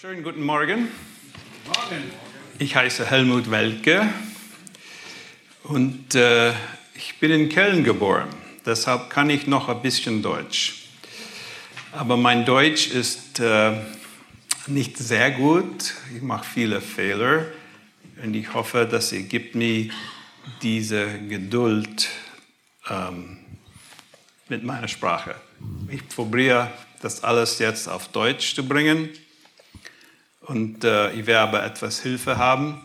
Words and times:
Schönen 0.00 0.24
guten 0.24 0.42
Morgen. 0.42 0.88
Ich 2.58 2.74
heiße 2.74 3.08
Helmut 3.08 3.48
Welke 3.48 4.08
und 5.62 6.16
äh, 6.16 6.50
ich 6.96 7.20
bin 7.20 7.30
in 7.30 7.48
Köln 7.48 7.84
geboren. 7.84 8.28
Deshalb 8.66 9.08
kann 9.08 9.30
ich 9.30 9.46
noch 9.46 9.68
ein 9.68 9.82
bisschen 9.82 10.20
Deutsch. 10.20 10.86
Aber 11.92 12.16
mein 12.16 12.44
Deutsch 12.44 12.88
ist 12.88 13.38
äh, 13.38 13.78
nicht 14.66 14.98
sehr 14.98 15.30
gut. 15.30 15.94
Ich 16.16 16.22
mache 16.22 16.44
viele 16.44 16.80
Fehler 16.80 17.46
und 18.20 18.34
ich 18.34 18.52
hoffe, 18.52 18.88
dass 18.90 19.12
ihr 19.12 19.22
gibt 19.22 19.54
mir 19.54 19.90
diese 20.60 21.20
Geduld 21.20 22.08
ähm, 22.90 23.38
mit 24.48 24.64
meiner 24.64 24.88
Sprache. 24.88 25.36
Ich 25.88 26.08
probiere 26.08 26.72
das 27.00 27.22
alles 27.22 27.60
jetzt 27.60 27.88
auf 27.88 28.08
Deutsch 28.08 28.56
zu 28.56 28.66
bringen 28.66 29.10
und 30.46 30.84
äh, 30.84 31.12
ich 31.12 31.26
werde 31.26 31.60
etwas 31.62 32.00
Hilfe 32.00 32.36
haben. 32.36 32.82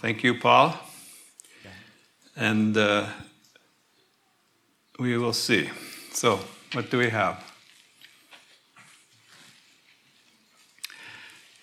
Thank 0.00 0.22
you, 0.22 0.34
Paul. 0.34 0.74
And 2.36 2.76
uh, 2.76 3.04
we 4.98 5.16
will 5.16 5.32
see. 5.32 5.70
So, 6.12 6.40
what 6.72 6.90
do 6.90 6.98
we 6.98 7.10
have? 7.10 7.38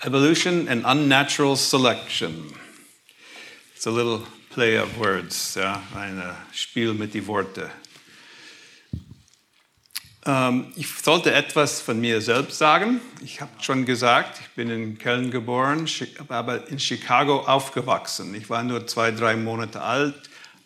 Evolution 0.03 0.67
and 0.67 0.83
unnatural 0.85 1.55
selection. 1.55 2.53
It's 3.75 3.85
a 3.85 3.91
little 3.91 4.21
play 4.49 4.77
of 4.77 4.97
words, 4.97 5.55
ja, 5.55 5.81
ein 5.95 6.21
Spiel 6.51 6.93
mit 6.93 7.13
die 7.13 7.27
Worte. 7.27 7.69
Ähm, 10.25 10.71
ich 10.75 10.87
sollte 10.87 11.33
etwas 11.33 11.81
von 11.81 11.99
mir 11.99 12.21
selbst 12.21 12.57
sagen. 12.59 13.01
Ich 13.23 13.41
habe 13.41 13.51
schon 13.59 13.85
gesagt, 13.85 14.39
ich 14.39 14.49
bin 14.51 14.69
in 14.69 14.97
Köln 14.99 15.31
geboren, 15.31 15.87
aber 16.27 16.67
in 16.67 16.79
Chicago 16.79 17.39
aufgewachsen. 17.41 18.35
Ich 18.35 18.49
war 18.49 18.63
nur 18.63 18.85
zwei, 18.85 19.11
drei 19.11 19.35
Monate 19.35 19.81
alt, 19.81 20.15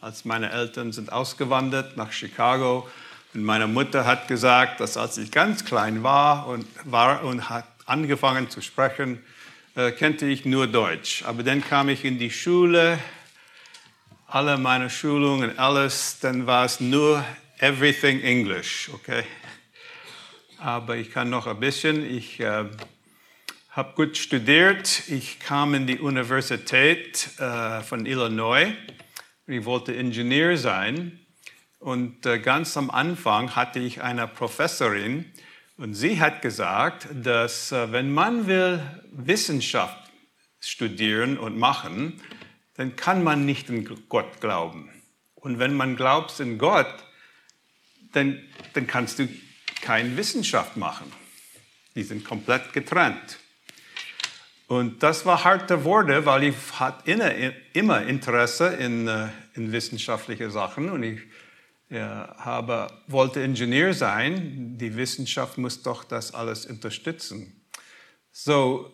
als 0.01 0.25
meine 0.25 0.51
Eltern 0.51 0.91
sind 0.91 1.11
ausgewandert 1.11 1.95
nach 1.95 2.11
Chicago. 2.11 2.87
Und 3.33 3.43
meine 3.43 3.67
Mutter 3.67 4.05
hat 4.05 4.27
gesagt, 4.27 4.81
dass 4.81 4.97
als 4.97 5.17
ich 5.17 5.31
ganz 5.31 5.63
klein 5.63 6.03
war 6.03 6.47
und, 6.47 6.65
war 6.83 7.23
und 7.23 7.49
hat 7.49 7.65
angefangen 7.85 8.49
zu 8.49 8.61
sprechen, 8.61 9.23
äh, 9.75 9.91
kannte 9.91 10.25
ich 10.25 10.45
nur 10.45 10.67
Deutsch. 10.67 11.23
Aber 11.25 11.43
dann 11.43 11.63
kam 11.63 11.87
ich 11.87 12.03
in 12.03 12.19
die 12.19 12.31
Schule, 12.31 12.99
alle 14.27 14.57
meine 14.57 14.89
Schulungen, 14.89 15.57
alles, 15.57 16.19
dann 16.19 16.45
war 16.45 16.65
es 16.65 16.81
nur 16.81 17.23
everything 17.59 18.21
English, 18.21 18.89
okay? 18.93 19.23
Aber 20.59 20.97
ich 20.97 21.11
kann 21.11 21.29
noch 21.29 21.47
ein 21.47 21.59
bisschen. 21.59 22.09
Ich 22.09 22.39
äh, 22.39 22.65
habe 23.69 23.93
gut 23.95 24.17
studiert. 24.17 25.03
Ich 25.09 25.39
kam 25.39 25.73
in 25.73 25.87
die 25.87 25.99
Universität 25.99 27.29
äh, 27.39 27.81
von 27.81 28.05
Illinois. 28.05 28.73
Ich 29.47 29.65
wollte 29.65 29.93
Ingenieur 29.93 30.57
sein. 30.57 31.19
Und 31.79 32.25
äh, 32.25 32.39
ganz 32.39 32.77
am 32.77 32.89
Anfang 32.89 33.55
hatte 33.55 33.79
ich 33.79 34.01
eine 34.01 34.27
Professorin 34.27 35.25
und 35.77 35.93
sie 35.93 36.19
hat 36.19 36.41
gesagt, 36.41 37.07
dass 37.13 37.71
äh, 37.71 37.91
wenn 37.91 38.13
man 38.13 38.47
will 38.47 38.81
Wissenschaft 39.11 40.09
studieren 40.59 41.37
und 41.37 41.57
machen, 41.57 42.21
dann 42.75 42.95
kann 42.95 43.23
man 43.23 43.45
nicht 43.45 43.69
in 43.69 43.85
Gott 44.09 44.39
glauben. 44.41 44.89
Und 45.35 45.59
wenn 45.59 45.75
man 45.75 45.95
glaubt 45.95 46.39
in 46.39 46.57
Gott, 46.57 47.05
dann, 48.13 48.41
dann 48.73 48.87
kannst 48.87 49.19
du 49.19 49.27
keine 49.85 50.17
Wissenschaft 50.17 50.75
machen. 50.77 51.11
Die 51.93 52.03
sind 52.03 52.25
komplett 52.25 52.73
getrennt. 52.73 53.39
Und 54.67 55.03
das 55.03 55.25
war 55.27 55.43
harte 55.43 55.83
Worte, 55.83 56.25
weil 56.25 56.45
ich 56.45 56.55
hatte 56.79 57.53
immer 57.73 58.01
Interesse 58.01 58.67
in, 58.67 59.07
äh, 59.07 59.27
in 59.53 59.71
wissenschaftliche 59.71 60.49
Sachen 60.49 60.89
und 60.89 61.03
ich 61.03 61.21
ja, 61.89 62.35
habe, 62.39 62.87
wollte 63.05 63.41
Ingenieur 63.41 63.93
sein. 63.93 64.75
Die 64.79 64.95
Wissenschaft 64.97 65.59
muss 65.59 65.83
doch 65.83 66.03
das 66.03 66.33
alles 66.33 66.65
unterstützen. 66.65 67.61
So, 68.31 68.91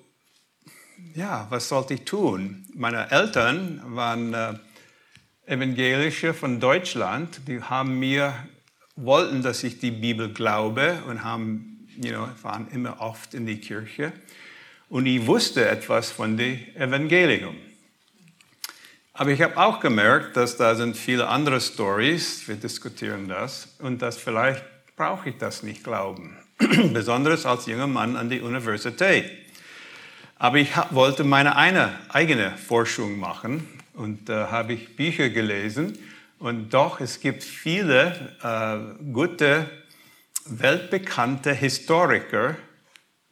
ja, 1.16 1.48
was 1.50 1.70
sollte 1.70 1.94
ich 1.94 2.04
tun? 2.04 2.68
Meine 2.76 3.10
Eltern 3.10 3.82
waren 3.96 4.34
äh, 4.34 4.54
Evangelische 5.46 6.34
von 6.34 6.60
Deutschland. 6.60 7.42
Die 7.48 7.62
haben 7.62 7.98
mir 7.98 8.34
wollten, 9.04 9.42
dass 9.42 9.64
ich 9.64 9.80
die 9.80 9.92
Bibel 9.92 10.34
glaube 10.34 11.00
und 11.08 11.24
haben, 11.24 11.88
you 12.02 12.12
know, 12.12 12.28
waren 12.42 12.68
immer 12.72 13.02
oft 13.02 13.34
in 13.34 13.46
die 13.46 13.60
Kirche. 13.60 14.14
Und 14.90 15.06
ich 15.06 15.26
wusste 15.26 15.68
etwas 15.68 16.12
von 16.12 16.38
dem 16.38 16.60
Evangelium. 16.76 17.56
Aber 19.14 19.30
ich 19.32 19.42
habe 19.42 19.58
auch 19.58 19.80
gemerkt, 19.80 20.38
dass 20.38 20.58
da 20.58 20.76
sind 20.76 20.98
viele 20.98 21.28
andere 21.28 21.62
Stories, 21.62 22.48
wir 22.48 22.56
diskutieren 22.56 23.28
das, 23.28 23.76
und 23.80 24.02
dass 24.02 24.18
vielleicht 24.18 24.64
brauche 24.96 25.30
ich 25.30 25.38
das 25.38 25.64
nicht 25.64 25.84
glauben. 25.84 26.38
Besonders 26.94 27.46
als 27.46 27.66
junger 27.66 27.88
Mann 27.88 28.16
an 28.16 28.30
die 28.30 28.42
Universität. 28.42 29.30
Aber 30.38 30.58
ich 30.58 30.72
wollte 30.90 31.24
meine 31.24 31.56
eine, 31.56 32.00
eigene 32.10 32.58
Forschung 32.58 33.20
machen 33.20 33.68
und 33.94 34.28
da 34.28 34.46
äh, 34.46 34.52
habe 34.52 34.74
ich 34.74 34.96
Bücher 34.96 35.30
gelesen 35.30 35.98
und 36.42 36.74
doch, 36.74 37.00
es 37.00 37.20
gibt 37.20 37.44
viele 37.44 38.36
äh, 38.42 39.04
gute, 39.12 39.70
weltbekannte 40.46 41.54
Historiker, 41.54 42.56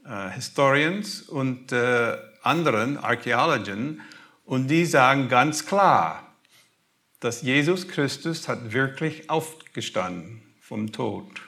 äh, 0.05 0.29
Historians 0.29 1.23
und 1.23 1.71
äh, 1.71 2.17
anderen 2.43 2.97
Archäologen, 2.97 4.01
und 4.45 4.67
die 4.67 4.85
sagen 4.85 5.27
ganz 5.27 5.65
klar, 5.65 6.35
dass 7.19 7.41
Jesus 7.41 7.87
Christus 7.87 8.47
hat 8.47 8.73
wirklich 8.73 9.27
aufgestanden 9.27 10.43
vom 10.61 10.91
Tod. 10.91 11.41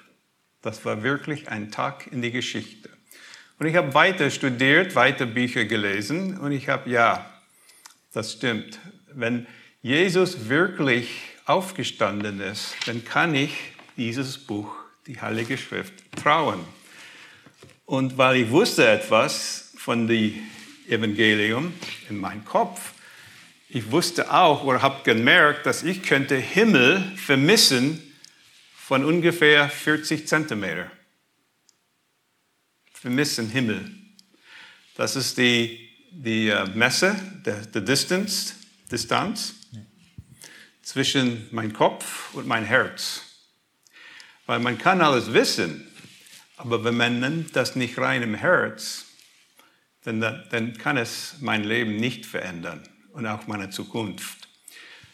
Das 0.63 0.83
war 0.83 1.03
wirklich 1.03 1.49
ein 1.49 1.69
Tag 1.69 2.07
in 2.11 2.23
die 2.23 2.31
Geschichte. 2.31 2.89
Und 3.59 3.67
ich 3.67 3.75
habe 3.75 3.93
weiter 3.93 4.31
studiert, 4.31 4.95
weiter 4.95 5.27
Bücher 5.27 5.65
gelesen 5.65 6.39
und 6.39 6.53
ich 6.53 6.69
habe, 6.69 6.89
ja, 6.89 7.31
das 8.13 8.33
stimmt. 8.33 8.79
Wenn 9.13 9.45
Jesus 9.83 10.49
wirklich 10.49 11.30
aufgestanden 11.45 12.39
ist, 12.39 12.75
dann 12.85 13.03
kann 13.03 13.35
ich 13.35 13.51
dieses 13.97 14.37
Buch, 14.37 14.73
die 15.07 15.19
Heilige 15.19 15.57
Schrift, 15.57 15.93
trauen. 16.15 16.63
Und 17.85 18.17
weil 18.17 18.37
ich 18.37 18.49
wusste 18.49 18.87
etwas 18.87 19.73
von 19.75 20.07
dem 20.07 20.35
Evangelium 20.87 21.73
in 22.09 22.17
meinem 22.17 22.45
Kopf, 22.45 22.93
ich 23.69 23.89
wusste 23.89 24.33
auch 24.33 24.63
oder 24.63 24.81
habe 24.81 25.03
gemerkt, 25.03 25.65
dass 25.65 25.83
ich 25.83 26.03
könnte 26.03 26.35
Himmel 26.35 27.01
vermissen 27.15 28.01
von 28.75 29.05
ungefähr 29.05 29.69
40 29.69 30.27
Zentimeter. 30.27 30.91
Vermissen 32.93 33.49
Himmel. 33.49 33.89
Das 34.95 35.15
ist 35.15 35.37
die, 35.37 35.89
die 36.11 36.49
äh, 36.49 36.65
Messe, 36.75 37.15
die 37.73 37.83
Distance, 37.83 38.55
Distanz 38.91 39.55
zwischen 40.81 41.47
mein 41.51 41.73
Kopf 41.73 42.33
und 42.33 42.47
mein 42.47 42.65
Herz. 42.65 43.21
Weil 44.45 44.59
man 44.59 44.77
kann 44.77 45.01
alles 45.01 45.33
wissen, 45.33 45.87
aber 46.57 46.83
wenn 46.83 46.97
man 46.97 47.19
nimmt 47.19 47.55
das 47.55 47.75
nicht 47.75 47.97
rein 47.97 48.21
im 48.21 48.35
Herz, 48.35 49.05
dann, 50.03 50.21
dann 50.21 50.77
kann 50.77 50.97
es 50.97 51.35
mein 51.39 51.63
Leben 51.63 51.95
nicht 51.95 52.25
verändern 52.25 52.83
und 53.13 53.25
auch 53.27 53.47
meine 53.47 53.69
Zukunft. 53.69 54.47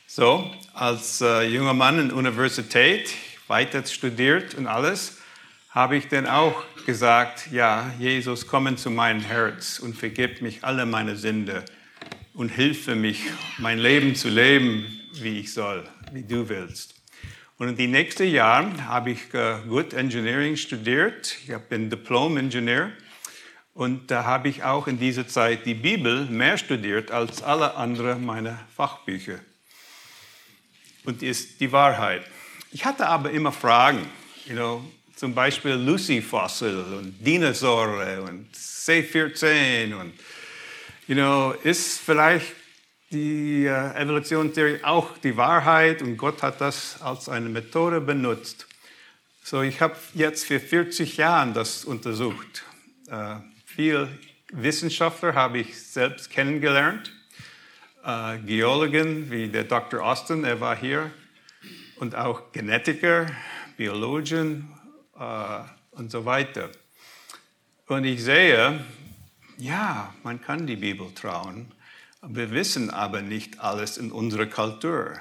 So, 0.07 0.53
als 0.73 1.21
äh, 1.21 1.43
junger 1.43 1.73
Mann 1.73 1.99
in 1.99 2.07
der 2.09 2.17
Universität, 2.17 3.13
weiter 3.47 3.85
studiert 3.85 4.55
und 4.55 4.67
alles, 4.67 5.17
habe 5.69 5.97
ich 5.97 6.07
dann 6.07 6.25
auch 6.25 6.63
gesagt, 6.85 7.51
ja, 7.51 7.93
Jesus, 7.99 8.47
komm 8.47 8.77
zu 8.77 8.89
meinem 8.89 9.21
Herz 9.21 9.79
und 9.79 9.95
vergib 9.95 10.41
mich 10.41 10.63
alle 10.63 10.85
meine 10.85 11.17
Sünde 11.17 11.65
und 12.33 12.49
hilfe 12.49 12.95
mich, 12.95 13.21
mein 13.57 13.77
Leben 13.77 14.15
zu 14.15 14.29
leben, 14.29 14.96
wie 15.23 15.39
ich 15.39 15.53
soll, 15.53 15.87
wie 16.11 16.23
du 16.23 16.47
willst. 16.49 16.95
Und 17.57 17.69
in 17.69 17.75
den 17.75 17.91
nächsten 17.91 18.27
Jahren 18.27 18.87
habe 18.87 19.11
ich 19.11 19.33
äh, 19.33 19.57
Good 19.67 19.93
Engineering 19.93 20.55
studiert. 20.55 21.35
Ich 21.47 21.57
bin 21.69 21.89
Diplom-Ingenieur. 21.89 22.91
Und 23.73 24.11
da 24.11 24.25
habe 24.25 24.49
ich 24.49 24.63
auch 24.63 24.87
in 24.87 24.99
dieser 24.99 25.27
Zeit 25.27 25.65
die 25.65 25.73
Bibel 25.73 26.25
mehr 26.25 26.57
studiert 26.57 27.11
als 27.11 27.41
alle 27.41 27.75
anderen 27.75 28.25
meiner 28.25 28.59
Fachbücher. 28.75 29.39
Und 31.03 31.21
die 31.21 31.27
ist 31.27 31.59
die 31.59 31.71
Wahrheit. 31.71 32.23
Ich 32.71 32.85
hatte 32.85 33.07
aber 33.07 33.31
immer 33.31 33.51
Fragen, 33.51 34.07
you 34.45 34.53
know, 34.53 34.83
zum 35.15 35.33
Beispiel 35.33 35.71
Lucy-Fossil 35.71 36.75
und 36.99 37.25
Dinosaurier 37.25 38.23
und 38.23 38.49
C14 38.55 39.95
und, 39.95 40.13
you 41.07 41.15
know, 41.15 41.53
ist 41.63 41.99
vielleicht 42.01 42.53
die 43.11 43.65
äh, 43.65 44.01
Evolutionstheorie 44.01 44.83
auch 44.83 45.17
die 45.17 45.37
Wahrheit 45.37 46.01
und 46.01 46.17
Gott 46.17 46.43
hat 46.43 46.61
das 46.61 47.01
als 47.01 47.29
eine 47.29 47.49
Methode 47.49 48.01
benutzt. 48.01 48.67
So, 49.43 49.61
ich 49.61 49.79
habe 49.79 49.95
jetzt 50.13 50.45
für 50.45 50.59
40 50.59 51.17
Jahre 51.17 51.53
das 51.53 51.85
untersucht, 51.85 52.63
äh, 53.09 53.35
viel 53.65 54.09
Wissenschaftler 54.51 55.35
habe 55.35 55.59
ich 55.59 55.81
selbst 55.81 56.29
kennengelernt. 56.29 57.11
Äh, 58.03 58.39
Geologen 58.39 59.29
wie 59.29 59.49
der 59.49 59.65
Dr. 59.65 60.01
Austin, 60.01 60.43
er 60.43 60.59
war 60.61 60.75
hier. 60.75 61.11
Und 61.97 62.15
auch 62.15 62.51
Genetiker, 62.51 63.27
Biologen 63.75 64.69
äh, 65.19 65.59
und 65.91 66.11
so 66.11 66.25
weiter. 66.25 66.69
Und 67.87 68.05
ich 68.05 68.23
sehe, 68.23 68.83
ja, 69.57 70.13
man 70.23 70.41
kann 70.41 70.67
die 70.67 70.75
Bibel 70.75 71.13
trauen. 71.13 71.71
Wir 72.21 72.51
wissen 72.51 72.89
aber 72.89 73.21
nicht 73.21 73.59
alles 73.59 73.97
in 73.97 74.11
unserer 74.11 74.47
Kultur. 74.47 75.19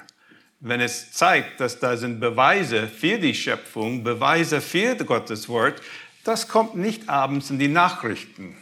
Wenn 0.60 0.80
es 0.80 1.12
zeigt, 1.12 1.60
dass 1.60 1.78
da 1.78 1.96
sind 1.96 2.20
Beweise 2.20 2.88
für 2.88 3.18
die 3.18 3.34
Schöpfung, 3.34 4.02
Beweise 4.02 4.60
für 4.60 4.96
Gottes 4.96 5.48
Wort, 5.48 5.82
das 6.24 6.48
kommt 6.48 6.74
nicht 6.74 7.08
abends 7.08 7.50
in 7.50 7.58
die 7.58 7.68
Nachrichten. 7.68 8.56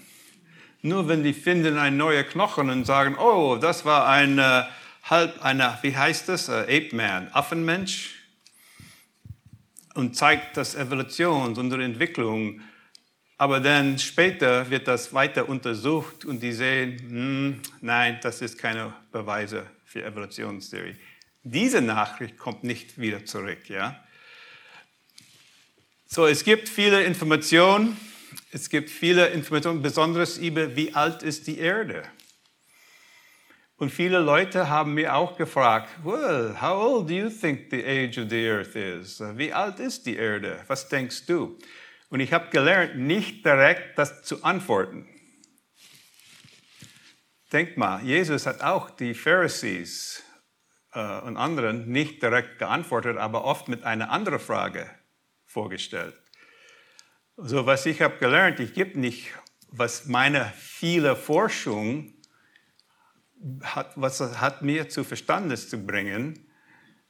Nur 0.82 1.08
wenn 1.08 1.22
die 1.22 1.32
finden 1.32 1.78
ein 1.78 1.96
neuer 1.96 2.24
Knochen 2.24 2.68
und 2.68 2.84
sagen, 2.84 3.16
oh, 3.16 3.56
das 3.56 3.84
war 3.84 4.08
ein 4.08 4.38
äh, 4.38 4.64
halb 5.04 5.42
einer, 5.42 5.78
wie 5.82 5.96
heißt 5.96 6.28
das, 6.28 6.48
äh, 6.48 6.62
Ape 6.62 6.94
Man, 6.94 7.28
Affenmensch, 7.32 8.14
und 9.94 10.16
zeigt 10.16 10.56
das 10.56 10.74
Evolution, 10.74 11.56
unsere 11.56 11.84
Entwicklung. 11.84 12.60
Aber 13.36 13.60
dann 13.60 13.98
später 13.98 14.70
wird 14.70 14.86
das 14.86 15.12
weiter 15.12 15.48
untersucht 15.48 16.24
und 16.24 16.40
die 16.40 16.52
sehen, 16.52 16.98
hm, 16.98 17.60
nein, 17.80 18.18
das 18.22 18.40
ist 18.40 18.58
keine 18.58 18.94
Beweise 19.10 19.66
für 19.84 20.04
Evolutionstheorie. 20.04 20.96
Diese 21.42 21.80
Nachricht 21.80 22.38
kommt 22.38 22.64
nicht 22.64 22.98
wieder 22.98 23.24
zurück, 23.24 23.68
ja. 23.68 24.00
So, 26.06 26.26
es 26.26 26.44
gibt 26.44 26.68
viele 26.68 27.02
Informationen. 27.02 27.96
Es 28.52 28.70
gibt 28.70 28.88
viele 28.88 29.28
Informationen, 29.28 29.82
besonders 29.82 30.38
über 30.38 30.76
wie 30.76 30.94
alt 30.94 31.24
ist 31.24 31.48
die 31.48 31.58
Erde. 31.58 32.04
Und 33.76 33.90
viele 33.90 34.20
Leute 34.20 34.68
haben 34.68 34.94
mir 34.94 35.16
auch 35.16 35.36
gefragt, 35.36 35.90
well, 36.04 36.54
how 36.60 36.80
old 36.80 37.10
do 37.10 37.14
you 37.14 37.28
think 37.28 37.70
the 37.70 37.84
age 37.84 38.16
of 38.16 38.30
the 38.30 38.48
earth 38.48 38.76
is? 38.76 39.20
Wie 39.34 39.52
alt 39.52 39.80
ist 39.80 40.06
die 40.06 40.14
Erde? 40.14 40.62
Was 40.68 40.88
denkst 40.88 41.26
du? 41.26 41.58
Und 42.14 42.20
ich 42.20 42.32
habe 42.32 42.48
gelernt, 42.50 42.96
nicht 42.96 43.44
direkt 43.44 43.98
das 43.98 44.22
zu 44.22 44.44
antworten. 44.44 45.08
Denk 47.52 47.76
mal, 47.76 48.04
Jesus 48.04 48.46
hat 48.46 48.60
auch 48.60 48.90
die 48.90 49.14
Pharisees 49.14 50.22
äh, 50.92 51.18
und 51.22 51.36
anderen 51.36 51.88
nicht 51.88 52.22
direkt 52.22 52.60
geantwortet, 52.60 53.16
aber 53.16 53.42
oft 53.44 53.66
mit 53.66 53.82
einer 53.82 54.10
anderen 54.10 54.38
Frage 54.38 54.88
vorgestellt. 55.44 56.16
So, 57.36 57.66
was 57.66 57.84
ich 57.84 58.00
habe 58.00 58.16
gelernt, 58.18 58.60
ich 58.60 58.74
gebe 58.74 58.96
nicht, 58.96 59.32
was 59.66 60.06
meine 60.06 60.52
viele 60.56 61.16
Forschung 61.16 62.14
hat, 63.60 63.90
was 63.96 64.20
hat 64.20 64.62
mir 64.62 64.88
zu 64.88 65.02
Verstandes 65.02 65.68
zu 65.68 65.84
bringen, 65.84 66.48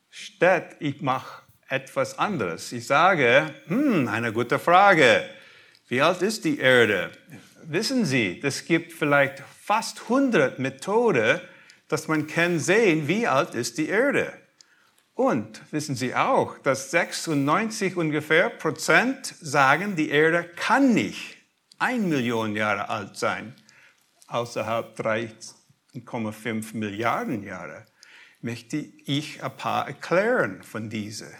statt 0.08 0.76
ich 0.80 1.02
mache 1.02 1.44
etwas 1.74 2.18
anderes. 2.18 2.70
Ich 2.70 2.86
sage, 2.86 3.52
hm, 3.66 4.06
eine 4.06 4.32
gute 4.32 4.60
Frage. 4.60 5.28
Wie 5.88 6.00
alt 6.00 6.22
ist 6.22 6.44
die 6.44 6.58
Erde? 6.58 7.10
Wissen 7.64 8.04
Sie, 8.04 8.40
es 8.44 8.64
gibt 8.64 8.92
vielleicht 8.92 9.42
fast 9.60 10.02
100 10.02 10.60
Methoden, 10.60 11.40
dass 11.88 12.06
man 12.06 12.28
kann 12.28 12.60
sehen, 12.60 13.08
wie 13.08 13.26
alt 13.26 13.56
ist 13.56 13.76
die 13.78 13.88
Erde. 13.88 14.32
Und 15.14 15.60
wissen 15.72 15.96
Sie 15.96 16.14
auch, 16.14 16.58
dass 16.58 16.92
96 16.92 17.96
ungefähr 17.96 18.50
Prozent 18.50 19.34
sagen, 19.40 19.96
die 19.96 20.10
Erde 20.10 20.44
kann 20.44 20.94
nicht 20.94 21.36
ein 21.80 22.08
Million 22.08 22.54
Jahre 22.54 22.88
alt 22.88 23.16
sein, 23.16 23.52
außerhalb 24.28 24.96
3,5 24.98 26.76
Milliarden 26.76 27.42
Jahre. 27.42 27.84
Möchte 28.40 28.76
ich 28.76 29.42
ein 29.42 29.56
paar 29.56 29.88
erklären 29.88 30.62
von 30.62 30.88
diese. 30.88 31.32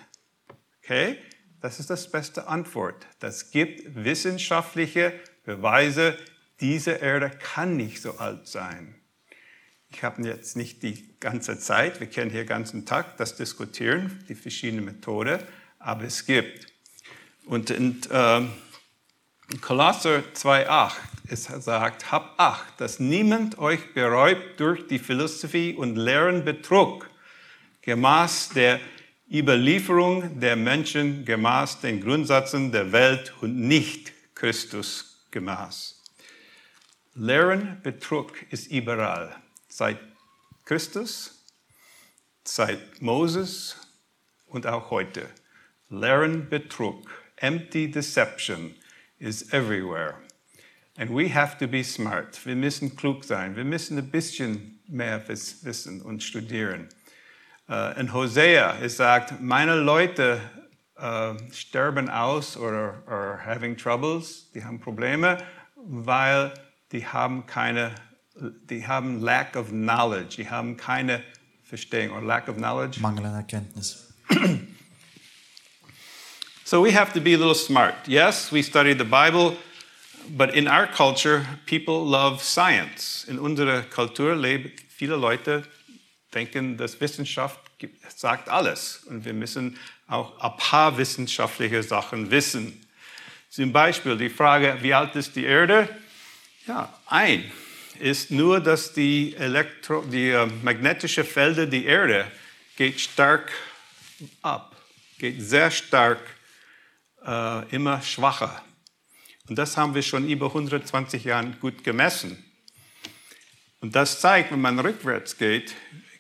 Okay? 0.85 1.17
Das 1.61 1.81
ist 1.81 1.89
das 1.89 2.11
beste 2.11 2.47
Antwort. 2.47 3.07
Das 3.19 3.51
gibt 3.51 3.95
wissenschaftliche 3.95 5.15
Beweise, 5.45 6.17
diese 6.61 6.93
Erde 6.93 7.31
kann 7.31 7.77
nicht 7.77 8.03
so 8.03 8.19
alt 8.19 8.47
sein. 8.47 8.95
Ich 9.91 10.03
habe 10.03 10.23
jetzt 10.23 10.57
nicht 10.57 10.83
die 10.83 11.19
ganze 11.21 11.59
Zeit, 11.59 12.01
wir 12.01 12.07
können 12.07 12.31
hier 12.31 12.43
den 12.43 12.49
ganzen 12.49 12.85
Tag 12.85 13.17
das 13.17 13.37
diskutieren, 13.37 14.25
die 14.29 14.35
verschiedenen 14.35 14.85
Methoden, 14.85 15.41
aber 15.79 16.05
es 16.05 16.27
gibt. 16.27 16.67
Und 17.47 17.71
in 17.71 18.01
äh, 18.11 18.43
Kolosser 19.61 20.23
2,8 20.35 20.93
es 21.29 21.45
sagt, 21.45 22.13
habt 22.13 22.39
Acht, 22.39 22.81
dass 22.81 23.01
niemand 23.01 23.59
euch 23.59 23.95
beräubt 23.95 24.61
durch 24.61 24.87
die 24.87 24.99
Philosophie 24.99 25.75
und 25.75 25.97
Lehren 25.97 26.45
Betrug, 26.45 27.09
gemaß 27.83 28.51
der 28.51 28.81
Überlieferung 29.31 30.39
der 30.39 30.55
Menschen, 30.55 31.25
gemaß 31.25 31.81
den 31.81 32.01
Grundsätzen 32.01 32.71
der 32.73 32.93
Welt 32.93 33.33
und 33.41 33.59
nicht 33.59 34.13
Christus 34.35 35.25
gemaß. 35.31 36.03
Lehren 37.15 37.81
Betrug 37.83 38.33
ist 38.51 38.71
überall 38.71 39.35
seit 39.69 39.99
Christus, 40.65 41.45
seit 42.45 43.01
Moses 43.01 43.77
und 44.47 44.67
auch 44.67 44.91
heute. 44.91 45.29
Lehren 45.89 46.49
Betrug, 46.49 47.09
empty 47.37 47.91
deception 47.91 48.75
is 49.19 49.53
everywhere. 49.53 50.17
And 50.97 51.11
we 51.11 51.29
have 51.29 51.59
to 51.59 51.67
be 51.67 51.83
smart. 51.83 52.45
Wir 52.45 52.55
müssen 52.55 52.95
klug 52.95 53.25
sein. 53.25 53.57
Wir 53.57 53.65
müssen 53.65 53.99
ein 53.99 54.11
bisschen 54.11 54.81
mehr 54.87 55.27
wissen 55.29 56.03
und 56.03 56.23
studieren. 56.23 56.89
Uh, 57.67 57.95
in 57.99 58.13
Hosea, 58.13 58.77
es 58.83 58.97
sagt, 58.99 59.41
meine 59.41 59.77
Leute 59.77 60.39
uh, 60.99 61.35
sterben 61.51 62.11
aus 62.11 62.57
oder 62.57 63.03
are 63.07 63.39
having 63.45 63.77
troubles, 63.77 64.51
die 64.53 64.63
haben 64.63 64.81
Probleme, 64.81 65.39
weil 65.77 66.53
die 66.93 67.07
haben 67.07 67.47
keine 67.47 67.95
die 68.69 68.87
haben 68.87 69.21
lack 69.21 69.57
of 69.57 69.69
knowledge, 69.69 70.37
die 70.37 70.49
haben 70.49 70.77
keine 70.77 71.23
Verstehung 71.63 72.17
or 72.17 72.23
lack 72.23 72.49
of 72.49 72.57
knowledge. 72.57 73.01
Mangel 73.01 73.25
an 73.27 73.35
Erkenntnis. 73.35 74.13
so 76.65 76.81
we 76.83 76.93
have 76.93 77.13
to 77.13 77.21
be 77.21 77.35
a 77.35 77.39
little 77.39 77.55
smart. 77.55 77.95
Yes, 78.07 78.51
we 78.51 78.63
study 78.63 78.93
the 78.93 79.05
Bible, 79.05 79.57
but 80.37 80.55
in 80.55 80.67
our 80.67 80.87
culture, 80.87 81.47
people 81.67 82.05
love 82.05 82.43
science. 82.43 83.25
In 83.29 83.39
unserer 83.39 83.83
Kultur 83.83 84.35
leben 84.35 84.73
viele 84.89 85.17
Leute 85.17 85.65
denken, 86.35 86.77
dass 86.77 87.01
Wissenschaft 87.01 87.61
sagt 88.15 88.49
alles 88.49 89.05
und 89.05 89.25
wir 89.25 89.33
müssen 89.33 89.79
auch 90.07 90.39
ein 90.41 90.57
paar 90.57 90.97
wissenschaftliche 90.99 91.83
Sachen 91.83 92.31
wissen. 92.31 92.87
Zum 93.51 93.73
Beispiel 93.73 94.17
die 94.17 94.31
Frage, 94.31 94.79
wie 94.81 94.93
alt 94.93 95.15
ist 95.15 95.37
die 95.37 95.45
Erde? 95.45 95.89
Ja, 96.67 96.93
ein 97.07 97.51
ist 98.01 98.31
nur, 98.31 98.61
dass 98.61 98.93
die, 98.93 99.35
Elektro, 99.37 100.03
die 100.03 100.31
äh, 100.31 100.47
magnetische 100.63 101.25
Felder 101.25 101.67
der 101.67 101.85
Erde 101.85 102.31
geht 102.77 103.01
stark 103.01 103.53
ab, 104.43 104.77
geht 105.19 105.41
sehr 105.41 105.71
stark, 105.71 106.21
äh, 107.25 107.69
immer 107.75 108.03
schwacher. 108.03 108.63
Und 109.49 109.57
das 109.57 109.77
haben 109.77 109.95
wir 109.95 110.03
schon 110.03 110.29
über 110.29 110.47
120 110.47 111.25
Jahren 111.25 111.59
gut 111.61 111.85
gemessen. 111.85 112.43
Und 113.81 113.95
das 113.95 114.21
zeigt, 114.21 114.51
wenn 114.51 114.61
man 114.61 114.79
rückwärts 114.79 115.37
geht, 115.37 115.75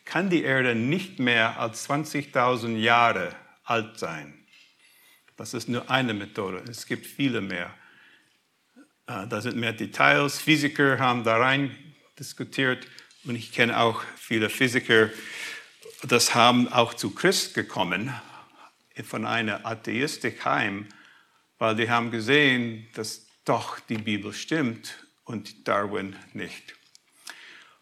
kann 0.04 0.30
die 0.30 0.42
Erde 0.42 0.74
nicht 0.74 1.18
mehr 1.18 1.58
als 1.58 1.88
20.000 1.88 2.76
Jahre 2.76 3.34
alt 3.64 3.98
sein. 3.98 4.44
Das 5.36 5.54
ist 5.54 5.68
nur 5.68 5.90
eine 5.90 6.14
Methode. 6.14 6.62
Es 6.68 6.86
gibt 6.86 7.06
viele 7.06 7.40
mehr. 7.40 7.74
Äh, 9.06 9.26
da 9.26 9.40
sind 9.40 9.56
mehr 9.56 9.72
Details. 9.72 10.38
Physiker 10.38 10.98
haben 10.98 11.24
da 11.24 11.36
rein 11.36 11.76
diskutiert 12.18 12.86
und 13.24 13.34
ich 13.34 13.52
kenne 13.52 13.78
auch 13.78 14.02
viele 14.16 14.50
Physiker, 14.50 15.10
das 16.02 16.34
haben 16.34 16.68
auch 16.68 16.94
zu 16.94 17.10
Christ 17.10 17.54
gekommen 17.54 18.14
von 19.02 19.24
einer 19.24 19.66
Atheistik 19.66 20.44
heim, 20.44 20.86
weil 21.58 21.74
die 21.74 21.90
haben 21.90 22.10
gesehen, 22.10 22.86
dass 22.94 23.26
doch 23.44 23.80
die 23.80 23.98
Bibel 23.98 24.32
stimmt 24.32 25.06
und 25.24 25.66
Darwin 25.66 26.14
nicht. 26.32 26.74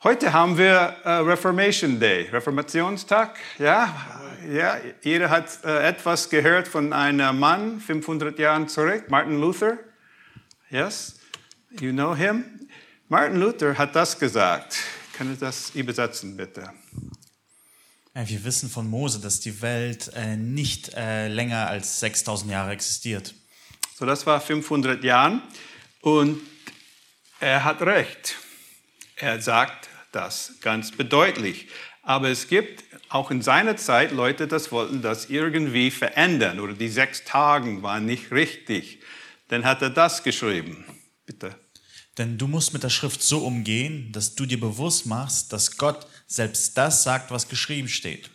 Heute 0.04 0.32
haben 0.32 0.58
wir 0.58 0.96
äh, 1.04 1.10
Reformation 1.10 2.00
Day, 2.00 2.22
Reformationstag. 2.22 3.38
Ja, 3.60 4.34
ja, 4.52 4.76
jeder 5.00 5.30
hat 5.30 5.62
äh, 5.62 5.86
etwas 5.86 6.28
gehört 6.28 6.66
von 6.66 6.92
einem 6.92 7.38
Mann 7.38 7.78
500 7.78 8.36
Jahren 8.36 8.66
zurück, 8.66 9.04
Martin 9.10 9.40
Luther. 9.40 9.78
Yes, 10.70 11.20
you 11.78 11.92
know 11.92 12.16
him. 12.16 12.44
Martin 13.08 13.38
Luther 13.38 13.78
hat 13.78 13.94
das 13.94 14.18
gesagt. 14.18 14.76
Kann 15.12 15.32
ich 15.32 15.38
das 15.38 15.70
übersetzen, 15.70 16.36
bitte? 16.36 16.68
Wir 18.12 18.44
wissen 18.44 18.68
von 18.68 18.90
Mose, 18.90 19.20
dass 19.20 19.38
die 19.38 19.62
Welt 19.62 20.10
äh, 20.16 20.36
nicht 20.36 20.94
äh, 20.94 21.28
länger 21.28 21.68
als 21.68 22.00
6000 22.00 22.50
Jahre 22.50 22.72
existiert. 22.72 23.34
So, 23.94 24.04
das 24.04 24.26
war 24.26 24.40
500 24.40 25.04
Jahre. 25.04 25.42
Und 26.00 26.40
er 27.38 27.62
hat 27.62 27.80
recht. 27.82 28.34
Er 29.14 29.40
sagt 29.40 29.91
das 30.12 30.54
ganz 30.60 30.92
bedeutlich. 30.92 31.68
Aber 32.02 32.28
es 32.28 32.48
gibt 32.48 32.84
auch 33.08 33.30
in 33.30 33.42
seiner 33.42 33.76
Zeit 33.76 34.12
Leute, 34.12 34.48
das 34.48 34.72
wollten 34.72 35.02
das 35.02 35.30
irgendwie 35.30 35.90
verändern 35.90 36.60
oder 36.60 36.74
die 36.74 36.88
sechs 36.88 37.24
Tagen 37.24 37.82
waren 37.82 38.06
nicht 38.06 38.32
richtig. 38.32 39.00
Dann 39.48 39.64
hat 39.64 39.82
er 39.82 39.90
das 39.90 40.22
geschrieben. 40.22 40.84
Bitte. 41.26 41.54
Denn 42.18 42.38
du 42.38 42.46
musst 42.46 42.72
mit 42.72 42.82
der 42.82 42.90
Schrift 42.90 43.22
so 43.22 43.38
umgehen, 43.38 44.12
dass 44.12 44.34
du 44.34 44.44
dir 44.44 44.60
bewusst 44.60 45.06
machst, 45.06 45.52
dass 45.52 45.76
Gott 45.78 46.06
selbst 46.26 46.76
das 46.76 47.02
sagt, 47.04 47.30
was 47.30 47.48
geschrieben 47.48 47.88
steht. 47.88 48.30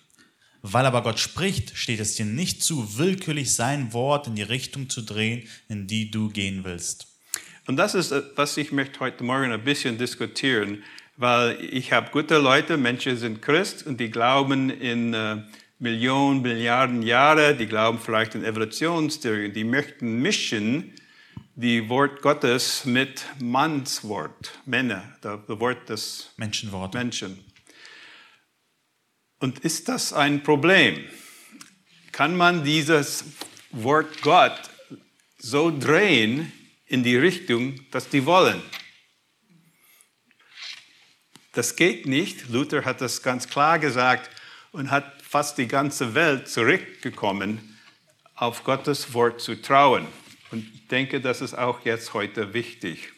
Weil 0.61 0.85
aber 0.85 1.03
Gott 1.03 1.19
spricht, 1.19 1.77
steht 1.77 1.99
es 1.99 2.15
dir 2.15 2.25
nicht 2.25 2.63
zu, 2.63 2.97
willkürlich 2.97 3.53
sein 3.53 3.93
Wort 3.93 4.27
in 4.27 4.35
die 4.35 4.43
Richtung 4.43 4.89
zu 4.89 5.01
drehen, 5.01 5.47
in 5.69 5.87
die 5.87 6.09
du 6.09 6.29
gehen 6.29 6.63
willst. 6.63 7.07
Und 7.67 7.75
das 7.77 7.95
ist, 7.95 8.13
was 8.35 8.57
ich 8.57 8.71
möchte 8.71 8.99
heute 9.01 9.23
Morgen 9.23 9.51
ein 9.51 9.63
bisschen 9.63 9.97
diskutieren, 9.97 10.83
weil 11.17 11.57
ich 11.61 11.91
habe 11.91 12.11
gute 12.11 12.37
Leute, 12.37 12.77
Menschen 12.77 13.17
sind 13.17 13.41
Christ 13.41 13.85
und 13.85 13.99
die 13.99 14.09
glauben 14.09 14.69
in 14.69 15.13
äh, 15.13 15.37
Millionen, 15.79 16.41
Milliarden 16.41 17.01
Jahre, 17.01 17.55
die 17.55 17.65
glauben 17.65 17.99
vielleicht 17.99 18.35
in 18.35 18.43
Evolutionstheorien, 18.43 19.53
die 19.53 19.63
möchten 19.63 20.21
mischen 20.21 20.93
die 21.55 21.89
Wort 21.89 22.21
Gottes 22.21 22.85
mit 22.85 23.25
Mannswort, 23.39 24.59
Männer, 24.65 25.17
das 25.21 25.39
Wort 25.47 25.89
des 25.89 26.31
Menschenwort. 26.37 26.93
Menschen. 26.93 27.43
Und 29.39 29.59
ist 29.59 29.89
das 29.89 30.13
ein 30.13 30.43
Problem? 30.43 31.03
Kann 32.11 32.37
man 32.37 32.63
dieses 32.63 33.25
Wort 33.71 34.21
Gott 34.21 34.59
so 35.39 35.75
drehen 35.75 36.51
in 36.85 37.03
die 37.03 37.17
Richtung, 37.17 37.79
dass 37.91 38.07
die 38.09 38.25
wollen? 38.25 38.61
Das 41.57 41.75
geht 41.75 42.05
nicht. 42.05 42.49
Luther 42.49 42.85
hat 42.85 43.01
das 43.01 43.23
ganz 43.23 43.49
klar 43.49 43.79
gesagt 43.79 44.29
und 44.71 44.91
hat 44.91 45.23
fast 45.23 45.57
die 45.57 45.67
ganze 45.67 46.13
Welt 46.13 46.47
zurückgekommen, 46.47 47.79
auf 48.35 48.63
Gottes 48.63 49.11
Wort 49.15 49.41
zu 49.41 49.59
trauen. 49.59 50.05
Und 50.51 50.67
ich 50.71 50.87
denke, 50.87 51.19
das 51.19 51.41
ist 51.41 51.57
auch 51.57 51.83
jetzt 51.83 52.13
heute 52.13 52.53
wichtig. 52.53 53.11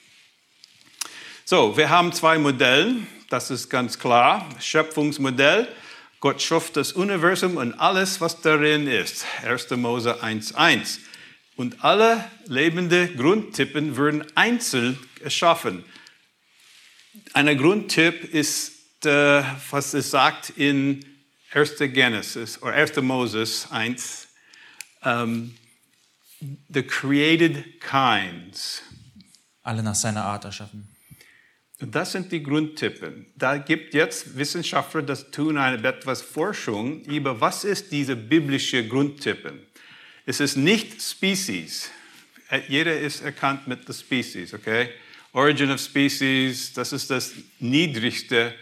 So, 1.43 1.75
wir 1.75 1.89
haben 1.89 2.13
zwei 2.13 2.37
Modelle, 2.37 2.95
das 3.29 3.51
ist 3.51 3.69
ganz 3.69 3.99
klar. 3.99 4.47
Schöpfungsmodell, 4.61 5.67
Gott 6.21 6.41
schuf 6.41 6.71
das 6.71 6.93
Universum 6.93 7.57
und 7.57 7.73
alles, 7.73 8.21
was 8.21 8.39
darin 8.39 8.87
ist. 8.87 9.25
1. 9.43 9.69
Mose 9.71 10.23
1.1. 10.23 10.99
Und 11.57 11.83
alle 11.83 12.23
lebenden 12.45 13.17
Grundtypen 13.17 13.97
würden 13.97 14.25
einzeln 14.35 14.97
erschaffen. 15.21 15.83
Ein 17.33 17.57
Grundtyp 17.57 18.33
ist, 18.33 19.05
äh, 19.05 19.43
was 19.69 19.93
es 19.93 20.11
sagt 20.11 20.51
in 20.51 21.05
1. 21.51 21.77
Genesis 21.93 22.61
oder 22.61 22.73
1. 22.73 23.01
Moses 23.01 23.71
1. 23.71 24.27
Ähm, 25.03 25.55
the 26.69 26.83
created 26.83 27.79
kinds. 27.81 28.81
Alle 29.63 29.83
nach 29.83 29.95
seiner 29.95 30.23
Art 30.23 30.45
erschaffen. 30.45 30.87
Das 31.79 32.11
sind 32.11 32.31
die 32.31 32.43
Grundtypen. 32.43 33.27
Da 33.35 33.57
gibt 33.57 33.93
jetzt 33.93 34.37
Wissenschaftler, 34.37 35.01
das 35.01 35.31
tun 35.31 35.57
eine 35.57 35.81
etwas 35.87 36.21
Forschung 36.21 37.01
über, 37.05 37.39
was 37.39 37.63
ist 37.63 37.91
diese 37.91 38.17
biblische 38.17 38.85
Grundtypen. 38.85 39.65
Es 40.25 40.41
ist 40.41 40.57
nicht 40.57 41.01
Species. 41.01 41.89
Jeder 42.67 42.99
ist 42.99 43.21
erkannt 43.21 43.67
mit 43.67 43.87
der 43.87 43.93
Species, 43.93 44.53
okay? 44.53 44.89
Origin 45.33 45.71
of 45.71 45.79
Species, 45.79 46.73
das 46.73 46.91
ist 46.91 47.09
das 47.09 47.33
niedrigste 47.59 48.53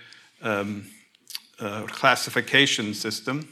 um, 0.42 0.86
uh, 1.60 1.86
Classification 1.86 2.94
System. 2.94 3.48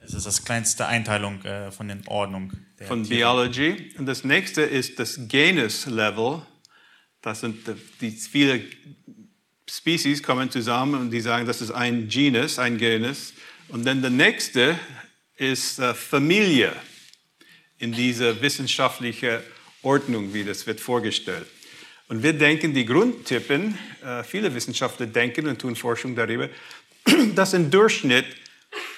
Es 0.00 0.14
ist 0.14 0.26
das 0.26 0.44
kleinste 0.44 0.86
Einteilung 0.86 1.42
äh, 1.44 1.70
von 1.70 1.88
den 1.88 2.06
Ordnung. 2.06 2.52
von 2.86 3.04
Tiere. 3.04 3.20
Biology. 3.20 3.92
Und 3.96 4.06
das 4.06 4.24
nächste 4.24 4.62
ist 4.62 4.98
das 4.98 5.18
Genus 5.28 5.86
Level. 5.86 6.42
Das 7.22 7.40
sind 7.40 7.66
die, 7.66 8.10
die 8.10 8.10
viele 8.10 8.62
Species 9.68 10.22
kommen 10.22 10.50
zusammen 10.50 11.00
und 11.00 11.10
die 11.10 11.20
sagen, 11.20 11.46
das 11.46 11.62
ist 11.62 11.70
ein 11.70 12.08
Genus, 12.08 12.58
ein 12.58 12.76
Genus. 12.76 13.32
Und 13.68 13.86
dann 13.86 14.02
der 14.02 14.10
nächste 14.10 14.78
ist 15.36 15.78
äh, 15.78 15.94
Familie 15.94 16.74
in 17.78 17.92
dieser 17.92 18.40
wissenschaftlichen 18.42 19.40
Ordnung, 19.82 20.34
wie 20.34 20.44
das 20.44 20.66
wird 20.66 20.80
vorgestellt. 20.80 21.46
Und 22.08 22.22
wir 22.22 22.34
denken, 22.34 22.74
die 22.74 22.84
Grundtypen, 22.84 23.78
äh, 24.04 24.22
viele 24.22 24.54
Wissenschaftler 24.54 25.06
denken 25.06 25.46
und 25.46 25.58
tun 25.58 25.74
Forschung 25.74 26.14
darüber, 26.14 26.48
dass 27.34 27.54
im 27.54 27.70
Durchschnitt 27.70 28.26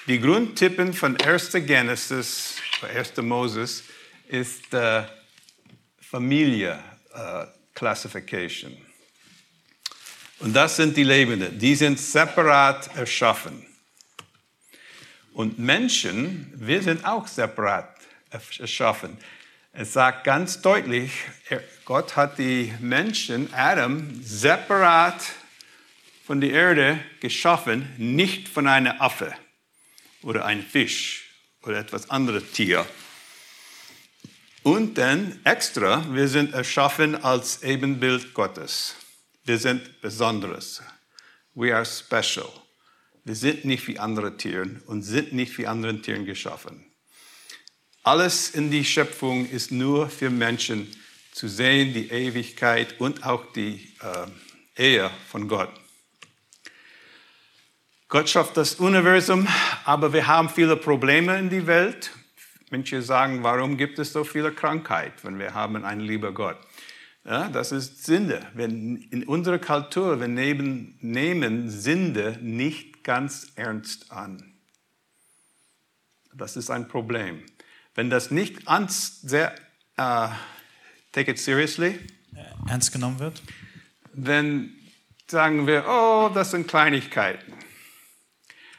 die 0.07 0.19
Grundtypen 0.19 0.93
von 0.93 1.19
1. 1.19 1.51
Genesis, 1.65 2.55
1. 2.93 3.17
Moses, 3.17 3.83
ist 4.27 4.73
äh, 4.73 5.03
Familie 5.99 6.79
äh, 7.13 7.45
Classification. 7.73 8.75
Und 10.39 10.53
das 10.53 10.75
sind 10.75 10.95
die 10.95 11.03
Lebenden. 11.03 11.57
Die 11.57 11.75
sind 11.75 11.99
separat 11.99 12.95
erschaffen. 12.95 13.65
Und 15.33 15.59
Menschen, 15.59 16.51
wir 16.55 16.81
sind 16.81 17.05
auch 17.05 17.27
separat 17.27 17.95
erschaffen. 18.29 19.17
Es 19.79 19.93
sagt 19.93 20.23
ganz 20.23 20.63
deutlich, 20.63 21.11
Gott 21.85 22.15
hat 22.15 22.39
die 22.39 22.73
Menschen, 22.79 23.53
Adam, 23.53 24.23
separat 24.23 25.21
von 26.25 26.41
der 26.41 26.49
Erde 26.49 26.99
geschaffen, 27.19 27.87
nicht 27.99 28.49
von 28.49 28.65
einer 28.65 28.99
Affe 29.03 29.35
oder 30.23 30.45
ein 30.45 30.63
Fisch 30.63 31.29
oder 31.61 31.77
etwas 31.77 32.09
anderes 32.09 32.53
Tier. 32.53 32.87
Und 34.63 34.97
dann 34.97 35.39
extra, 35.43 36.03
wir 36.11 36.27
sind 36.27 36.55
erschaffen 36.55 37.13
als 37.23 37.61
Ebenbild 37.61 38.33
Gottes. 38.33 38.95
Wir 39.43 39.59
sind 39.59 40.01
Besonderes. 40.01 40.81
We 41.53 41.75
are 41.75 41.85
special. 41.85 42.49
Wir 43.23 43.35
sind 43.35 43.63
nicht 43.63 43.87
wie 43.87 43.99
andere 43.99 44.37
Tiere 44.37 44.81
und 44.87 45.03
sind 45.03 45.33
nicht 45.33 45.55
wie 45.59 45.67
andere 45.67 46.01
Tiere 46.01 46.23
geschaffen. 46.23 46.86
Alles 48.07 48.51
in 48.51 48.71
die 48.71 48.85
Schöpfung 48.85 49.49
ist 49.49 49.69
nur 49.69 50.09
für 50.09 50.29
Menschen 50.29 50.87
zu 51.33 51.49
sehen, 51.49 51.93
die 51.93 52.09
Ewigkeit 52.09 53.01
und 53.01 53.25
auch 53.25 53.51
die 53.51 53.91
äh, 54.77 54.81
Ehe 54.81 55.11
von 55.27 55.49
Gott. 55.49 55.69
Gott 58.07 58.29
schafft 58.29 58.55
das 58.55 58.75
Universum, 58.75 59.45
aber 59.83 60.13
wir 60.13 60.25
haben 60.25 60.47
viele 60.47 60.77
Probleme 60.77 61.37
in 61.37 61.49
der 61.49 61.67
Welt. 61.67 62.11
Menschen 62.69 63.01
sagen, 63.01 63.43
warum 63.43 63.75
gibt 63.75 63.99
es 63.99 64.13
so 64.13 64.23
viele 64.23 64.53
Krankheit, 64.53 65.11
wenn 65.23 65.37
wir 65.37 65.53
haben 65.53 65.83
einen 65.83 65.99
lieber 65.99 66.31
Gott? 66.31 66.55
Ja, 67.25 67.49
das 67.49 67.73
ist 67.73 68.05
Sünde. 68.05 68.41
Wir, 68.53 68.67
in 68.67 69.25
unserer 69.27 69.59
Kultur, 69.59 70.17
wir 70.17 70.29
nehmen, 70.29 70.97
nehmen 71.01 71.69
Sünde 71.69 72.39
nicht 72.41 73.03
ganz 73.03 73.51
ernst 73.57 74.13
an. 74.13 74.53
Das 76.33 76.55
ist 76.55 76.69
ein 76.69 76.87
Problem. 76.87 77.43
Wenn 77.97 78.11
das 78.11 78.29
nicht 78.29 78.59
sehr, 79.23 79.55
uh, 79.99 80.27
take 81.13 81.31
it 81.31 81.39
seriously, 81.39 81.99
ernst 82.69 82.91
genommen 82.91 83.17
wird, 83.17 83.41
dann 84.13 84.71
sagen 85.25 85.65
wir, 85.65 85.83
oh, 85.87 86.29
das 86.31 86.51
sind 86.51 86.67
Kleinigkeiten. 86.67 87.53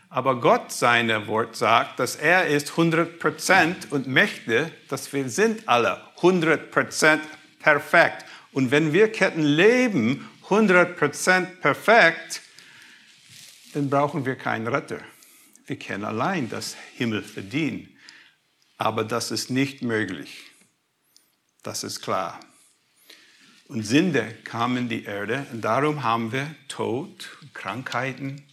Aber 0.08 0.40
Gott, 0.40 0.70
seine 0.70 1.26
Wort 1.26 1.56
sagt, 1.56 1.98
dass 1.98 2.14
er 2.14 2.46
ist 2.46 2.70
100% 2.70 3.90
und 3.90 4.06
möchte, 4.06 4.70
dass 4.88 5.12
wir 5.12 5.28
sind 5.28 5.68
alle 5.68 6.00
100% 6.20 7.18
perfekt. 7.58 8.24
Und 8.52 8.70
wenn 8.70 8.92
wir 8.92 9.10
Ketten 9.10 9.42
leben 9.42 10.30
100% 10.48 11.56
perfekt, 11.60 12.40
dann 13.74 13.90
brauchen 13.90 14.24
wir 14.24 14.36
keinen 14.36 14.68
Retter. 14.68 15.00
Wir 15.66 15.76
können 15.76 16.04
allein 16.04 16.48
das 16.48 16.76
Himmel 16.94 17.24
verdienen. 17.24 17.97
Aber 18.78 19.04
das 19.04 19.30
ist 19.30 19.50
nicht 19.50 19.82
möglich. 19.82 20.50
Das 21.62 21.84
ist 21.84 22.00
klar. 22.00 22.40
Und 23.66 23.82
Sünde 23.82 24.34
kam 24.44 24.76
in 24.78 24.88
die 24.88 25.04
Erde 25.04 25.46
und 25.52 25.60
darum 25.60 26.02
haben 26.02 26.32
wir 26.32 26.54
Tod, 26.68 27.28
Krankheiten, 27.52 28.48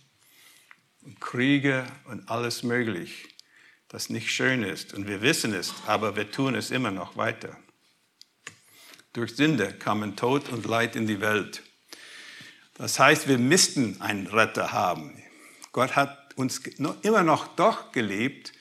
und 1.06 1.22
Kriege 1.22 1.86
und 2.06 2.30
alles 2.30 2.64
möglich, 2.64 3.28
das 3.88 4.10
nicht 4.10 4.32
schön 4.32 4.64
ist. 4.64 4.94
Und 4.94 5.08
wir 5.08 5.22
wissen 5.22 5.54
es, 5.54 5.74
aber 5.86 6.16
wir 6.16 6.32
tun 6.32 6.56
es 6.56 6.72
immer 6.72 6.92
noch 6.92 7.16
weiter. 7.16 7.56
Durch 9.14 9.36
Sünde 9.36 9.72
kamen 9.72 10.16
Tod 10.16 10.50
und 10.50 10.66
Leid 10.66 10.96
in 10.96 11.08
die 11.08 11.22
Welt. 11.22 11.62
Das 12.74 13.00
heißt, 13.00 13.28
wir 13.28 13.38
müssten 13.38 14.02
einen 14.02 14.28
Retter 14.28 14.74
haben. 14.74 15.22
Gott 15.72 15.96
hat 15.96 16.34
uns 16.36 16.58
immer 17.04 17.24
noch 17.24 17.56
doch 17.56 17.92
geliebt 17.92 18.52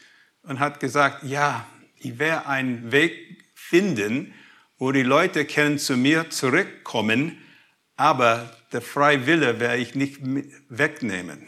und 0.45 0.61
hat 0.61 0.81
gesagt, 0.81 1.25
ja, 1.25 1.67
ich 1.97 2.19
werde 2.19 2.47
einen 2.47 2.93
Weg 2.93 3.45
finden, 3.55 4.35
wo 4.79 4.93
die 4.93 5.03
Leute 5.03 5.45
können 5.45 5.79
zu 5.79 5.97
mir 5.97 6.31
zurückkommen, 6.31 7.39
Aber 7.97 8.51
der 8.73 8.83
freie 8.83 9.27
Wille 9.27 9.61
werde 9.61 9.81
ich 9.81 9.95
nicht 9.95 10.19
wegnehmen. 10.69 11.47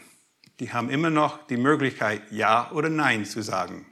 Die 0.59 0.71
haben 0.71 0.89
immer 0.89 1.09
noch 1.09 1.45
die 1.47 1.57
Möglichkeit, 1.57 2.21
Ja 2.31 2.71
oder 2.71 2.89
Nein 2.89 3.25
zu 3.25 3.41
sagen. 3.41 3.85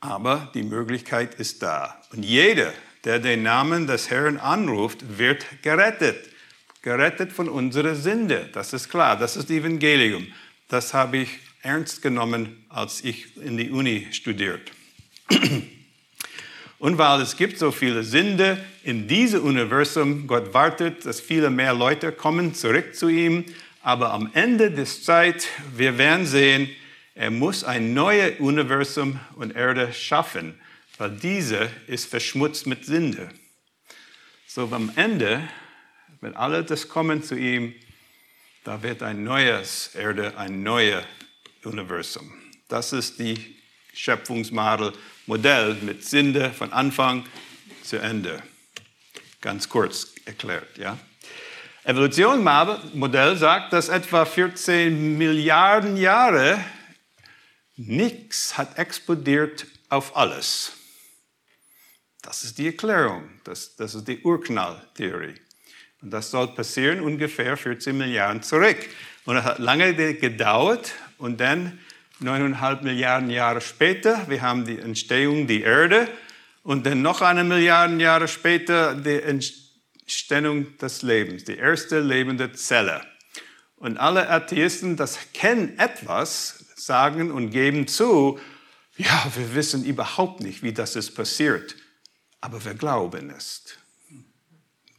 Aber 0.00 0.50
die 0.54 0.62
Möglichkeit 0.62 1.34
ist 1.36 1.62
da. 1.62 2.02
Und 2.12 2.22
jeder, 2.22 2.72
der 3.04 3.18
den 3.18 3.42
Namen 3.42 3.86
des 3.86 4.10
Herrn 4.10 4.36
anruft, 4.36 5.18
wird 5.18 5.46
gerettet. 5.62 6.28
Gerettet 6.82 7.32
von 7.32 7.48
unserer 7.48 7.94
Sünde. 7.94 8.50
Das 8.52 8.74
ist 8.74 8.90
klar. 8.90 9.16
Das 9.16 9.36
ist 9.36 9.50
Evangelium. 9.50 10.26
Das 10.68 10.92
habe 10.92 11.16
ich 11.16 11.38
ernst 11.64 12.02
genommen, 12.02 12.64
als 12.68 13.02
ich 13.02 13.36
in 13.36 13.56
die 13.56 13.70
Uni 13.70 14.08
studiert. 14.12 14.70
Und 16.78 16.98
weil 16.98 17.22
es 17.22 17.36
gibt 17.36 17.58
so 17.58 17.70
viele 17.70 18.04
Sünde 18.04 18.62
in 18.82 19.08
diesem 19.08 19.42
Universum, 19.42 20.26
Gott 20.26 20.52
wartet, 20.52 21.06
dass 21.06 21.20
viele 21.20 21.48
mehr 21.48 21.72
Leute 21.72 22.12
kommen 22.12 22.54
zurück 22.54 22.94
zu 22.94 23.08
ihm. 23.08 23.46
Aber 23.80 24.12
am 24.12 24.30
Ende 24.34 24.70
des 24.70 25.02
Zeit, 25.02 25.48
wir 25.74 25.96
werden 25.96 26.26
sehen, 26.26 26.68
er 27.14 27.30
muss 27.30 27.64
ein 27.64 27.94
neues 27.94 28.38
Universum 28.40 29.18
und 29.36 29.56
Erde 29.56 29.92
schaffen, 29.94 30.60
weil 30.98 31.10
diese 31.10 31.70
ist 31.86 32.06
verschmutzt 32.06 32.66
mit 32.66 32.84
Sünde. 32.84 33.30
So 34.46 34.68
am 34.70 34.92
Ende, 34.96 35.48
wenn 36.20 36.36
alle 36.36 36.64
das 36.64 36.88
kommen 36.88 37.22
zu 37.22 37.34
ihm, 37.36 37.74
da 38.64 38.82
wird 38.82 39.02
ein 39.02 39.24
neues 39.24 39.94
Erde, 39.94 40.36
ein 40.36 40.62
neues 40.62 41.04
Universum. 41.66 42.32
Das 42.68 42.92
ist 42.92 43.18
die 43.18 43.56
Schöpfungsmodell 43.92 44.92
Modell 45.26 45.74
mit 45.80 46.04
Sünde 46.04 46.50
von 46.50 46.72
Anfang 46.72 47.24
zu 47.82 47.96
Ende. 47.96 48.42
Ganz 49.40 49.68
kurz 49.68 50.12
erklärt, 50.26 50.76
ja. 50.76 50.98
Evolutionsmodell 51.84 53.36
sagt, 53.36 53.72
dass 53.72 53.88
etwa 53.88 54.24
14 54.24 55.16
Milliarden 55.16 55.96
Jahre 55.96 56.62
nichts 57.76 58.56
hat 58.56 58.78
explodiert 58.78 59.66
auf 59.88 60.16
alles. 60.16 60.72
Das 62.22 62.44
ist 62.44 62.58
die 62.58 62.66
Erklärung, 62.66 63.28
das, 63.44 63.76
das 63.76 63.94
ist 63.94 64.08
die 64.08 64.20
Urknalltheorie. 64.20 65.34
Und 66.00 66.10
das 66.10 66.30
soll 66.30 66.48
passieren 66.48 67.00
ungefähr 67.00 67.56
14 67.56 67.96
Milliarden 67.96 68.42
zurück. 68.42 68.78
Und 69.24 69.36
es 69.36 69.44
hat 69.44 69.58
lange 69.58 69.94
gedauert 70.14 70.92
und 71.18 71.40
dann 71.40 71.78
neuneinhalb 72.20 72.82
Milliarden 72.82 73.30
Jahre 73.30 73.60
später, 73.60 74.28
wir 74.28 74.42
haben 74.42 74.64
die 74.64 74.78
Entstehung 74.78 75.46
der 75.46 75.62
Erde 75.62 76.08
und 76.62 76.86
dann 76.86 77.02
noch 77.02 77.20
eine 77.20 77.44
Milliarde 77.44 77.96
Jahre 78.02 78.28
später 78.28 78.94
die 78.94 79.20
Entstehung 79.20 80.76
des 80.78 81.02
Lebens, 81.02 81.44
die 81.44 81.56
erste 81.56 82.00
lebende 82.00 82.52
Zelle. 82.52 83.02
Und 83.76 83.98
alle 83.98 84.30
Atheisten, 84.30 84.96
das 84.96 85.18
kennen 85.32 85.78
etwas, 85.78 86.64
sagen 86.76 87.30
und 87.30 87.50
geben 87.50 87.86
zu, 87.86 88.38
ja, 88.96 89.26
wir 89.34 89.54
wissen 89.54 89.84
überhaupt 89.84 90.40
nicht, 90.40 90.62
wie 90.62 90.72
das 90.72 90.96
ist 90.96 91.14
passiert, 91.14 91.76
aber 92.40 92.64
wir 92.64 92.74
glauben 92.74 93.30
es. 93.30 93.64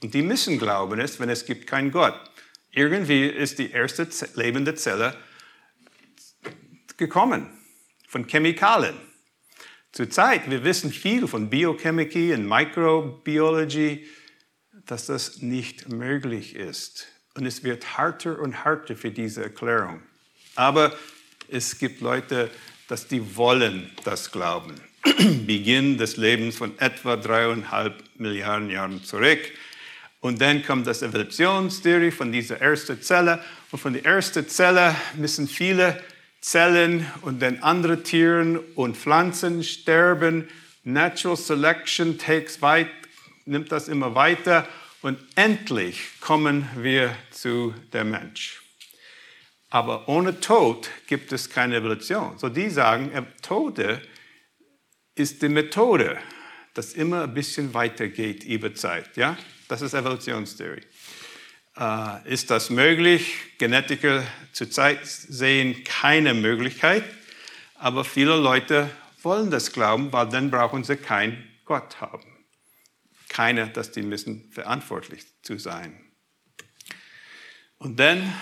Und 0.01 0.13
die 0.13 0.21
müssen 0.21 0.59
glauben 0.59 0.99
es, 0.99 1.19
wenn 1.19 1.29
es 1.29 1.45
gibt 1.45 1.67
keinen 1.67 1.91
Gott. 1.91 2.13
Irgendwie 2.71 3.25
ist 3.25 3.57
die 3.57 3.71
erste 3.71 4.07
lebende 4.35 4.75
Zelle 4.75 5.15
gekommen 6.97 7.49
von 8.07 8.27
Chemikalien. 8.27 8.95
Zurzeit, 9.91 10.49
wir 10.49 10.63
wissen 10.63 10.91
viel 10.91 11.27
von 11.27 11.49
Biochemie 11.49 12.33
und 12.33 12.47
Microbiology, 12.47 14.05
dass 14.85 15.05
das 15.05 15.41
nicht 15.41 15.89
möglich 15.89 16.55
ist. 16.55 17.07
Und 17.35 17.45
es 17.45 17.63
wird 17.63 17.97
härter 17.97 18.39
und 18.39 18.63
härter 18.63 18.95
für 18.95 19.11
diese 19.11 19.43
Erklärung. 19.43 20.01
Aber 20.55 20.93
es 21.49 21.77
gibt 21.79 22.01
Leute, 22.01 22.49
dass 22.87 23.07
die 23.07 23.35
wollen 23.35 23.89
das 24.03 24.31
glauben. 24.31 24.75
Beginn 25.45 25.97
des 25.97 26.17
Lebens 26.17 26.57
von 26.57 26.77
etwa 26.79 27.15
dreieinhalb 27.15 28.03
Milliarden 28.17 28.69
Jahren 28.69 29.03
zurück. 29.03 29.39
Und 30.19 30.41
dann 30.41 30.63
kommt 30.63 30.87
das 30.87 31.03
Evolutionstheorie 31.03 32.11
von 32.11 32.31
dieser 32.31 32.59
ersten 32.59 33.01
Zelle. 33.01 33.43
Und 33.71 33.79
von 33.79 33.93
der 33.93 34.05
ersten 34.05 34.47
Zelle 34.47 34.95
müssen 35.15 35.47
viele 35.47 36.01
Zellen 36.45 37.11
und 37.21 37.41
dann 37.41 37.63
andere 37.63 38.03
Tiere 38.03 38.59
und 38.75 38.95
Pflanzen 38.95 39.63
sterben. 39.63 40.47
Natural 40.83 41.35
Selection 41.35 42.19
takes 42.19 42.61
weit, 42.61 42.91
nimmt 43.45 43.71
das 43.71 43.87
immer 43.87 44.13
weiter 44.13 44.67
und 45.01 45.17
endlich 45.33 46.19
kommen 46.21 46.69
wir 46.75 47.15
zu 47.31 47.73
der 47.93 48.03
Mensch. 48.03 48.61
Aber 49.71 50.07
ohne 50.07 50.39
Tod 50.39 50.87
gibt 51.07 51.33
es 51.33 51.49
keine 51.49 51.77
Evolution. 51.77 52.37
So 52.37 52.49
die 52.49 52.69
sagen, 52.69 53.11
Tode 53.41 53.99
ist 55.15 55.41
die 55.41 55.49
Methode, 55.49 56.19
das 56.75 56.93
immer 56.93 57.23
ein 57.23 57.33
bisschen 57.33 57.73
weitergeht 57.73 58.43
über 58.43 58.75
Zeit. 58.75 59.17
Ja, 59.17 59.35
das 59.67 59.81
ist 59.81 59.95
Evolutionstheorie. 59.95 60.83
Äh, 61.77 62.31
ist 62.31 62.51
das 62.51 62.69
möglich? 62.69 63.35
Genetiker 63.57 64.23
zurzeit 64.53 65.05
sehen 65.05 65.83
keine 65.83 66.33
Möglichkeit, 66.33 67.03
aber 67.75 68.05
viele 68.05 68.37
Leute 68.37 68.89
wollen 69.21 69.51
das 69.51 69.71
glauben, 69.73 70.13
weil 70.13 70.29
dann 70.29 70.51
brauchen 70.51 70.83
sie 70.83 70.95
keinen 70.95 71.43
Gott 71.65 71.99
haben. 71.99 72.23
Keiner, 73.27 73.67
dass 73.67 73.91
die 73.91 74.03
müssen 74.03 74.49
verantwortlich 74.51 75.25
zu 75.41 75.57
sein. 75.57 75.99
Und 77.77 77.99
dann, 77.99 78.33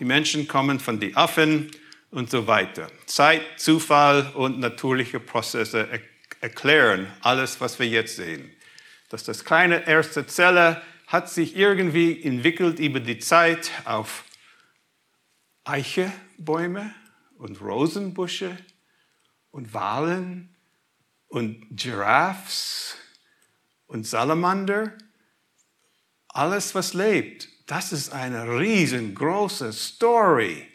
die 0.00 0.04
Menschen 0.04 0.48
kommen 0.48 0.80
von 0.80 0.98
den 0.98 1.16
Affen 1.16 1.70
und 2.10 2.30
so 2.30 2.46
weiter. 2.48 2.88
Zeit, 3.06 3.42
Zufall 3.56 4.32
und 4.34 4.58
natürliche 4.58 5.20
Prozesse 5.20 5.88
erklären 6.40 7.06
alles, 7.20 7.60
was 7.60 7.78
wir 7.78 7.86
jetzt 7.86 8.16
sehen. 8.16 8.50
Dass 9.10 9.22
das 9.22 9.44
kleine 9.44 9.86
erste 9.86 10.26
Zelle 10.26 10.82
hat 11.06 11.28
sich 11.30 11.56
irgendwie 11.56 12.22
entwickelt 12.22 12.78
über 12.78 13.00
die 13.00 13.18
Zeit 13.18 13.70
auf 13.84 14.24
Eichebäume 15.64 16.94
und 17.38 17.60
Rosenbüsche 17.60 18.56
und 19.50 19.72
Walen 19.72 20.54
und 21.28 21.66
Giraffes 21.70 22.96
und 23.86 24.06
Salamander. 24.06 24.92
Alles, 26.28 26.74
was 26.74 26.94
lebt, 26.94 27.48
das 27.66 27.92
ist 27.92 28.12
eine 28.12 28.58
riesengroße 28.58 29.72
Story. 29.72 30.66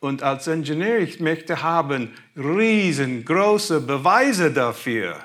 Und 0.00 0.22
als 0.22 0.46
Ingenieur, 0.46 0.98
ich 0.98 1.18
möchte 1.18 1.62
haben 1.62 2.14
riesengroße 2.36 3.80
Beweise 3.80 4.52
dafür. 4.52 5.18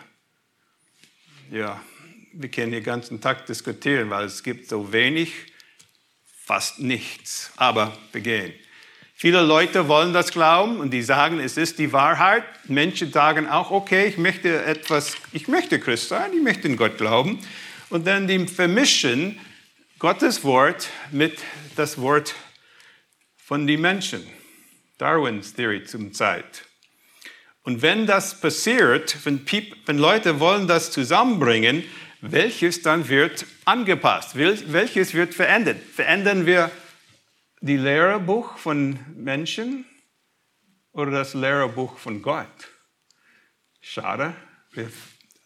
Ja, 1.52 1.82
wir 2.34 2.50
können 2.50 2.72
den 2.72 2.84
ganzen 2.84 3.22
Tag 3.22 3.46
diskutieren, 3.46 4.10
weil 4.10 4.26
es 4.26 4.44
gibt 4.44 4.70
so 4.70 4.92
wenig, 4.92 5.34
fast 6.44 6.80
nichts. 6.80 7.52
Aber 7.58 7.98
wir 8.12 8.22
gehen. 8.22 8.54
Viele 9.14 9.42
Leute 9.42 9.88
wollen 9.88 10.14
das 10.14 10.32
glauben 10.32 10.80
und 10.80 10.92
die 10.92 11.02
sagen, 11.02 11.40
es 11.40 11.58
ist 11.58 11.78
die 11.78 11.92
Wahrheit. 11.92 12.44
Menschen 12.70 13.12
sagen 13.12 13.50
auch, 13.50 13.70
okay, 13.70 14.08
ich 14.08 14.18
möchte 14.18 14.64
etwas, 14.64 15.18
ich 15.34 15.48
möchte 15.48 15.80
Christ 15.80 16.08
sein, 16.08 16.32
ich 16.34 16.42
möchte 16.42 16.68
in 16.68 16.78
Gott 16.78 16.98
glauben. 16.98 17.40
Und 17.90 18.08
dann 18.08 18.28
die 18.28 18.48
vermischen 18.48 19.40
Gottes 19.98 20.44
Wort 20.46 20.90
mit 21.12 21.40
das 21.76 22.00
Wort 22.00 22.34
von 23.36 23.68
den 23.68 23.82
Menschen. 23.82 24.26
Darwins 24.98 25.54
Theorie 25.54 25.84
zum 25.84 26.14
Zeit. 26.14 26.66
Und 27.64 27.82
wenn 27.82 28.06
das 28.06 28.40
passiert, 28.40 29.18
wenn, 29.26 29.46
wenn 29.86 29.98
Leute 29.98 30.40
wollen 30.40 30.68
das 30.68 30.92
zusammenbringen, 30.92 31.84
welches 32.22 32.82
dann 32.82 33.08
wird 33.08 33.46
angepasst, 33.66 34.36
welches 34.36 35.14
wird 35.14 35.34
verändert. 35.34 35.78
Verändern 35.94 36.46
wir 36.46 36.72
die 37.62 37.78
Lehrerbuch 37.78 38.58
von 38.58 39.00
Menschen 39.16 39.86
oder 40.92 41.12
das 41.12 41.34
Lehrerbuch 41.34 41.98
von 41.98 42.22
Gott? 42.22 42.48
Schade. 43.82 44.36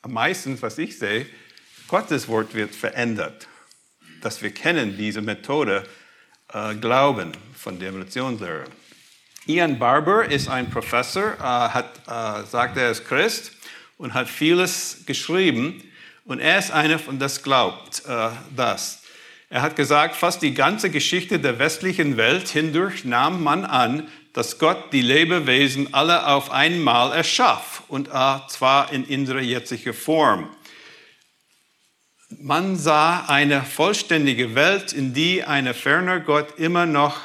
Am 0.02 0.14
meisten, 0.14 0.60
was 0.62 0.78
ich 0.78 0.98
sehe, 0.98 1.28
Gottes 1.88 2.28
Wort 2.28 2.54
wird 2.56 2.74
verändert. 2.74 3.48
Dass 4.22 4.42
wir 4.42 4.52
kennen 4.52 4.98
diese 4.98 5.22
Methode, 5.22 5.84
äh, 6.52 6.76
Glauben 6.76 7.32
von 7.56 7.80
der 7.80 7.90
Evolutionslehre. 7.90 8.66
Ian 9.46 9.78
Barber 9.78 10.26
ist 10.26 10.48
ein 10.48 10.70
Professor, 10.70 11.34
äh, 11.34 11.42
hat, 11.42 12.00
äh, 12.08 12.46
sagt, 12.48 12.78
er 12.78 12.92
ist 12.92 13.06
Christ 13.06 13.52
und 13.98 14.14
hat 14.14 14.30
vieles 14.30 15.04
geschrieben 15.06 15.84
und 16.26 16.40
er 16.40 16.60
ist 16.60 16.72
einer, 16.72 17.00
von 17.00 17.20
das 17.20 17.44
glaubt 17.44 18.04
äh, 18.08 18.30
das. 18.56 19.02
Er 19.50 19.62
hat 19.62 19.76
gesagt, 19.76 20.16
fast 20.16 20.42
die 20.42 20.54
ganze 20.54 20.90
Geschichte 20.90 21.40
der 21.40 21.60
westlichen 21.60 22.18
Welt 22.18 22.50
hindurch 22.50 23.06
nahm 23.06 23.44
man 23.44 23.66
an, 23.66 24.08
dass 24.34 24.58
Gott 24.58 24.92
die 24.92 25.02
Lebewesen 25.02 25.94
alle 25.94 26.26
auf 26.26 26.50
einmal 26.50 27.16
erschaf 27.16 27.84
und 27.88 28.08
äh, 28.08 28.38
zwar 28.48 28.92
in 28.92 29.04
unserer 29.04 29.42
jetzigen 29.42 29.94
Form. 29.94 30.50
man 32.40 32.78
sah 32.78 33.26
eine 33.28 33.62
vollständige 33.62 34.56
Welt, 34.56 34.92
in 34.92 35.14
die 35.14 35.44
ein 35.44 35.72
ferner 35.74 36.20
Gott 36.20 36.58
immer 36.58 36.88
noch 36.88 37.22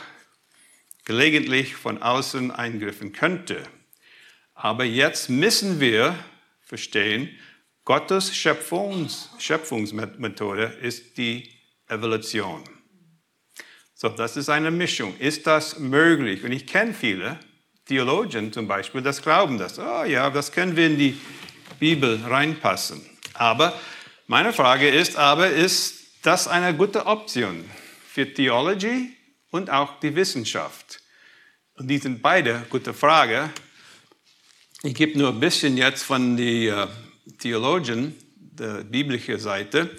gelegentlich 1.07 1.75
von 1.77 2.03
außen 2.03 2.51
eingriffen 2.51 3.13
könnte. 3.13 3.63
Aber 4.55 4.85
jetzt 4.85 5.31
müssen 5.31 5.81
wir 5.81 6.15
verstehen, 6.63 7.31
Gottes 7.88 8.37
Schöpfungs 8.37 9.31
Schöpfungsmethode 9.38 10.77
ist 10.83 11.16
die 11.16 11.48
Evolution. 11.88 12.62
So, 13.94 14.11
das 14.11 14.37
ist 14.37 14.51
eine 14.51 14.70
Mischung. 14.70 15.16
Ist 15.16 15.46
das 15.46 15.79
möglich? 15.79 16.44
Und 16.44 16.53
ich 16.53 16.66
kenne 16.66 16.92
viele 16.92 17.40
Theologen 17.87 18.53
zum 18.53 18.68
Beispiel, 18.68 19.01
das 19.01 19.22
glauben 19.22 19.57
das. 19.57 19.79
Oh 19.79 20.05
ja, 20.05 20.29
das 20.29 20.53
können 20.53 20.77
wir 20.77 20.87
in 20.87 20.98
die 20.98 21.18
Bibel 21.79 22.20
reinpassen. 22.27 23.01
Aber 23.33 23.72
meine 24.27 24.53
Frage 24.53 24.90
ist 24.90 25.16
aber, 25.16 25.48
ist 25.48 26.09
das 26.20 26.46
eine 26.46 26.77
gute 26.77 27.07
Option 27.07 27.64
für 28.07 28.31
Theology 28.31 29.16
und 29.51 29.70
auch 29.70 29.98
die 30.01 30.14
Wissenschaft? 30.14 31.01
Und 31.72 31.88
die 31.88 31.96
sind 31.96 32.20
beide 32.20 32.66
gute 32.68 32.92
Fragen. 32.92 33.51
Ich 34.83 34.94
gebe 34.94 35.18
nur 35.18 35.31
ein 35.31 35.40
bisschen 35.40 35.79
jetzt 35.79 36.03
von 36.03 36.37
den 36.37 36.74
uh, 36.74 36.87
Theologen, 37.38 38.14
der 38.37 38.85
biblischen 38.85 39.38
Seite, 39.38 39.91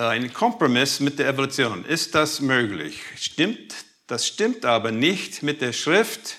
uh, 0.00 0.04
einen 0.04 0.32
Kompromiss 0.32 1.00
mit 1.00 1.18
der 1.18 1.28
Evolution. 1.28 1.84
Ist 1.84 2.14
das 2.14 2.40
möglich? 2.40 3.00
Stimmt? 3.16 3.74
Das 4.06 4.26
stimmt 4.26 4.64
aber 4.64 4.90
nicht 4.90 5.42
mit 5.42 5.60
der 5.60 5.72
Schrift. 5.72 6.36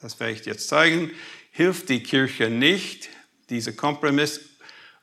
Das 0.00 0.18
werde 0.18 0.32
ich 0.32 0.44
jetzt 0.46 0.68
zeigen. 0.68 1.10
Hilft 1.50 1.88
die 1.88 2.02
Kirche 2.02 2.48
nicht. 2.48 3.08
Dieser 3.50 3.72
Kompromiss 3.72 4.40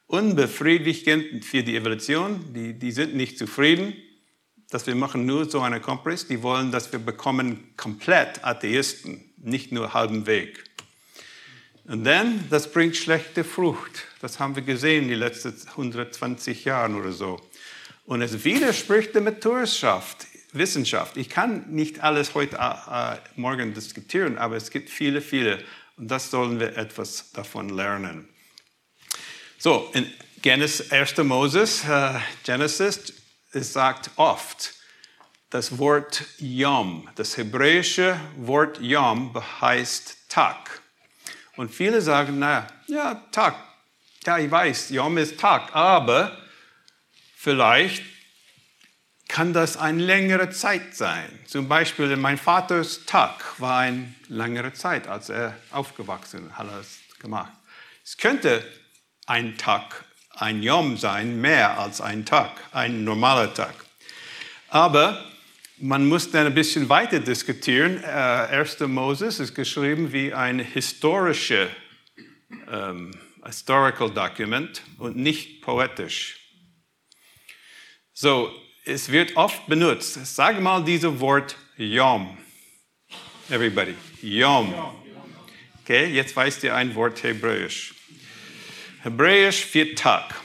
unbefriedigend 0.07 1.45
für 1.45 1.61
die 1.61 1.75
Evolution. 1.75 2.53
Die, 2.53 2.73
die 2.73 2.91
sind 2.91 3.15
nicht 3.15 3.37
zufrieden, 3.37 3.93
dass 4.71 4.87
wir 4.87 4.95
machen 4.95 5.25
nur 5.25 5.49
so 5.49 5.61
einen 5.61 5.81
Kompromiss. 5.81 6.27
Die 6.27 6.41
wollen, 6.41 6.71
dass 6.71 6.91
wir 6.91 6.99
bekommen 6.99 7.75
komplett 7.77 8.43
Atheisten, 8.43 9.31
nicht 9.37 9.71
nur 9.71 9.93
halben 9.93 10.25
Weg. 10.25 10.63
Und 11.85 12.03
dann, 12.03 12.47
das 12.49 12.71
bringt 12.71 12.95
schlechte 12.97 13.43
Frucht. 13.43 14.05
Das 14.21 14.39
haben 14.39 14.55
wir 14.55 14.63
gesehen 14.63 15.07
die 15.07 15.15
letzten 15.15 15.55
120 15.69 16.65
Jahre 16.65 16.93
oder 16.93 17.11
so. 17.11 17.39
Und 18.05 18.21
es 18.21 18.43
widerspricht 18.43 19.13
der 19.15 19.21
Naturschaft, 19.21 20.27
Wissenschaft. 20.51 21.15
Ich 21.15 21.29
kann 21.29 21.69
nicht 21.69 22.01
alles 22.01 22.33
heute 22.33 22.57
äh, 22.57 23.17
morgen 23.35 23.73
diskutieren, 23.73 24.37
aber 24.37 24.57
es 24.57 24.71
gibt 24.71 24.89
viele, 24.89 25.21
viele. 25.21 25.63
Und 25.95 26.09
das 26.09 26.31
sollen 26.31 26.59
wir 26.59 26.75
etwas 26.75 27.31
davon 27.31 27.69
lernen. 27.69 28.27
So, 29.57 29.89
in 29.93 30.11
Genesis, 30.41 30.91
1. 30.91 31.17
Moses, 31.17 31.83
uh, 31.85 32.19
Genesis, 32.43 33.13
es 33.51 33.73
sagt 33.73 34.11
oft 34.15 34.73
das 35.49 35.77
Wort 35.77 36.25
Yom. 36.39 37.09
Das 37.15 37.37
hebräische 37.37 38.19
Wort 38.37 38.79
Yom 38.81 39.33
heißt 39.61 40.29
Tag. 40.29 40.81
Und 41.57 41.73
viele 41.73 42.01
sagen, 42.01 42.39
na 42.39 42.67
ja, 42.87 43.15
Tag. 43.31 43.68
Ja, 44.25 44.37
ich 44.37 44.51
weiß, 44.51 44.89
Yom 44.89 45.17
ist 45.17 45.39
Tag, 45.39 45.73
aber 45.73 46.37
vielleicht 47.37 48.03
kann 49.29 49.53
das 49.53 49.77
eine 49.77 50.03
längere 50.03 50.49
Zeit 50.49 50.93
sein. 50.93 51.27
Zum 51.45 51.69
Beispiel 51.69 52.17
mein 52.17 52.37
Vaters 52.37 53.05
Tag 53.05 53.59
war 53.59 53.79
eine 53.79 54.13
längere 54.27 54.73
Zeit, 54.73 55.07
als 55.07 55.29
er 55.29 55.55
aufgewachsen 55.71 56.57
hat 56.57 56.67
er 56.67 56.79
es 56.79 56.99
gemacht. 57.19 57.53
Es 58.03 58.17
könnte 58.17 58.65
ein 59.25 59.57
Tag, 59.57 60.03
ein 60.31 60.61
Yom 60.63 60.97
sein, 60.97 61.39
mehr 61.39 61.79
als 61.79 62.01
ein 62.01 62.25
Tag, 62.25 62.51
ein 62.73 63.05
normaler 63.05 63.53
Tag. 63.53 63.73
Aber 64.67 65.23
man 65.77 66.05
muss 66.07 66.29
dann 66.29 66.47
ein 66.47 66.53
bisschen 66.53 66.89
weiter 66.89 67.21
diskutieren. 67.21 68.03
Äh, 68.03 68.07
1. 68.07 68.81
Moses 68.81 69.39
ist 69.39 69.55
geschrieben 69.55 70.11
wie 70.11 70.33
ein 70.33 70.59
historisches 70.59 71.69
ähm, 72.69 73.11
historical 73.49 74.11
document 74.11 74.83
und 74.99 75.15
nicht 75.15 75.61
poetisch. 75.61 76.37
So, 78.13 78.51
es 78.85 79.11
wird 79.11 79.35
oft 79.37 79.65
benutzt. 79.65 80.19
Sag 80.23 80.61
mal 80.61 80.83
dieses 80.83 81.19
Wort 81.19 81.57
Yom. 81.77 82.37
Everybody. 83.49 83.95
Yom. 84.21 84.73
Okay, 85.81 86.05
jetzt 86.13 86.35
weißt 86.35 86.63
ihr 86.63 86.75
ein 86.75 86.93
Wort 86.93 87.23
Hebräisch. 87.23 87.95
Hebräisch 89.01 89.65
für 89.65 89.95
Tag. 89.95 90.35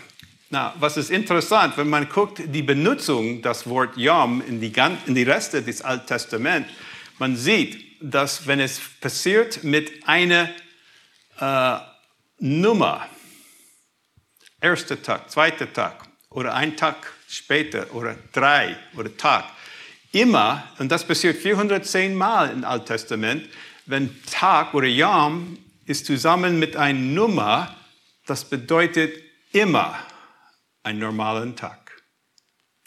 Na, 0.48 0.74
was 0.78 0.96
ist 0.96 1.10
interessant, 1.10 1.76
wenn 1.76 1.90
man 1.90 2.08
guckt, 2.08 2.40
die 2.46 2.62
Benutzung 2.62 3.42
das 3.42 3.68
Wort 3.68 3.98
Yom 3.98 4.42
in 4.46 4.62
die, 4.62 4.72
in 5.06 5.14
die 5.14 5.24
Reste 5.24 5.62
des 5.62 5.82
Alten 5.82 6.06
Testaments, 6.06 6.70
man 7.18 7.36
sieht, 7.36 7.84
dass 8.00 8.46
wenn 8.46 8.60
es 8.60 8.80
passiert 9.00 9.62
mit 9.62 10.08
einer 10.08 10.48
äh, 11.38 11.93
Nummer, 12.38 13.08
erster 14.60 15.00
Tag, 15.00 15.30
zweiter 15.30 15.72
Tag 15.72 16.08
oder 16.30 16.54
ein 16.54 16.76
Tag 16.76 16.96
später 17.28 17.94
oder 17.94 18.16
drei 18.32 18.76
oder 18.96 19.16
Tag, 19.16 19.44
immer, 20.12 20.64
und 20.78 20.90
das 20.90 21.06
passiert 21.06 21.36
410 21.36 22.14
Mal 22.14 22.50
im 22.50 22.64
Alten 22.64 22.86
Testament, 22.86 23.48
wenn 23.86 24.22
Tag 24.24 24.74
oder 24.74 24.86
Yom 24.86 25.58
ist 25.86 26.06
zusammen 26.06 26.58
mit 26.58 26.76
einer 26.76 26.98
Nummer, 26.98 27.74
das 28.26 28.44
bedeutet 28.44 29.14
immer 29.52 29.98
einen 30.82 30.98
normalen 30.98 31.56
Tag. 31.56 32.02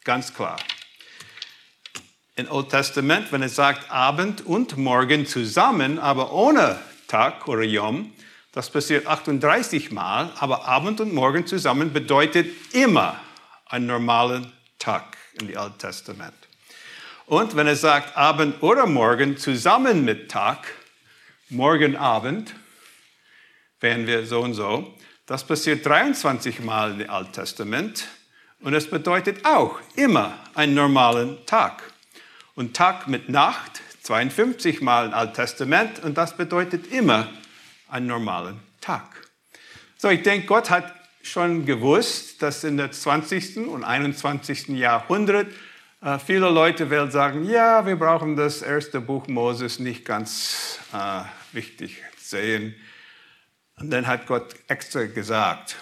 Ganz 0.04 0.34
klar. 0.34 0.58
Im 2.36 2.50
Old 2.52 2.70
Testament, 2.70 3.32
wenn 3.32 3.44
es 3.44 3.56
sagt 3.56 3.90
Abend 3.92 4.46
und 4.46 4.78
Morgen 4.78 5.26
zusammen, 5.26 6.00
aber 6.00 6.32
ohne 6.32 6.80
Tag 7.08 7.48
oder 7.48 7.64
Yom, 7.64 8.14
das 8.58 8.72
passiert 8.72 9.06
38 9.06 9.92
Mal, 9.92 10.32
aber 10.40 10.68
Abend 10.68 11.00
und 11.00 11.14
Morgen 11.14 11.46
zusammen 11.46 11.94
bedeutet 11.94 12.48
immer 12.74 13.20
einen 13.68 13.86
normalen 13.86 14.52
Tag 14.80 15.16
im 15.40 15.56
Alten 15.56 15.78
Testament. 15.78 16.34
Und 17.28 17.56
wenn 17.56 17.68
es 17.68 17.82
sagt 17.82 18.18
Abend 18.18 18.64
oder 18.64 18.88
Morgen 18.88 19.38
zusammen 19.38 20.04
mit 20.04 20.32
Tag, 20.32 20.66
Morgen, 21.50 21.98
Abend, 21.98 22.56
wären 23.80 24.08
wir 24.08 24.26
so 24.26 24.40
und 24.40 24.56
so, 24.56 24.92
das 25.28 25.46
passiert 25.46 25.86
23 25.86 26.60
Mal 26.62 27.00
im 27.00 27.10
Alten 27.12 27.34
Testament 27.34 28.08
und 28.62 28.74
es 28.74 28.90
bedeutet 28.90 29.46
auch 29.46 29.80
immer 29.96 30.40
einen 30.56 30.74
normalen 30.74 31.46
Tag. 31.46 31.84
Und 32.56 32.76
Tag 32.76 33.08
mit 33.08 33.30
Nacht 33.30 33.84
52 34.02 34.82
Mal 34.82 35.06
im 35.06 35.14
Alten 35.14 35.36
Testament 35.36 36.04
und 36.04 36.18
das 36.18 36.36
bedeutet 36.36 36.92
immer 36.92 37.30
einen 37.88 38.08
normalen 38.08 38.60
Tag. 38.82 39.04
So, 39.98 40.10
ich 40.10 40.24
denke, 40.24 40.48
Gott 40.48 40.70
hat 40.70 40.94
schon 41.24 41.66
gewusst, 41.66 42.42
dass 42.42 42.64
in 42.64 42.78
der 42.78 42.92
20. 42.92 43.58
und 43.68 43.84
21. 43.84 44.70
Jahrhundert 44.70 45.48
äh, 46.02 46.20
viele 46.20 46.50
Leute 46.50 46.90
werden 46.90 47.12
sagen, 47.12 47.50
ja, 47.50 47.86
wir 47.86 47.96
brauchen 47.96 48.36
das 48.36 48.62
erste 48.62 49.02
Buch 49.02 49.28
Moses 49.28 49.80
nicht 49.80 50.06
ganz 50.06 50.80
äh, 50.94 51.24
wichtig 51.54 52.04
sehen. 52.18 52.76
Und 53.80 53.90
dann 53.92 54.08
hat 54.08 54.26
Gott 54.28 54.56
extra 54.68 55.06
gesagt, 55.06 55.76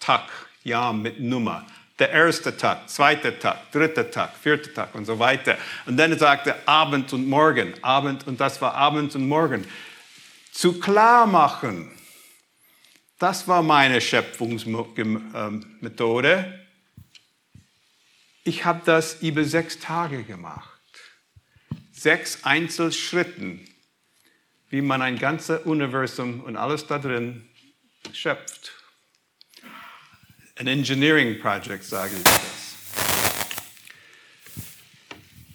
Tag, 0.00 0.28
Jahr 0.64 0.92
mit 0.92 1.20
Nummer. 1.20 1.66
Der 1.98 2.10
erste 2.10 2.56
Tag, 2.56 2.88
zweiter 2.88 3.38
Tag, 3.38 3.70
dritter 3.70 4.10
Tag, 4.10 4.36
vierter 4.36 4.72
Tag 4.72 4.94
und 4.94 5.04
so 5.04 5.18
weiter. 5.18 5.56
Und 5.86 5.96
dann 5.96 6.18
sagte 6.18 6.56
Abend 6.66 7.12
und 7.12 7.28
Morgen, 7.28 7.74
Abend 7.82 8.26
und 8.26 8.40
das 8.40 8.60
war 8.60 8.74
Abend 8.74 9.14
und 9.14 9.28
Morgen. 9.28 9.64
Zu 10.52 10.78
klar 10.78 11.26
machen, 11.26 11.90
das 13.18 13.48
war 13.48 13.64
meine 13.64 14.00
Schöpfungsmethode. 14.00 16.68
Ich 18.44 18.64
habe 18.64 18.82
das 18.84 19.22
über 19.22 19.44
sechs 19.44 19.80
Tage 19.80 20.22
gemacht. 20.22 20.68
Sechs 21.90 22.44
Einzelschritten 22.44 23.66
wie 24.72 24.80
man 24.80 25.02
ein 25.02 25.18
ganzes 25.18 25.60
Universum 25.66 26.40
und 26.40 26.56
alles 26.56 26.86
da 26.86 26.98
drin 26.98 27.46
schöpft. 28.14 28.72
Ein 30.56 30.66
Engineering 30.66 31.38
Project, 31.38 31.84
sage 31.84 32.12
ich 32.16 32.24
das. 32.24 32.74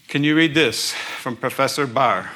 Can 0.07 0.23
you 0.23 0.35
read 0.35 0.53
this 0.53 0.93
from 1.23 1.35
Professor 1.35 1.87
Barr? 1.87 2.27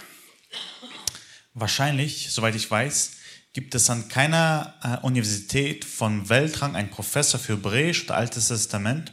Wahrscheinlich, 1.53 2.31
soweit 2.31 2.55
ich 2.55 2.69
weiß, 2.69 3.11
gibt 3.53 3.75
es 3.75 3.89
an 3.89 4.07
keiner 4.07 4.73
äh, 4.83 5.05
Universität 5.05 5.83
von 5.83 6.29
Weltrang 6.29 6.75
einen 6.75 6.89
Professor 6.89 7.39
für 7.39 7.53
Hebräisch 7.53 8.05
oder 8.05 8.15
Altes 8.15 8.47
Testament, 8.47 9.11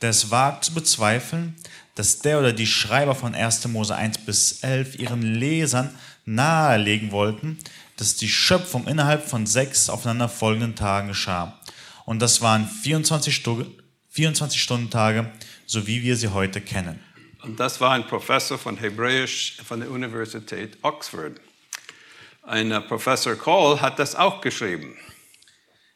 der 0.00 0.10
es 0.10 0.30
wagt 0.30 0.64
zu 0.64 0.74
bezweifeln, 0.74 1.56
dass 1.96 2.20
der 2.20 2.38
oder 2.38 2.52
die 2.52 2.66
Schreiber 2.66 3.14
von 3.14 3.34
1. 3.34 3.66
Mose 3.68 3.94
1 3.96 4.18
bis 4.18 4.62
11 4.62 4.98
ihren 4.98 5.22
Lesern 5.22 5.94
nahelegen 6.24 7.10
wollten, 7.10 7.58
dass 7.96 8.16
die 8.16 8.28
Schöpfung 8.28 8.86
innerhalb 8.86 9.28
von 9.28 9.46
sechs 9.46 9.88
aufeinanderfolgenden 9.88 10.76
Tagen 10.76 11.08
geschah. 11.08 11.58
Und 12.04 12.20
das 12.20 12.40
waren 12.40 12.68
24 12.68 13.34
Stunden, 13.34 13.72
24-Stunden-Tage, 14.14 15.32
so 15.66 15.86
wie 15.88 16.02
wir 16.02 16.16
sie 16.16 16.28
heute 16.28 16.60
kennen. 16.60 17.00
Und 17.42 17.58
das 17.58 17.80
war 17.80 17.92
ein 17.92 18.06
Professor 18.06 18.58
von 18.58 18.76
Hebräisch 18.76 19.58
von 19.64 19.80
der 19.80 19.90
Universität 19.90 20.78
Oxford. 20.82 21.40
Ein 22.46 22.70
Professor 22.88 23.36
Cole 23.36 23.80
hat 23.80 23.98
das 23.98 24.14
auch 24.14 24.42
geschrieben. 24.42 24.94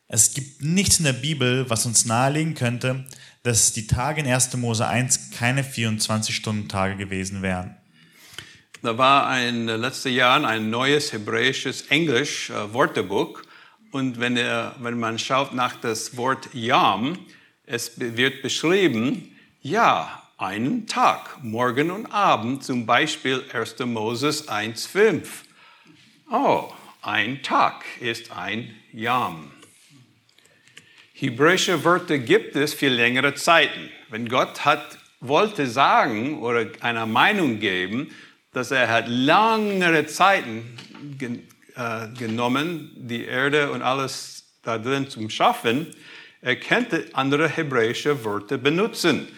Es 0.06 0.32
gibt 0.32 0.62
nichts 0.62 0.98
in 0.98 1.04
der 1.04 1.12
Bibel, 1.12 1.68
was 1.68 1.84
uns 1.84 2.06
nahelegen 2.06 2.54
könnte, 2.54 3.04
dass 3.42 3.74
die 3.74 3.86
Tage 3.86 4.22
in 4.22 4.26
1. 4.26 4.56
Mose 4.56 4.86
1 4.86 5.32
keine 5.32 5.62
24-Stunden-Tage 5.62 6.96
gewesen 6.96 7.42
wären. 7.42 7.76
Da 8.82 8.96
war 8.96 9.26
ein 9.26 9.68
äh, 9.68 9.76
letztes 9.76 10.12
Jahr 10.14 10.42
ein 10.42 10.70
neues 10.70 11.12
hebräisches 11.12 11.82
Englisch 11.88 12.48
äh, 12.48 12.72
Wörterbuch 12.72 13.42
und 13.90 14.18
wenn, 14.18 14.38
er, 14.38 14.74
wenn 14.80 14.98
man 14.98 15.18
schaut 15.18 15.52
nach 15.52 15.76
das 15.76 16.16
Wort 16.16 16.48
Yam, 16.54 17.18
es 17.66 17.92
wird 17.98 18.40
beschrieben, 18.40 19.36
ja, 19.60 20.22
einen 20.38 20.86
Tag, 20.86 21.42
morgen 21.42 21.90
und 21.90 22.06
Abend, 22.06 22.64
zum 22.64 22.86
Beispiel 22.86 23.44
1. 23.52 23.80
Moses 23.80 24.48
1,5. 24.48 25.47
Oh, 26.30 26.70
ein 27.00 27.42
Tag 27.42 27.86
ist 28.00 28.32
ein 28.32 28.74
Yam. 28.92 29.50
Hebräische 31.14 31.84
Wörter 31.84 32.18
gibt 32.18 32.54
es 32.54 32.74
für 32.74 32.88
längere 32.88 33.34
Zeiten. 33.34 33.88
Wenn 34.10 34.28
Gott 34.28 34.66
hat, 34.66 34.98
wollte 35.20 35.66
sagen 35.66 36.42
oder 36.42 36.66
einer 36.80 37.06
Meinung 37.06 37.60
geben, 37.60 38.14
dass 38.52 38.70
er 38.72 38.88
hat 38.88 39.08
langere 39.08 40.06
Zeiten 40.06 40.76
gen, 41.16 41.48
äh, 41.76 42.08
genommen, 42.18 42.90
die 42.94 43.24
Erde 43.24 43.70
und 43.70 43.80
alles 43.80 44.44
da 44.62 44.76
drin 44.76 45.08
zum 45.08 45.30
Schaffen, 45.30 45.86
er 46.42 46.56
könnte 46.56 47.06
andere 47.14 47.48
hebräische 47.48 48.22
Wörter 48.22 48.58
benutzen. 48.58 49.28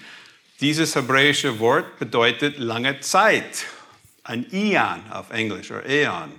Dieses 0.60 0.96
hebräische 0.96 1.60
Wort 1.60 2.00
bedeutet 2.00 2.58
lange 2.58 2.98
Zeit, 2.98 3.64
ein 4.24 4.44
Ian 4.50 5.08
auf 5.12 5.30
Englisch 5.30 5.70
oder 5.70 5.86
Äon. 5.86 6.32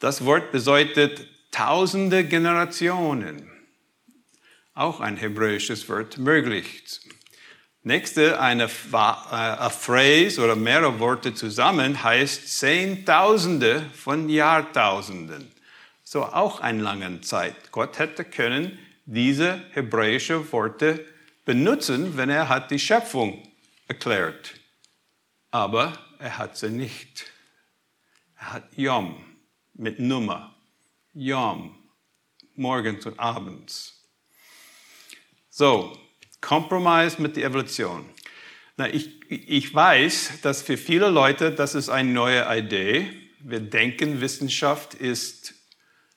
Das 0.00 0.24
Wort 0.24 0.52
bedeutet 0.52 1.26
tausende 1.50 2.24
Generationen 2.24 3.48
auch 4.78 5.00
ein 5.00 5.16
hebräisches 5.16 5.88
Wort 5.88 6.18
möglich. 6.18 7.00
Nächste, 7.82 8.40
eine, 8.40 8.64
äh, 8.64 8.96
eine 8.96 9.70
Phrase 9.70 10.40
oder 10.40 10.54
mehrere 10.54 11.00
Worte 11.00 11.34
zusammen 11.34 12.02
heißt 12.02 12.58
Zehntausende 12.58 13.84
von 13.92 14.28
Jahrtausenden. 14.28 15.50
So 16.04 16.24
auch 16.24 16.60
eine 16.60 16.82
lange 16.82 17.20
Zeit. 17.22 17.72
Gott 17.72 17.98
hätte 17.98 18.24
können 18.24 18.78
diese 19.04 19.60
hebräische 19.72 20.52
Worte 20.52 21.04
benutzen, 21.44 22.16
wenn 22.16 22.30
er 22.30 22.48
hat 22.48 22.70
die 22.70 22.78
Schöpfung 22.78 23.42
erklärt. 23.88 24.54
Aber 25.50 25.92
er 26.18 26.38
hat 26.38 26.56
sie 26.56 26.70
nicht. 26.70 27.24
Er 28.38 28.52
hat 28.52 28.64
Yom 28.76 29.24
mit 29.78 30.00
Nummer. 30.00 30.54
Yom, 31.14 31.74
morgens 32.54 33.06
und 33.06 33.18
abends. 33.18 34.04
So, 35.48 35.96
Compromise 36.40 37.20
mit 37.20 37.36
der 37.36 37.44
Evolution. 37.44 38.04
Na, 38.76 38.88
ich, 38.92 39.10
ich 39.30 39.74
weiß, 39.74 40.40
dass 40.42 40.62
für 40.62 40.76
viele 40.76 41.08
Leute 41.08 41.52
das 41.52 41.74
ist 41.74 41.88
eine 41.88 42.10
neue 42.10 42.44
Idee. 42.56 43.08
Wir 43.40 43.60
denken, 43.60 44.20
Wissenschaft 44.20 44.94
ist, 44.94 45.54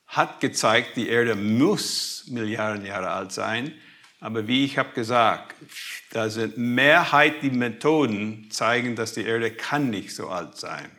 hat 0.06 0.42
gezeigt, 0.42 0.98
die 0.98 1.10
Erde 1.10 1.36
muss 1.36 2.26
Milliarden 2.28 2.86
Jahre 2.86 3.12
alt 3.12 3.32
sein. 3.32 3.74
Aber 4.20 4.48
wie 4.48 4.66
ich 4.66 4.78
habe 4.78 4.94
gesagt, 4.94 5.56
da 6.12 6.30
sind 6.30 6.58
Mehrheit 6.58 7.42
die 7.42 7.50
Methoden 7.50 8.50
zeigen, 8.52 8.96
dass 8.96 9.14
die 9.14 9.24
Erde 9.24 9.52
kann 9.52 9.90
nicht 9.90 10.14
so 10.16 10.30
alt 10.30 10.58
sein. 10.58 10.92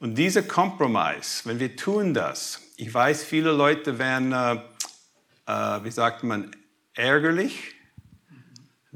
Und 0.00 0.14
dieser 0.16 0.42
Compromise, 0.42 1.40
wenn 1.44 1.58
wir 1.58 1.74
tun 1.76 2.14
das, 2.14 2.60
ich 2.76 2.92
weiß, 2.92 3.24
viele 3.24 3.50
Leute 3.52 3.98
werden, 3.98 4.32
äh, 4.32 4.54
äh, 5.46 5.84
wie 5.84 5.90
sagt 5.90 6.22
man, 6.22 6.50
ärgerlich. 6.94 7.74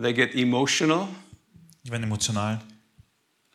They 0.00 0.14
get 0.14 0.34
emotional, 0.34 1.08
Ich 1.84 1.90
bin 1.90 2.02
emotional. 2.02 2.60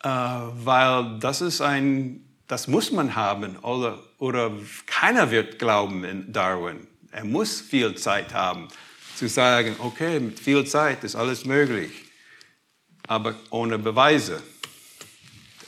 äh, 0.04 0.08
weil 0.08 1.18
das 1.18 1.40
ist 1.40 1.60
ein, 1.60 2.24
das 2.46 2.68
muss 2.68 2.92
man 2.92 3.16
haben 3.16 3.56
oder, 3.58 3.98
oder 4.18 4.52
keiner 4.86 5.30
wird 5.30 5.58
glauben 5.58 6.04
in 6.04 6.32
Darwin. 6.32 6.86
Er 7.10 7.24
muss 7.24 7.60
viel 7.60 7.94
Zeit 7.96 8.32
haben, 8.34 8.68
zu 9.16 9.28
sagen, 9.28 9.74
okay, 9.80 10.20
mit 10.20 10.38
viel 10.38 10.64
Zeit 10.66 11.02
ist 11.02 11.16
alles 11.16 11.44
möglich, 11.44 12.04
aber 13.08 13.34
ohne 13.50 13.78
Beweise. 13.78 14.40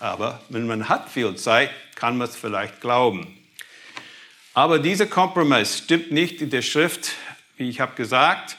Aber 0.00 0.40
wenn 0.48 0.66
man 0.66 0.88
hat 0.88 1.10
viel 1.10 1.36
Zeit, 1.36 1.70
kann 1.94 2.16
man 2.16 2.28
es 2.28 2.34
vielleicht 2.34 2.80
glauben. 2.80 3.36
Aber 4.54 4.78
dieser 4.78 5.06
Kompromiss 5.06 5.78
stimmt 5.78 6.10
nicht 6.10 6.40
in 6.40 6.50
der 6.50 6.62
Schrift, 6.62 7.12
wie 7.56 7.68
ich 7.68 7.80
habe 7.80 7.94
gesagt, 7.94 8.56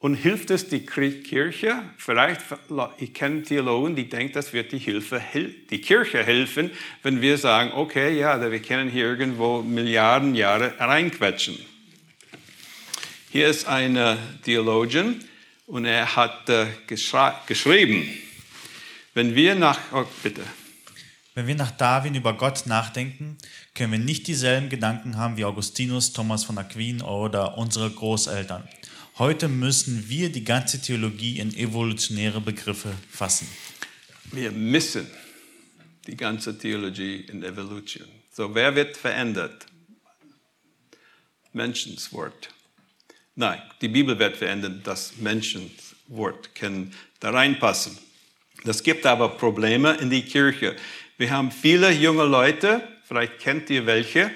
und 0.00 0.14
hilft 0.14 0.50
es 0.50 0.68
die 0.68 0.80
Kirche? 0.80 1.82
Vielleicht, 1.98 2.40
ich 2.98 3.14
kenne 3.14 3.42
Theologen, 3.42 3.94
die 3.96 4.08
denken, 4.08 4.32
das 4.32 4.52
wird 4.52 4.72
die, 4.72 4.78
Hilfe, 4.78 5.20
hil- 5.20 5.54
die 5.70 5.80
Kirche 5.80 6.24
helfen, 6.24 6.70
wenn 7.02 7.20
wir 7.20 7.38
sagen, 7.38 7.72
okay, 7.74 8.18
ja, 8.18 8.40
wir 8.50 8.60
können 8.60 8.90
hier 8.90 9.04
irgendwo 9.04 9.62
Milliarden 9.62 10.34
Jahre 10.34 10.74
reinquetschen. 10.78 11.58
Hier 13.30 13.48
ist 13.48 13.68
ein 13.68 13.96
äh, 13.96 14.16
Theologian 14.44 15.22
und 15.66 15.84
er 15.84 16.16
hat 16.16 16.48
äh, 16.48 16.66
geschrieben, 16.86 18.08
wenn 19.14 19.34
wir 19.34 19.54
nach, 19.54 19.78
oh, 19.92 20.04
bitte, 20.22 20.42
Wenn 21.34 21.46
wir 21.46 21.54
nach 21.54 21.70
Darwin 21.70 22.16
über 22.16 22.36
Gott 22.36 22.66
nachdenken, 22.66 23.38
können 23.74 23.92
wir 23.92 23.98
nicht 24.00 24.26
dieselben 24.26 24.68
Gedanken 24.68 25.16
haben 25.16 25.36
wie 25.36 25.44
Augustinus, 25.44 26.12
Thomas 26.12 26.42
von 26.42 26.58
Aquin 26.58 27.02
oder 27.02 27.56
unsere 27.56 27.88
Großeltern. 27.88 28.68
Heute 29.16 29.46
müssen 29.46 30.08
wir 30.08 30.32
die 30.32 30.42
ganze 30.42 30.80
Theologie 30.80 31.38
in 31.38 31.54
evolutionäre 31.54 32.40
Begriffe 32.40 32.92
fassen. 33.08 33.46
wir 34.32 34.50
missen 34.50 35.06
die 36.06 36.16
ganze 36.16 36.58
Theologie 36.58 37.26
in 37.30 37.44
Evolution. 37.44 38.08
So, 38.32 38.52
wer 38.54 38.74
wird 38.74 38.96
verändert? 38.96 39.66
Menschenswort. 41.52 42.48
Nein, 43.36 43.62
die 43.80 43.88
Bibel 43.88 44.18
wird 44.18 44.36
verändert, 44.36 44.84
das 44.84 45.16
Menschenswort 45.18 46.54
kann 46.56 46.92
da 47.20 47.30
reinpassen. 47.30 47.96
Das 48.64 48.82
gibt 48.82 49.06
aber 49.06 49.28
Probleme 49.28 49.94
in 49.94 50.10
die 50.10 50.22
Kirche. 50.22 50.76
Wir 51.20 51.32
haben 51.32 51.50
viele 51.50 51.90
junge 51.90 52.24
Leute, 52.24 52.80
vielleicht 53.02 53.40
kennt 53.40 53.68
ihr 53.68 53.84
welche, 53.84 54.30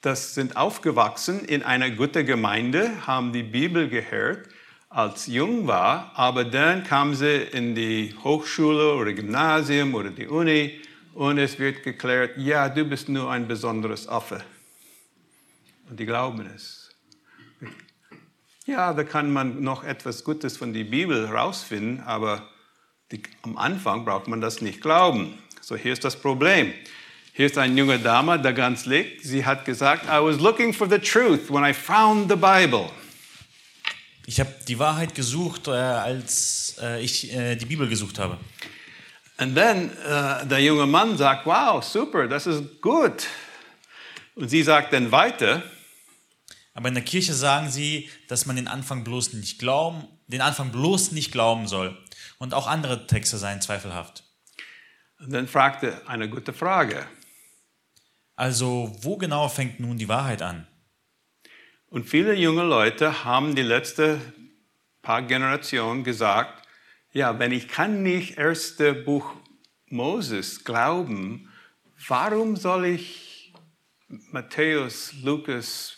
das 0.00 0.34
sind 0.34 0.56
aufgewachsen 0.56 1.44
in 1.44 1.62
einer 1.62 1.90
guten 1.90 2.26
Gemeinde, 2.26 3.06
haben 3.06 3.32
die 3.32 3.44
Bibel 3.44 3.88
gehört, 3.88 4.48
als 4.88 5.28
jung 5.28 5.68
war, 5.68 6.10
aber 6.16 6.44
dann 6.44 6.82
kamen 6.82 7.14
sie 7.14 7.36
in 7.36 7.76
die 7.76 8.16
Hochschule 8.24 8.94
oder 8.94 9.12
Gymnasium 9.12 9.94
oder 9.94 10.10
die 10.10 10.26
Uni 10.26 10.80
und 11.12 11.38
es 11.38 11.60
wird 11.60 11.84
geklärt, 11.84 12.36
ja, 12.36 12.68
du 12.68 12.84
bist 12.84 13.08
nur 13.08 13.30
ein 13.30 13.46
besonderes 13.46 14.08
Affe. 14.08 14.42
Und 15.88 16.00
die 16.00 16.04
glauben 16.04 16.50
es. 16.52 16.90
Ja, 18.66 18.92
da 18.92 19.04
kann 19.04 19.32
man 19.32 19.62
noch 19.62 19.84
etwas 19.84 20.24
Gutes 20.24 20.56
von 20.56 20.72
der 20.72 20.82
Bibel 20.82 21.26
rausfinden, 21.26 22.00
aber 22.00 22.48
die, 23.12 23.22
am 23.42 23.56
Anfang 23.56 24.04
braucht 24.04 24.26
man 24.26 24.40
das 24.40 24.60
nicht 24.62 24.80
glauben. 24.80 25.38
So, 25.66 25.76
hier 25.76 25.94
ist 25.94 26.04
das 26.04 26.14
Problem. 26.14 26.74
Hier 27.32 27.46
ist 27.46 27.56
eine 27.56 27.74
junge 27.74 27.98
Dame, 27.98 28.38
da 28.38 28.52
ganz 28.52 28.84
liegt. 28.84 29.24
Sie 29.24 29.46
hat 29.46 29.64
gesagt, 29.64 30.04
I 30.04 30.22
was 30.22 30.38
looking 30.38 30.74
for 30.74 30.86
the 30.86 30.98
truth 30.98 31.50
when 31.50 31.64
I 31.64 31.72
found 31.72 32.30
the 32.30 32.36
Bible. 32.36 32.90
Ich 34.26 34.38
habe 34.40 34.54
die 34.68 34.78
Wahrheit 34.78 35.14
gesucht, 35.14 35.68
äh, 35.68 35.70
als 35.70 36.76
äh, 36.82 37.02
ich 37.02 37.32
äh, 37.32 37.56
die 37.56 37.64
Bibel 37.64 37.88
gesucht 37.88 38.18
habe. 38.18 38.36
And 39.38 39.56
then 39.56 39.90
äh, 40.04 40.46
der 40.46 40.60
junge 40.60 40.86
Mann 40.86 41.16
sagt, 41.16 41.46
wow, 41.46 41.82
super, 41.82 42.28
das 42.28 42.46
ist 42.46 42.82
gut. 42.82 43.26
Und 44.34 44.50
sie 44.50 44.62
sagt 44.62 44.92
dann 44.92 45.10
weiter, 45.10 45.62
Aber 46.74 46.88
in 46.88 46.94
der 46.94 47.04
Kirche 47.04 47.32
sagen 47.32 47.70
sie, 47.70 48.10
dass 48.28 48.44
man 48.44 48.56
den 48.56 48.68
Anfang 48.68 49.02
bloß 49.02 49.32
nicht 49.32 49.58
glauben, 49.58 50.06
den 50.26 50.42
Anfang 50.42 50.72
bloß 50.72 51.12
nicht 51.12 51.32
glauben 51.32 51.68
soll. 51.68 51.96
Und 52.36 52.52
auch 52.52 52.66
andere 52.66 53.06
Texte 53.06 53.38
seien 53.38 53.62
zweifelhaft. 53.62 54.24
Und 55.20 55.32
dann 55.32 55.48
fragte 55.48 56.00
eine 56.06 56.28
gute 56.28 56.52
Frage. 56.52 57.06
Also, 58.36 58.96
wo 59.00 59.16
genau 59.16 59.48
fängt 59.48 59.80
nun 59.80 59.96
die 59.96 60.08
Wahrheit 60.08 60.42
an? 60.42 60.66
Und 61.86 62.08
viele 62.08 62.34
junge 62.34 62.64
Leute 62.64 63.24
haben 63.24 63.54
die 63.54 63.62
letzten 63.62 64.20
paar 65.02 65.22
Generationen 65.22 66.02
gesagt, 66.02 66.66
ja, 67.12 67.38
wenn 67.38 67.52
ich 67.52 67.68
kann 67.68 68.02
nicht 68.02 68.38
erste 68.38 68.92
Buch 68.92 69.36
Moses 69.86 70.64
glauben, 70.64 71.52
warum 72.08 72.56
soll 72.56 72.86
ich 72.86 73.54
Matthäus, 74.08 75.12
Lukas, 75.22 75.94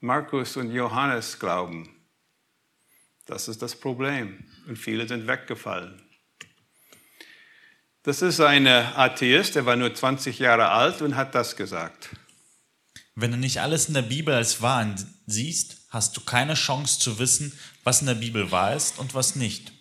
Markus 0.00 0.58
und 0.58 0.70
Johannes 0.72 1.38
glauben? 1.38 1.88
Das 3.24 3.48
ist 3.48 3.62
das 3.62 3.74
Problem. 3.74 4.44
Und 4.66 4.76
viele 4.76 5.08
sind 5.08 5.26
weggefallen. 5.26 6.01
Das 8.04 8.20
ist 8.20 8.40
ein 8.40 8.66
Atheist, 8.66 9.54
der 9.54 9.64
war 9.64 9.76
nur 9.76 9.94
20 9.94 10.40
Jahre 10.40 10.70
alt 10.70 11.02
und 11.02 11.14
hat 11.14 11.36
das 11.36 11.54
gesagt. 11.54 12.08
Wenn 13.14 13.30
du 13.30 13.36
nicht 13.36 13.60
alles 13.60 13.86
in 13.86 13.94
der 13.94 14.02
Bibel 14.02 14.34
als 14.34 14.60
wahr 14.60 14.92
siehst, 15.26 15.86
hast 15.90 16.16
du 16.16 16.20
keine 16.20 16.54
Chance 16.54 16.98
zu 16.98 17.20
wissen, 17.20 17.56
was 17.84 18.00
in 18.00 18.08
der 18.08 18.14
Bibel 18.14 18.50
wahr 18.50 18.74
ist 18.74 18.98
und 18.98 19.14
was 19.14 19.36
nicht. 19.36 19.72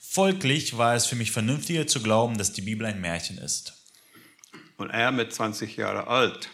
Folglich 0.00 0.78
war 0.78 0.94
es 0.94 1.04
für 1.04 1.16
mich 1.16 1.32
vernünftiger 1.32 1.86
zu 1.86 2.02
glauben, 2.02 2.38
dass 2.38 2.54
die 2.54 2.62
Bibel 2.62 2.86
ein 2.86 3.00
Märchen 3.00 3.36
ist. 3.36 3.74
Und 4.78 4.88
er 4.88 5.12
mit 5.12 5.34
20 5.34 5.76
Jahre 5.76 6.06
alt. 6.06 6.48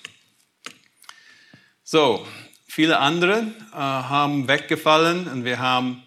So, 1.85 2.27
viele 2.66 2.99
andere 2.99 3.42
äh, 3.73 3.77
haben 3.77 4.49
weggefallen 4.49 5.29
und 5.29 5.45
wir 5.45 5.61
haben, 5.61 6.03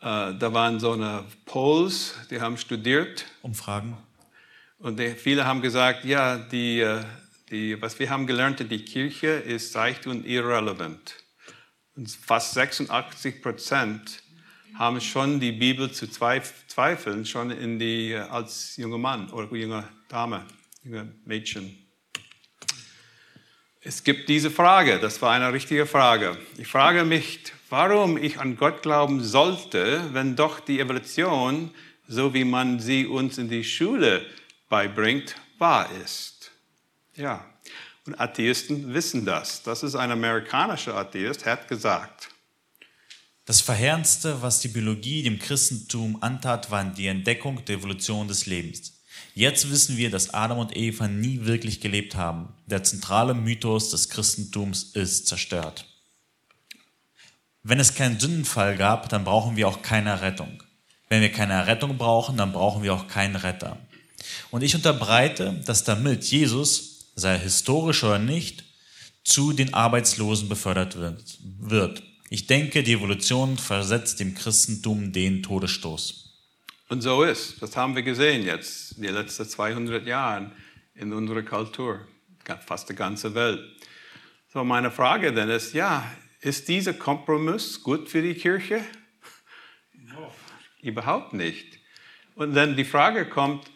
äh, 0.00 0.34
da 0.34 0.52
waren 0.52 0.80
so 0.80 0.92
eine 0.92 1.24
Polls, 1.46 2.14
die 2.30 2.42
haben 2.42 2.58
studiert. 2.58 3.24
Umfragen. 3.40 3.96
Und 4.84 5.00
viele 5.00 5.46
haben 5.46 5.62
gesagt, 5.62 6.04
ja, 6.04 6.36
die, 6.36 6.80
äh, 6.80 7.02
die, 7.50 7.80
was 7.80 7.98
wir 7.98 8.10
haben 8.10 8.26
gelernt, 8.26 8.70
die 8.70 8.84
Kirche 8.84 9.28
ist 9.28 9.72
seicht 9.72 10.06
und 10.06 10.26
irrelevant. 10.26 11.14
Und 11.96 12.10
fast 12.10 12.52
86 12.52 13.40
Prozent 13.40 14.22
haben 14.74 15.00
schon 15.00 15.40
die 15.40 15.52
Bibel 15.52 15.90
zu 15.90 16.06
zweifeln, 16.06 17.24
schon 17.24 17.50
in 17.50 17.78
die, 17.78 18.12
äh, 18.12 18.18
als 18.18 18.76
junger 18.76 18.98
Mann 18.98 19.30
oder 19.30 19.50
junge 19.56 19.88
Dame, 20.10 20.44
junge 20.82 21.14
Mädchen. 21.24 21.78
Es 23.80 24.04
gibt 24.04 24.28
diese 24.28 24.50
Frage, 24.50 24.98
das 24.98 25.22
war 25.22 25.32
eine 25.32 25.50
richtige 25.50 25.86
Frage. 25.86 26.36
Ich 26.58 26.68
frage 26.68 27.04
mich, 27.04 27.40
warum 27.70 28.18
ich 28.18 28.38
an 28.38 28.58
Gott 28.58 28.82
glauben 28.82 29.24
sollte, 29.24 30.10
wenn 30.12 30.36
doch 30.36 30.60
die 30.60 30.78
Evolution, 30.78 31.70
so 32.06 32.34
wie 32.34 32.44
man 32.44 32.80
sie 32.80 33.06
uns 33.06 33.38
in 33.38 33.48
die 33.48 33.64
Schule 33.64 34.26
beibringt, 34.68 35.36
wahr 35.58 35.90
ist. 36.02 36.50
Ja, 37.14 37.44
und 38.06 38.20
Atheisten 38.20 38.92
wissen 38.92 39.24
das. 39.24 39.62
Das 39.62 39.82
ist 39.82 39.94
ein 39.94 40.10
amerikanischer 40.10 40.94
Atheist, 40.94 41.46
hat 41.46 41.68
gesagt. 41.68 42.28
Das 43.46 43.60
Verheerendste, 43.60 44.40
was 44.42 44.60
die 44.60 44.68
Biologie 44.68 45.22
dem 45.22 45.38
Christentum 45.38 46.22
antat, 46.22 46.70
war 46.70 46.84
die 46.84 47.06
Entdeckung 47.06 47.64
der 47.64 47.76
Evolution 47.76 48.26
des 48.26 48.46
Lebens. 48.46 48.94
Jetzt 49.34 49.70
wissen 49.70 49.96
wir, 49.96 50.10
dass 50.10 50.32
Adam 50.32 50.58
und 50.58 50.76
Eva 50.76 51.08
nie 51.08 51.44
wirklich 51.44 51.80
gelebt 51.80 52.14
haben. 52.14 52.54
Der 52.66 52.82
zentrale 52.84 53.34
Mythos 53.34 53.90
des 53.90 54.08
Christentums 54.08 54.84
ist 54.94 55.26
zerstört. 55.26 55.86
Wenn 57.62 57.80
es 57.80 57.94
keinen 57.94 58.20
Sündenfall 58.20 58.76
gab, 58.76 59.08
dann 59.08 59.24
brauchen 59.24 59.56
wir 59.56 59.68
auch 59.68 59.82
keine 59.82 60.20
Rettung. 60.20 60.62
Wenn 61.08 61.20
wir 61.20 61.32
keine 61.32 61.66
Rettung 61.66 61.96
brauchen, 61.98 62.36
dann 62.36 62.52
brauchen 62.52 62.82
wir 62.82 62.94
auch 62.94 63.08
keinen 63.08 63.36
Retter. 63.36 63.78
Und 64.50 64.62
ich 64.62 64.74
unterbreite, 64.74 65.60
dass 65.66 65.84
damit 65.84 66.24
Jesus, 66.24 67.10
sei 67.14 67.32
er 67.32 67.38
historisch 67.38 68.04
oder 68.04 68.18
nicht, 68.18 68.64
zu 69.24 69.52
den 69.52 69.72
Arbeitslosen 69.72 70.48
befördert 70.48 70.96
wird. 70.98 72.02
Ich 72.30 72.46
denke, 72.46 72.82
die 72.82 72.92
Evolution 72.92 73.56
versetzt 73.56 74.20
dem 74.20 74.34
Christentum 74.34 75.12
den 75.12 75.42
Todesstoß. 75.42 76.24
Und 76.88 77.00
so 77.00 77.22
ist, 77.22 77.60
das 77.62 77.76
haben 77.76 77.94
wir 77.94 78.02
gesehen 78.02 78.44
jetzt, 78.44 78.92
in 78.92 79.04
den 79.04 79.14
letzten 79.14 79.48
200 79.48 80.06
Jahren 80.06 80.52
in 80.94 81.12
unserer 81.12 81.42
Kultur, 81.42 82.06
fast 82.66 82.90
die 82.90 82.94
ganze 82.94 83.34
Welt. 83.34 83.60
So 84.52 84.62
meine 84.64 84.90
Frage 84.90 85.32
dann 85.32 85.48
ist, 85.48 85.72
ja, 85.74 86.08
ist 86.40 86.68
dieser 86.68 86.92
Kompromiss 86.92 87.82
gut 87.82 88.08
für 88.08 88.22
die 88.22 88.34
Kirche? 88.34 88.84
No. 89.94 90.30
Überhaupt 90.82 91.32
nicht. 91.32 91.78
Und 92.34 92.54
dann 92.54 92.76
die 92.76 92.84
Frage 92.84 93.26
kommt, 93.26 93.70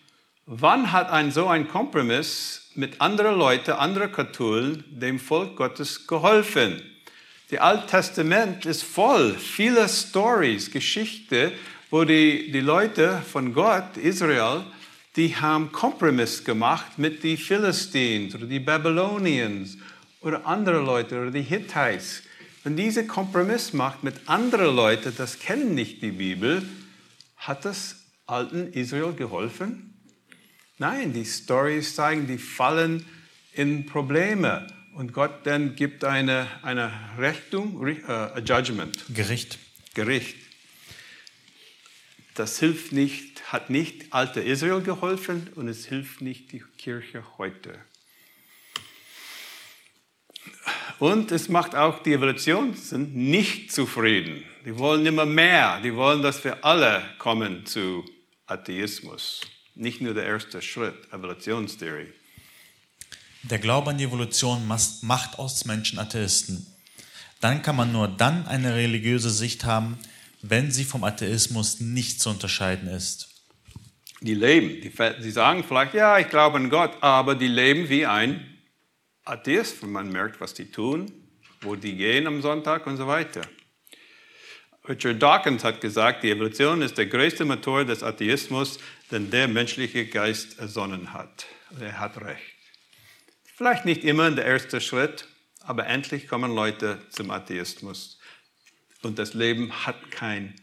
Wann 0.51 0.93
hat 0.93 1.11
ein 1.11 1.31
so 1.31 1.47
ein 1.47 1.69
Kompromiss 1.69 2.71
mit 2.75 3.03
anderen 3.03 3.37
Leuten, 3.37 3.73
anderen 3.73 4.11
Katholen, 4.11 4.83
dem 4.89 5.19
Volk 5.19 5.57
Gottes 5.57 6.07
geholfen? 6.07 6.81
Die 7.51 7.61
Alte 7.61 7.87
Testament 7.87 8.65
ist 8.65 8.83
voll 8.83 9.35
vieler 9.35 9.87
Stories, 9.89 10.71
Geschichte, 10.71 11.53
wo 11.91 12.05
die, 12.05 12.51
die 12.51 12.61
Leute 12.61 13.21
von 13.31 13.53
Gott, 13.53 13.99
Israel, 13.99 14.65
die 15.17 15.37
haben 15.37 15.71
Kompromiss 15.71 16.43
gemacht 16.43 16.99
mit 16.99 17.23
den 17.25 17.37
Philistines 17.37 18.35
oder 18.35 18.47
die 18.47 18.61
Babylonians 18.61 19.77
oder 20.23 20.47
andere 20.47 20.81
Leute 20.81 21.21
oder 21.21 21.31
die 21.31 21.43
Hittites. 21.43 22.23
Wenn 22.65 22.75
diese 22.75 23.07
Kompromiss 23.07 23.75
macht 23.75 24.03
mit 24.03 24.15
anderen 24.25 24.75
Leuten, 24.75 25.13
das 25.15 25.41
kennen 25.41 25.75
nicht 25.75 26.01
die 26.01 26.13
Bibel, 26.13 26.67
hat 27.37 27.67
das 27.67 27.97
alten 28.27 28.73
Israel 28.73 29.13
geholfen? 29.13 29.88
Nein, 30.79 31.13
die 31.13 31.25
Stories 31.25 31.97
zeigen, 31.97 32.29
die 32.29 32.39
fallen 32.39 33.05
in 33.53 33.85
Probleme. 33.85 34.69
Und 34.95 35.13
Gott 35.13 35.45
dann 35.45 35.75
gibt 35.75 36.05
eine, 36.05 36.47
eine 36.63 36.93
Richtung, 37.19 37.77
uh, 37.77 38.39
Judgment. 38.45 39.05
Gericht. 39.13 39.59
Gericht. 39.95 40.37
Das 42.35 42.61
hilft 42.61 42.93
nicht, 42.93 43.53
hat 43.53 43.71
nicht 43.71 44.13
alte 44.13 44.41
Israel 44.41 44.81
geholfen 44.81 45.49
und 45.57 45.67
es 45.67 45.87
hilft 45.87 46.21
nicht 46.21 46.53
die 46.53 46.63
Kirche 46.79 47.25
heute. 47.39 47.75
Und 51.01 51.33
es 51.33 51.49
macht 51.49 51.75
auch 51.75 52.03
die 52.03 52.13
Evolution 52.13 52.75
sind 52.75 53.17
nicht 53.17 53.73
zufrieden. 53.73 54.45
Die 54.65 54.79
wollen 54.79 55.05
immer 55.07 55.27
mehr. 55.27 55.81
Die 55.81 55.95
wollen, 55.95 56.23
dass 56.23 56.43
wir 56.45 56.65
alle 56.65 57.03
kommen 57.19 57.67
zu 57.67 58.05
Atheismus 58.47 59.41
nicht 59.79 60.01
nur 60.01 60.15
der 60.15 60.25
erste 60.25 60.61
Schritt, 60.61 60.95
Evolutionstheorie. 61.13 62.13
Der 63.45 63.59
Glaube 63.59 63.91
an 63.91 63.99
die 63.99 64.05
Evolution 64.05 64.67
macht 64.67 65.39
aus 65.39 65.65
Menschen 65.65 65.99
Atheisten. 65.99 66.67
Dann 67.41 67.63
kann 67.63 67.77
man 67.77 67.93
nur 67.93 68.09
dann 68.09 68.47
eine 68.47 68.75
religiöse 68.75 69.31
Sicht 69.31 69.65
haben, 69.65 69.99
wenn 70.43 70.71
sie 70.71 70.85
vom 70.85 71.05
Atheismus 71.05 71.81
nicht 71.81 72.21
zu 72.21 72.31
unterscheiden 72.31 72.89
ist. 72.89 73.29
Die 74.21 74.35
leben, 74.35 74.81
die, 74.81 74.93
die 75.23 75.31
sagen 75.31 75.63
vielleicht, 75.63 75.95
ja, 75.95 76.19
ich 76.19 76.29
glaube 76.29 76.57
an 76.57 76.71
Gott, 76.71 76.97
aber 77.01 77.37
die 77.37 77.47
leben 77.47 77.89
wie 77.89 78.05
ein 78.05 78.59
Atheist, 79.25 79.83
wenn 79.83 79.93
man 79.93 80.11
merkt, 80.11 80.41
was 80.41 80.55
die 80.55 80.71
tun, 80.71 81.13
wo 81.61 81.77
die 81.77 81.97
gehen 81.97 82.27
am 82.27 82.43
Sonntag 82.43 82.87
und 82.87 82.97
so 82.97 83.07
weiter. 83.07 83.43
Richard 84.89 85.23
Dawkins 85.23 85.63
hat 85.63 85.81
gesagt, 85.81 86.25
die 86.25 86.31
Evolution 86.31 86.83
ist 86.83 86.97
der 86.99 87.07
größte 87.07 87.45
Motor 87.45 87.85
des 87.85 88.03
Atheismus, 88.03 88.79
den 89.11 89.31
der 89.31 89.49
menschliche 89.49 90.07
Geist 90.07 90.59
ersonnen 90.59 91.13
hat. 91.13 91.47
Er 91.81 91.99
hat 91.99 92.21
recht. 92.21 92.43
Vielleicht 93.45 93.85
nicht 93.85 94.05
immer 94.05 94.31
der 94.31 94.45
erste 94.45 94.81
Schritt, 94.81 95.27
aber 95.61 95.87
endlich 95.87 96.29
kommen 96.29 96.55
Leute 96.55 97.01
zum 97.11 97.31
Atheismus. 97.31 98.19
Und 99.03 99.19
das 99.19 99.35
Leben 99.35 99.87
hat 99.87 100.11
kein, 100.11 100.55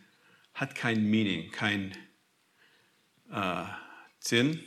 hat 0.54 0.76
kein 0.76 1.06
Meaning, 1.06 1.52
kein 1.52 1.96
äh, 3.32 3.64
Sinn. 4.20 4.64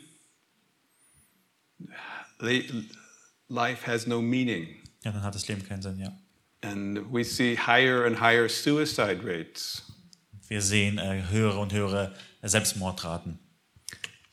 Life 3.48 3.86
has 3.86 4.06
no 4.06 4.20
meaning. 4.20 4.76
Ja, 5.04 5.12
dann 5.12 5.22
hat 5.22 5.34
das 5.34 5.48
Leben 5.48 5.66
keinen 5.66 5.82
Sinn, 5.82 5.98
ja. 5.98 6.16
And 6.60 7.12
we 7.12 7.24
see 7.24 7.56
higher 7.56 8.04
and 8.04 8.20
higher 8.20 8.48
suicide 8.48 9.20
rates. 9.24 9.82
Wir 10.48 10.60
sehen 10.60 10.98
äh, 10.98 11.24
höhere 11.30 11.58
und 11.58 11.72
höhere 11.72 12.14
Selbstmordraten. 12.42 13.38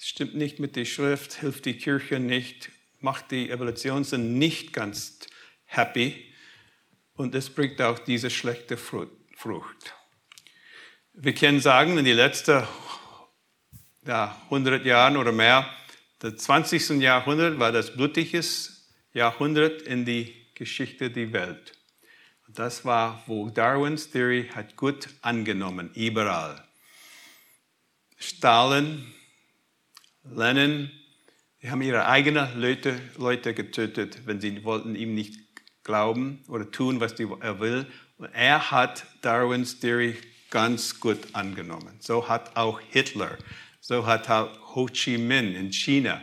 Stimmt 0.07 0.35
nicht 0.35 0.59
mit 0.59 0.75
der 0.75 0.85
Schrift, 0.85 1.33
hilft 1.33 1.65
die 1.65 1.79
Kirche 1.79 2.19
nicht, 2.19 2.69
macht 2.99 3.31
die 3.31 3.49
Evolution 3.49 4.05
nicht 4.37 4.71
ganz 4.71 5.17
happy 5.65 6.31
und 7.15 7.33
es 7.33 7.49
bringt 7.49 7.81
auch 7.81 7.97
diese 7.97 8.29
schlechte 8.29 8.77
Frucht. 8.77 9.95
Wir 11.13 11.33
können 11.33 11.59
sagen, 11.59 11.97
in 11.97 12.05
den 12.05 12.17
letzten 12.17 12.67
ja, 14.05 14.39
100 14.43 14.85
Jahren 14.85 15.17
oder 15.17 15.31
mehr, 15.31 15.67
das 16.19 16.35
20. 16.35 17.01
Jahrhundert 17.01 17.57
war 17.57 17.71
das 17.71 17.91
blutigste 17.91 18.73
Jahrhundert 19.11 19.81
in 19.81 20.05
die 20.05 20.35
Geschichte 20.53 21.09
der 21.09 21.33
Welt. 21.33 21.73
Das 22.47 22.85
war, 22.85 23.23
wo 23.25 23.49
Darwins 23.49 24.11
Theorie 24.11 24.51
hat 24.53 24.75
gut 24.75 25.09
angenommen, 25.23 25.89
überall. 25.95 26.63
Stalin, 28.19 29.14
Lenin, 30.33 30.91
die 31.61 31.69
haben 31.69 31.81
ihre 31.81 32.05
eigenen 32.07 32.59
Leute, 32.59 32.99
Leute 33.17 33.53
getötet, 33.53 34.21
wenn 34.25 34.39
sie 34.39 34.63
wollten 34.63 34.95
ihm 34.95 35.15
nicht 35.15 35.39
glauben 35.83 36.43
oder 36.47 36.69
tun, 36.71 36.99
was 36.99 37.13
er 37.13 37.59
will. 37.59 37.85
Und 38.17 38.29
er 38.33 38.71
hat 38.71 39.05
Darwins 39.21 39.79
Theorie 39.79 40.15
ganz 40.49 40.99
gut 40.99 41.19
angenommen. 41.33 41.97
So 41.99 42.27
hat 42.27 42.55
auch 42.55 42.79
Hitler, 42.79 43.37
so 43.81 44.05
hat 44.05 44.29
auch 44.29 44.75
Ho 44.75 44.87
Chi 44.87 45.17
Minh 45.17 45.55
in 45.55 45.71
China 45.73 46.21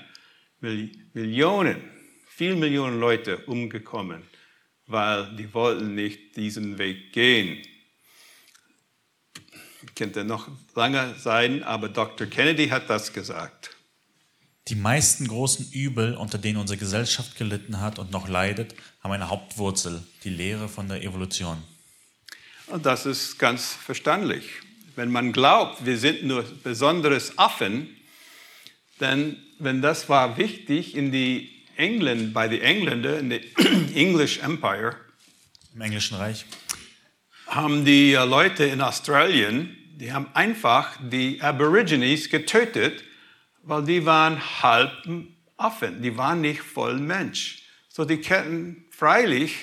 Millionen, 0.60 1.82
viele 2.28 2.56
Millionen 2.56 3.00
Leute 3.00 3.38
umgekommen 3.46 4.22
weil 4.92 5.26
die 5.36 5.52
wollten 5.54 5.94
nicht 5.94 6.36
diesen 6.36 6.78
Weg 6.78 7.12
gehen. 7.12 7.62
Könnte 9.96 10.24
noch 10.24 10.48
lange 10.74 11.14
sein, 11.18 11.62
aber 11.62 11.88
Dr. 11.88 12.26
Kennedy 12.26 12.68
hat 12.68 12.88
das 12.88 13.12
gesagt. 13.12 13.71
Die 14.68 14.76
meisten 14.76 15.26
großen 15.26 15.72
Übel, 15.72 16.14
unter 16.14 16.38
denen 16.38 16.58
unsere 16.58 16.78
Gesellschaft 16.78 17.36
gelitten 17.36 17.80
hat 17.80 17.98
und 17.98 18.12
noch 18.12 18.28
leidet, 18.28 18.74
haben 19.02 19.12
eine 19.12 19.28
Hauptwurzel, 19.28 20.04
die 20.22 20.30
Lehre 20.30 20.68
von 20.68 20.88
der 20.88 21.02
Evolution. 21.02 21.62
Und 22.68 22.86
das 22.86 23.04
ist 23.04 23.38
ganz 23.38 23.72
verständlich. 23.72 24.44
Wenn 24.94 25.10
man 25.10 25.32
glaubt, 25.32 25.84
wir 25.84 25.98
sind 25.98 26.22
nur 26.22 26.44
besonderes 26.62 27.38
Affen, 27.38 27.88
dann, 28.98 29.36
wenn 29.58 29.82
das 29.82 30.08
war 30.08 30.36
wichtig 30.36 30.94
in 30.94 31.10
die 31.10 31.50
England, 31.76 32.32
bei 32.32 32.46
den 32.46 32.60
Engländern, 32.60 33.18
in 33.18 33.30
der 33.30 33.40
English 33.96 34.38
Empire, 34.38 34.94
Im 35.74 35.80
Englischen 35.80 36.16
Reich. 36.16 36.44
haben 37.46 37.84
die 37.84 38.12
Leute 38.12 38.64
in 38.64 38.80
Australien, 38.80 39.76
die 39.96 40.12
haben 40.12 40.28
einfach 40.34 40.96
die 41.02 41.40
Aborigines 41.40 42.30
getötet, 42.30 43.02
weil 43.62 43.84
die 43.84 44.04
waren 44.04 44.40
halb 44.62 44.92
Affen, 45.56 46.02
die 46.02 46.16
waren 46.16 46.40
nicht 46.40 46.60
voll 46.60 46.98
Mensch. 46.98 47.62
So 47.88 48.04
die 48.04 48.20
könnten 48.20 48.84
freilich 48.90 49.54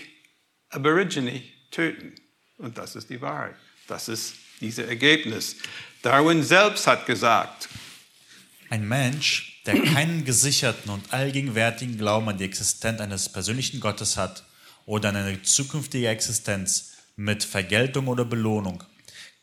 Aborigine 0.70 1.42
töten. 1.72 2.14
Und 2.58 2.78
das 2.78 2.96
ist 2.96 3.10
die 3.10 3.22
Wahrheit. 3.22 3.56
Das 3.88 4.08
ist 4.08 4.36
dieses 4.62 4.86
Ergebnis. 4.88 5.58
Darwin 6.02 6.44
selbst 6.44 6.88
hat 6.88 7.06
gesagt, 7.06 7.70
Ein 8.70 8.88
Mensch, 8.88 9.62
der 9.66 9.82
keinen 9.82 10.26
gesicherten 10.26 10.92
und 10.92 11.12
allgegenwärtigen 11.12 11.98
Glauben 11.98 12.30
an 12.30 12.38
die 12.38 12.46
Existenz 12.46 13.02
eines 13.02 13.30
persönlichen 13.30 13.80
Gottes 13.80 14.16
hat 14.16 14.46
oder 14.86 15.10
an 15.10 15.16
eine 15.16 15.42
zukünftige 15.42 16.08
Existenz 16.08 16.94
mit 17.16 17.44
Vergeltung 17.44 18.08
oder 18.08 18.26
Belohnung, 18.26 18.84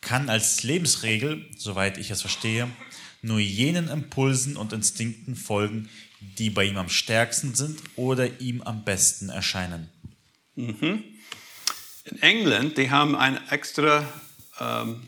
kann 0.00 0.30
als 0.30 0.62
Lebensregel, 0.62 1.44
soweit 1.56 1.98
ich 1.98 2.10
es 2.10 2.20
verstehe, 2.20 2.68
nur 3.26 3.40
jenen 3.40 3.88
Impulsen 3.88 4.56
und 4.56 4.72
Instinkten 4.72 5.36
folgen, 5.36 5.88
die 6.20 6.50
bei 6.50 6.64
ihm 6.64 6.76
am 6.76 6.88
stärksten 6.88 7.54
sind 7.54 7.80
oder 7.96 8.40
ihm 8.40 8.62
am 8.62 8.84
besten 8.84 9.28
erscheinen. 9.28 9.90
in 12.04 12.22
England, 12.22 12.78
die 12.78 12.90
haben 12.90 13.14
eine 13.16 13.40
extra 13.50 14.06
ähm, 14.60 15.02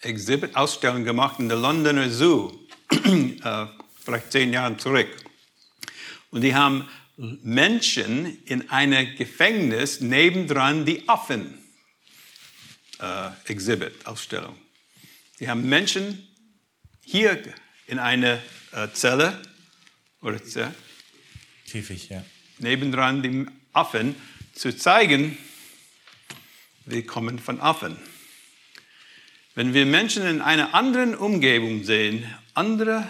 Exhibit-Ausstellung 0.00 1.04
gemacht 1.04 1.38
in 1.38 1.48
der 1.48 1.58
Londoner 1.58 2.10
Zoo, 2.10 2.52
äh, 2.90 3.66
vielleicht 4.04 4.32
zehn 4.32 4.52
Jahre 4.52 4.76
zurück. 4.76 5.08
Und 6.30 6.42
die 6.42 6.54
haben 6.54 6.88
Menschen 7.16 8.42
in 8.44 8.70
einem 8.70 9.14
Gefängnis 9.16 10.00
nebendran 10.00 10.84
die 10.84 11.08
Affen 11.08 11.58
äh, 12.98 13.30
Exhibit-Ausstellung. 13.46 14.56
Die 15.38 15.48
haben 15.48 15.68
Menschen 15.68 16.26
hier 17.04 17.42
in 17.86 17.98
einer 17.98 18.40
äh, 18.72 18.88
Zelle 18.92 19.40
oder 20.20 20.42
Zelle, 20.42 20.74
Käfig, 21.66 22.08
ja. 22.08 22.24
nebendran 22.58 23.22
die 23.22 23.46
Affen 23.72 24.14
zu 24.54 24.76
zeigen, 24.76 25.36
wir 26.84 27.06
kommen 27.06 27.38
von 27.38 27.60
Affen. 27.60 27.96
Wenn 29.54 29.74
wir 29.74 29.86
Menschen 29.86 30.26
in 30.26 30.40
einer 30.40 30.74
anderen 30.74 31.14
Umgebung 31.14 31.84
sehen, 31.84 32.26
andere, 32.54 33.06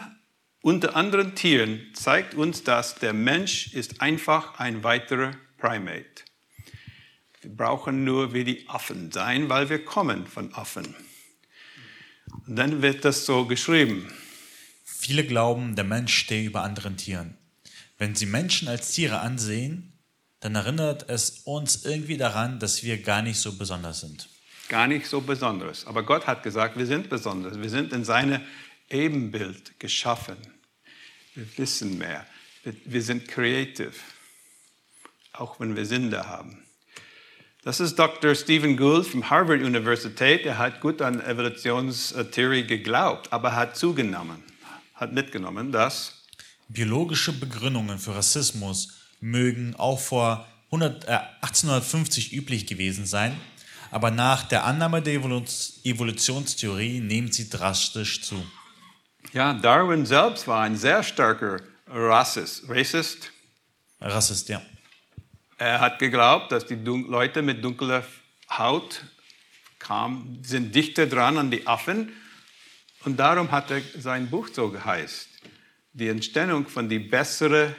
unter 0.61 0.97
anderen 0.97 1.35
Tieren, 1.35 1.91
zeigt 1.95 2.35
uns 2.35 2.65
das, 2.65 2.97
der 2.97 3.13
Mensch 3.13 3.73
ist 3.75 4.01
einfach 4.01 4.59
ein 4.59 4.83
weiterer 4.83 5.33
Primate. 5.59 6.25
Wir 7.41 7.51
brauchen 7.51 8.05
nur 8.05 8.35
wie 8.35 8.45
die 8.45 8.69
Affen 8.69 9.11
sein, 9.11 9.49
weil 9.49 9.69
wir 9.69 9.85
kommen 9.85 10.27
von 10.27 10.55
Affen. 10.55 10.95
Dann 12.47 12.83
wird 12.83 13.05
das 13.05 13.27
so 13.27 13.47
geschrieben. 13.47 14.13
Viele 14.85 15.25
glauben, 15.25 15.77
der 15.77 15.85
Mensch 15.85 16.15
stehe 16.15 16.47
über 16.47 16.63
anderen 16.63 16.97
Tieren. 16.97 17.37
Wenn 17.99 18.15
sie 18.15 18.27
Menschen 18.27 18.69
als 18.69 18.93
Tiere 18.93 19.21
ansehen, 19.21 19.93
dann 20.41 20.55
erinnert 20.57 21.09
es 21.09 21.43
uns 21.45 21.85
irgendwie 21.85 22.17
daran, 22.17 22.59
dass 22.59 22.83
wir 22.83 23.01
gar 23.01 23.23
nicht 23.23 23.39
so 23.39 23.57
besonders 23.57 24.01
sind. 24.01 24.29
Gar 24.69 24.89
nicht 24.89 25.07
so 25.07 25.21
besonderes. 25.21 25.87
Aber 25.87 26.03
Gott 26.03 26.27
hat 26.27 26.43
gesagt, 26.43 26.77
wir 26.77 26.87
sind 26.87 27.09
besonders. 27.09 27.61
Wir 27.61 27.71
sind 27.71 27.93
in 27.93 28.05
seinem 28.05 28.41
Ebenbild 28.91 29.79
geschaffen. 29.79 30.37
Wir 31.35 31.47
wissen 31.59 31.99
mehr. 31.99 32.27
Wir, 32.85 33.03
sind 33.03 33.29
creative. 33.29 33.93
Auch 35.33 35.61
wenn 35.61 35.77
wir 35.77 35.87
Sünde 35.87 36.27
haben. 36.27 36.62
Das 37.65 37.79
ist 37.79 37.97
Dr. 37.97 38.35
Stephen 38.35 38.77
Gould 38.77 39.07
von 39.07 39.31
Harvard 39.31 39.63
Universität. 39.63 40.45
Er 40.45 40.59
hat 40.59 40.81
gut 40.81 41.01
an 41.01 41.21
Evolutionstheorie 41.21 42.67
geglaubt, 42.67 43.33
aber 43.33 43.55
hat 43.55 43.77
zugenommen, 43.77 44.43
hat 44.95 45.13
mitgenommen, 45.13 45.71
dass 45.71 46.19
Biologische 46.69 47.33
Begründungen 47.33 47.99
für 47.99 48.15
Rassismus 48.17 48.95
mögen 49.21 49.77
auch 49.77 50.01
vor 50.01 50.49
100, 50.71 51.05
äh, 51.05 51.19
1850 51.43 52.33
üblich 52.33 52.67
gewesen 52.67 53.05
sein, 53.07 53.39
aber 53.91 54.11
nach 54.11 54.43
der 54.45 54.65
Annahme 54.65 55.03
der 55.03 55.21
Evolu- 55.21 55.45
Evolutionstheorie 55.85 57.01
nehmen 57.01 57.31
sie 57.31 57.49
drastisch 57.51 58.23
zu. 58.23 58.43
ja, 59.33 59.53
Darwin 59.53 60.05
selbst 60.07 60.49
war 60.49 60.63
ein 60.63 60.77
sehr 60.77 61.03
starker 61.03 61.61
Rassist. 61.87 62.65
Racist. 62.69 63.31
Rassist, 64.01 64.49
ja. 64.49 64.63
Er 65.63 65.79
hat 65.79 66.01
geglaubt, 66.01 66.51
dass 66.51 66.67
die 66.67 66.75
Leute 66.75 67.41
mit 67.41 67.63
dunkler 67.63 68.05
Haut 68.51 69.05
kam, 69.79 70.41
sind 70.43 70.75
dichter 70.75 71.07
dran 71.07 71.39
an 71.39 71.53
die 71.53 71.69
Affen. 71.69 72.13
Und 73.05 73.17
darum 73.21 73.53
hat 73.53 73.71
er 73.71 73.81
sein 73.97 74.29
Buch 74.29 74.49
so 74.53 74.71
geheißt. 74.71 75.29
Die 75.93 76.09
Entstehung 76.09 76.67
von 76.67 76.89
die 76.89 76.99
bessere 76.99 77.77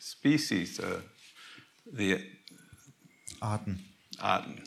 Species, 0.00 0.80
äh, 0.80 0.86
die 1.84 2.16
Arten. 3.38 3.78
Arten. 4.18 4.64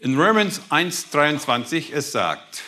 In 0.00 0.14
Romans 0.14 0.60
1,23 0.68 1.90
es 1.90 2.12
sagt, 2.12 2.64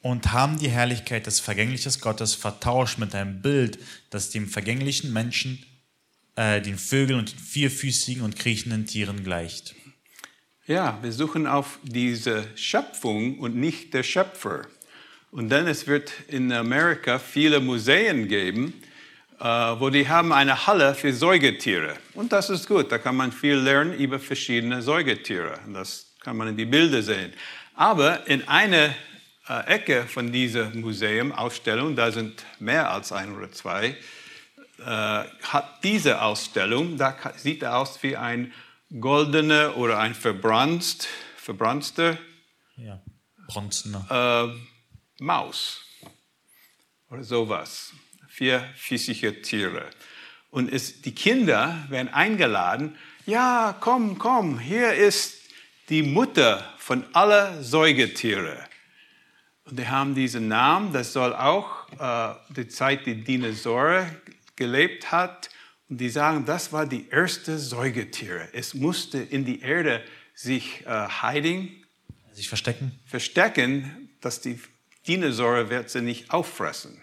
Und 0.00 0.32
haben 0.32 0.58
die 0.58 0.70
Herrlichkeit 0.70 1.26
des 1.26 1.40
vergänglichen 1.40 1.92
Gottes 2.00 2.34
vertauscht 2.34 2.96
mit 2.96 3.14
einem 3.14 3.42
Bild, 3.42 3.78
das 4.08 4.30
dem 4.30 4.48
vergänglichen 4.48 5.12
Menschen, 5.12 5.62
äh, 6.36 6.60
den 6.60 6.78
Vögeln 6.78 7.18
und 7.18 7.32
den 7.32 7.38
vierfüßigen 7.38 8.22
und 8.22 8.38
kriechenden 8.38 8.86
Tieren 8.86 9.24
gleicht. 9.24 9.74
Ja, 10.66 10.98
wir 11.02 11.12
suchen 11.12 11.46
auf 11.46 11.78
diese 11.82 12.46
Schöpfung 12.56 13.38
und 13.38 13.54
nicht 13.54 13.92
der 13.92 14.02
Schöpfer. 14.02 14.62
Und 15.30 15.50
dann 15.50 15.66
es 15.66 15.86
wird 15.86 16.12
in 16.28 16.50
Amerika 16.52 17.18
viele 17.18 17.60
Museen 17.60 18.28
geben, 18.28 18.72
äh, 19.40 19.44
wo 19.44 19.90
die 19.90 20.08
haben 20.08 20.32
eine 20.32 20.66
Halle 20.66 20.94
für 20.94 21.12
Säugetiere. 21.12 21.96
Und 22.14 22.32
das 22.32 22.50
ist 22.50 22.66
gut, 22.66 22.90
da 22.90 22.98
kann 22.98 23.16
man 23.16 23.32
viel 23.32 23.56
lernen 23.56 23.92
über 23.94 24.18
verschiedene 24.18 24.80
Säugetiere. 24.80 25.58
Das 25.72 26.06
kann 26.20 26.36
man 26.36 26.48
in 26.48 26.56
die 26.56 26.64
Bilder 26.64 27.02
sehen. 27.02 27.32
Aber 27.74 28.26
in 28.26 28.46
einer 28.48 28.94
äh, 29.48 29.66
Ecke 29.66 30.04
von 30.06 30.32
dieser 30.32 30.70
Museum-Ausstellung, 30.70 31.96
da 31.96 32.10
sind 32.10 32.44
mehr 32.58 32.90
als 32.90 33.12
ein 33.12 33.36
oder 33.36 33.52
zwei, 33.52 33.96
hat 34.82 35.84
diese 35.84 36.22
Ausstellung, 36.22 36.96
da 36.96 37.16
sieht 37.36 37.62
er 37.62 37.78
aus 37.78 38.02
wie 38.02 38.16
ein 38.16 38.52
goldener 39.00 39.76
oder 39.76 39.98
ein 39.98 40.14
verbrannt, 40.14 41.08
verbrannter 41.36 42.18
Ja. 42.76 43.00
Äh, 44.10 44.54
Maus 45.20 45.84
oder 47.10 47.22
sowas. 47.22 47.92
Vierfüßige 48.28 49.42
Tiere. 49.42 49.90
Und 50.50 50.72
es, 50.72 51.02
die 51.02 51.14
Kinder 51.14 51.84
werden 51.88 52.12
eingeladen, 52.12 52.96
ja, 53.26 53.76
komm, 53.80 54.18
komm, 54.18 54.58
hier 54.58 54.92
ist 54.94 55.40
die 55.88 56.02
Mutter 56.02 56.64
von 56.78 57.04
aller 57.14 57.62
Säugetiere. 57.62 58.56
Und 59.64 59.78
die 59.78 59.88
haben 59.88 60.14
diesen 60.14 60.48
Namen, 60.48 60.92
das 60.92 61.12
soll 61.12 61.34
auch 61.34 61.88
äh, 61.98 62.34
die 62.54 62.68
Zeit, 62.68 63.06
die 63.06 63.22
Dinosaurier 63.22 64.10
gelebt 64.56 65.12
hat. 65.12 65.50
Und 65.88 65.98
die 66.00 66.08
sagen, 66.08 66.44
das 66.44 66.72
war 66.72 66.86
die 66.86 67.08
erste 67.10 67.58
Säugetiere. 67.58 68.48
Es 68.52 68.74
musste 68.74 69.18
in 69.18 69.44
die 69.44 69.60
Erde 69.60 70.02
sich 70.34 70.84
äh, 70.86 71.08
hiding, 71.22 71.84
Sich 72.32 72.48
verstecken. 72.48 72.98
verstecken, 73.06 74.08
dass 74.20 74.40
die 74.40 74.58
Dinosaurier 75.06 75.68
wird 75.70 75.90
sie 75.90 76.00
nicht 76.00 76.30
auffressen. 76.30 77.00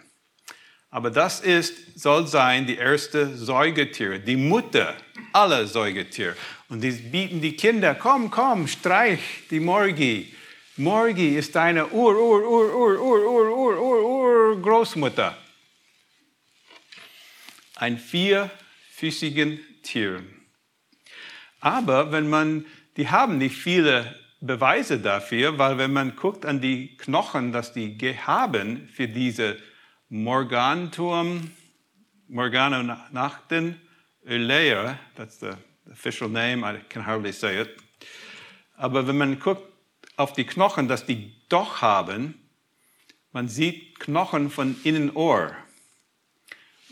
Aber 0.89 1.10
das 1.10 1.39
ist, 1.39 1.97
soll 1.97 2.28
sein, 2.28 2.66
die 2.68 2.76
erste 2.76 3.38
Säugetiere, 3.38 4.20
die 4.20 4.36
Mutter 4.36 4.93
aller 5.32 5.66
Säugetiere. 5.66 6.36
Und 6.68 6.82
die 6.82 6.91
bieten 6.91 7.39
die 7.39 7.56
Kinder, 7.56 7.95
komm, 7.95 8.30
komm, 8.30 8.68
streich 8.68 9.22
die 9.49 9.62
Morgi. 9.62 10.36
Morgi 10.76 11.38
ist 11.38 11.56
deine 11.56 11.88
Ur, 11.89 12.16
Ur, 12.16 12.41
Ur, 12.49 12.76
Ur, 12.76 13.02
Ur, 13.02 13.26
Ur, 13.26 13.56
Ur, 13.56 13.82
Ur, 13.82 14.54
Ur 14.54 14.62
Großmutter. 14.62 15.38
Ein 17.82 17.98
vierfüßigen 17.98 19.60
Tier. 19.82 20.22
Aber 21.62 22.12
wenn 22.12 22.30
man, 22.30 22.68
die 22.96 23.10
haben 23.10 23.40
nicht 23.40 23.56
viele 23.56 24.20
Beweise 24.40 25.00
dafür, 25.00 25.58
weil 25.58 25.80
wenn 25.80 25.92
man 25.92 26.16
guckt 26.16 26.46
an 26.46 26.62
die 26.62 26.96
Knochen, 26.98 27.52
dass 27.52 27.74
die 27.74 27.98
haben 28.28 28.88
für 28.88 29.08
diese 29.08 29.58
Morganturm, 30.10 31.50
Morganonachten, 32.28 33.82
Eulea, 34.28 35.00
that's 35.16 35.40
the 35.40 35.54
official 35.92 36.30
name, 36.30 36.64
I 36.64 36.82
can 36.88 37.04
hardly 37.04 37.34
say 37.34 37.62
it. 37.62 37.70
Aber 38.78 39.08
wenn 39.08 39.18
man 39.18 39.40
guckt 39.40 39.64
auf 40.18 40.34
die 40.34 40.46
Knochen, 40.46 40.88
dass 40.88 41.08
die 41.08 41.34
doch 41.50 41.82
haben, 41.82 42.48
man 43.32 43.48
sieht 43.48 44.00
Knochen 44.00 44.52
von 44.52 44.76
Innenohr. 44.84 45.56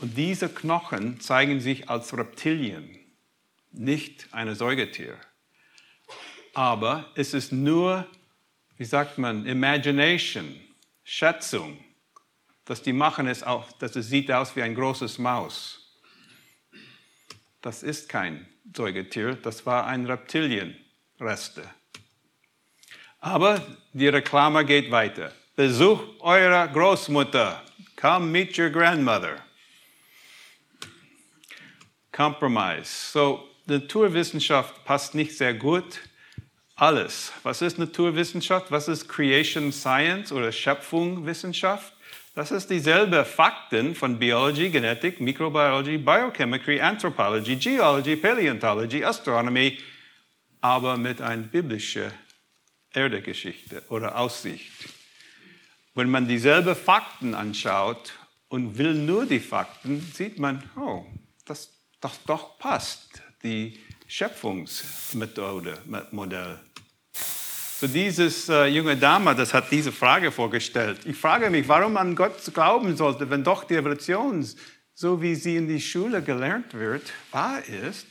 Und 0.01 0.15
diese 0.15 0.47
Knochen 0.47 1.19
zeigen 1.19 1.59
sich 1.59 1.89
als 1.89 2.17
Reptilien, 2.17 2.97
nicht 3.71 4.27
eine 4.31 4.55
Säugetier. 4.55 5.17
Aber 6.53 7.11
es 7.15 7.33
ist 7.33 7.51
nur, 7.51 8.07
wie 8.77 8.85
sagt 8.85 9.17
man, 9.17 9.45
Imagination, 9.45 10.55
Schätzung, 11.03 11.77
dass 12.65 12.81
die 12.81 12.93
machen 12.93 13.27
es 13.27 13.43
auch, 13.43 13.71
dass 13.73 13.95
es 13.95 14.07
sieht 14.07 14.31
aus 14.31 14.55
wie 14.55 14.61
ein 14.61 14.75
großes 14.75 15.17
Maus. 15.17 15.97
Das 17.61 17.83
ist 17.83 18.07
kein 18.07 18.47
Säugetier, 18.75 19.35
das 19.35 19.65
war 19.65 19.85
ein 19.85 20.05
Reptilienreste. 20.05 21.69
Aber 23.19 23.61
die 23.91 24.07
Reklame 24.07 24.63
geht 24.63 24.89
weiter. 24.91 25.33
Besuch 25.55 26.01
eurer 26.21 26.69
Großmutter. 26.69 27.61
Come 27.97 28.27
meet 28.27 28.57
your 28.57 28.69
grandmother. 28.69 29.48
Compromise. 32.19 32.83
So, 33.13 33.47
Naturwissenschaft 33.65 34.83
passt 34.83 35.15
nicht 35.15 35.37
sehr 35.37 35.53
gut. 35.53 36.01
Alles. 36.75 37.31
Was 37.43 37.61
ist 37.61 37.79
Naturwissenschaft? 37.79 38.71
Was 38.71 38.89
ist 38.89 39.07
Creation 39.07 39.71
Science 39.71 40.33
oder 40.33 40.51
Schöpfungswissenschaft? 40.51 41.93
Das 42.35 42.51
ist 42.51 42.69
dieselbe 42.69 43.23
Fakten 43.23 43.95
von 43.95 44.19
Biology, 44.19 44.69
Genetik, 44.69 45.21
Microbiology, 45.21 45.97
Biochemistry, 45.97 46.81
Anthropology, 46.81 47.55
Geology, 47.55 48.17
Paläontology, 48.17 49.01
Astronomy, 49.01 49.77
aber 50.59 50.97
mit 50.97 51.21
einer 51.21 51.43
biblischen 51.43 52.11
Erdegeschichte 52.91 53.81
oder 53.87 54.17
Aussicht. 54.17 54.89
Wenn 55.95 56.09
man 56.09 56.27
dieselbe 56.27 56.75
Fakten 56.75 57.33
anschaut 57.33 58.11
und 58.49 58.77
will 58.77 58.93
nur 58.93 59.25
die 59.25 59.39
Fakten, 59.39 60.01
sieht 60.13 60.37
man, 60.37 60.69
oh, 60.75 61.05
das, 61.45 61.78
das 62.01 62.19
doch 62.25 62.57
passt, 62.57 63.21
die 63.43 63.79
Schöpfungsmethode, 64.07 65.77
Modell. 66.11 66.59
So 67.79 67.87
dieses 67.87 68.49
äh, 68.49 68.65
junge 68.65 68.97
Dame, 68.97 69.33
das 69.35 69.53
hat 69.53 69.71
diese 69.71 69.91
Frage 69.91 70.31
vorgestellt. 70.31 70.99
Ich 71.05 71.15
frage 71.15 71.49
mich, 71.49 71.67
warum 71.67 71.93
man 71.93 72.13
Gott 72.15 72.53
glauben 72.53 72.97
sollte, 72.97 73.29
wenn 73.29 73.43
doch 73.43 73.63
die 73.63 73.75
Evolution, 73.75 74.45
so 74.93 75.21
wie 75.21 75.35
sie 75.35 75.55
in 75.55 75.67
die 75.67 75.79
Schule 75.79 76.21
gelernt 76.21 76.73
wird, 76.73 77.03
wahr 77.31 77.61
ist. 77.65 78.05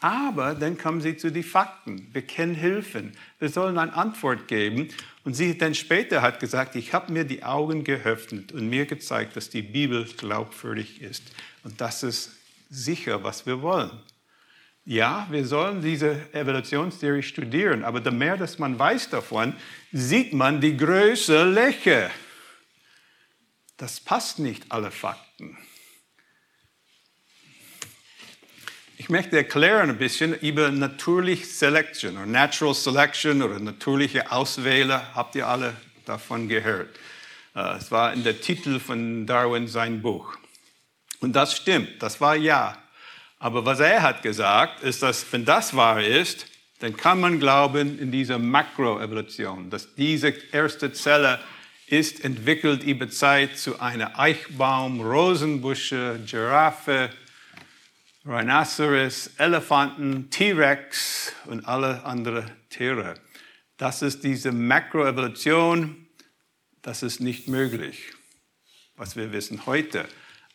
Aber 0.00 0.54
dann 0.54 0.76
kommen 0.76 1.00
sie 1.00 1.16
zu 1.16 1.32
den 1.32 1.42
Fakten. 1.42 2.08
Wir 2.12 2.22
kennen 2.22 2.54
Hilfen. 2.54 3.12
Wir 3.38 3.48
sollen 3.48 3.78
eine 3.78 3.94
Antwort 3.94 4.46
geben. 4.46 4.88
Und 5.24 5.34
sie 5.34 5.56
dann 5.56 5.74
später 5.74 6.20
hat 6.20 6.38
gesagt, 6.38 6.76
ich 6.76 6.92
habe 6.92 7.12
mir 7.12 7.24
die 7.24 7.42
Augen 7.42 7.84
geöffnet 7.84 8.52
und 8.52 8.68
mir 8.68 8.86
gezeigt, 8.86 9.36
dass 9.36 9.48
die 9.50 9.62
Bibel 9.62 10.04
glaubwürdig 10.04 11.00
ist. 11.00 11.22
Und 11.64 11.80
das 11.80 12.02
ist 12.02 12.30
sicher, 12.68 13.22
was 13.24 13.46
wir 13.46 13.62
wollen. 13.62 13.90
Ja, 14.84 15.26
wir 15.30 15.44
sollen 15.46 15.82
diese 15.82 16.32
Evolutionstheorie 16.32 17.22
studieren, 17.22 17.84
aber 17.84 18.00
je 18.00 18.10
mehr, 18.10 18.36
dass 18.36 18.58
man 18.58 18.78
weiß 18.78 19.10
davon, 19.10 19.54
sieht 19.92 20.32
man 20.32 20.60
die 20.60 20.76
Größe 20.76 21.44
Läche. 21.44 22.10
Das 23.76 24.00
passt 24.00 24.38
nicht 24.38 24.72
alle 24.72 24.90
Fakten. 24.90 25.58
Ich 28.96 29.08
möchte 29.08 29.36
erklären 29.36 29.90
ein 29.90 29.98
bisschen 29.98 30.34
über 30.34 30.70
natürliche 30.70 31.46
Selection 31.46 32.16
oder 32.16 32.26
Natural 32.26 32.74
Selection 32.74 33.42
oder 33.42 33.60
natürliche 33.60 34.32
Auswähler. 34.32 35.14
Habt 35.14 35.36
ihr 35.36 35.46
alle 35.46 35.76
davon 36.04 36.48
gehört? 36.48 36.98
Äh, 37.54 37.76
es 37.76 37.92
war 37.92 38.12
in 38.12 38.24
der 38.24 38.40
Titel 38.40 38.80
von 38.80 39.26
Darwin 39.26 39.68
sein 39.68 40.02
Buch. 40.02 40.36
Und 41.20 41.34
das 41.34 41.56
stimmt, 41.56 42.02
das 42.02 42.20
war 42.20 42.36
ja. 42.36 42.76
Aber 43.38 43.64
was 43.64 43.80
er 43.80 44.02
hat 44.02 44.22
gesagt, 44.22 44.82
ist, 44.82 45.02
dass 45.02 45.24
wenn 45.32 45.44
das 45.44 45.74
wahr 45.74 46.02
ist, 46.02 46.46
dann 46.80 46.96
kann 46.96 47.20
man 47.20 47.40
glauben 47.40 47.98
in 47.98 48.10
diese 48.12 48.38
Makroevolution, 48.38 49.70
dass 49.70 49.94
diese 49.94 50.28
erste 50.52 50.92
Zelle 50.92 51.40
ist 51.86 52.24
entwickelt 52.24 52.84
über 52.84 53.08
Zeit 53.08 53.58
zu 53.58 53.80
einer 53.80 54.18
Eichbaum, 54.18 55.00
Rosenbusche, 55.00 56.20
Giraffe, 56.26 57.10
Rhinoceros, 58.24 59.30
Elefanten, 59.38 60.30
T-Rex 60.30 61.32
und 61.46 61.66
alle 61.66 62.04
anderen 62.04 62.50
Tiere. 62.68 63.14
Das 63.78 64.02
ist 64.02 64.22
diese 64.22 64.52
Makroevolution, 64.52 66.06
das 66.82 67.02
ist 67.02 67.20
nicht 67.20 67.48
möglich, 67.48 68.12
was 68.96 69.16
wir 69.16 69.32
wissen 69.32 69.64
heute. 69.66 70.04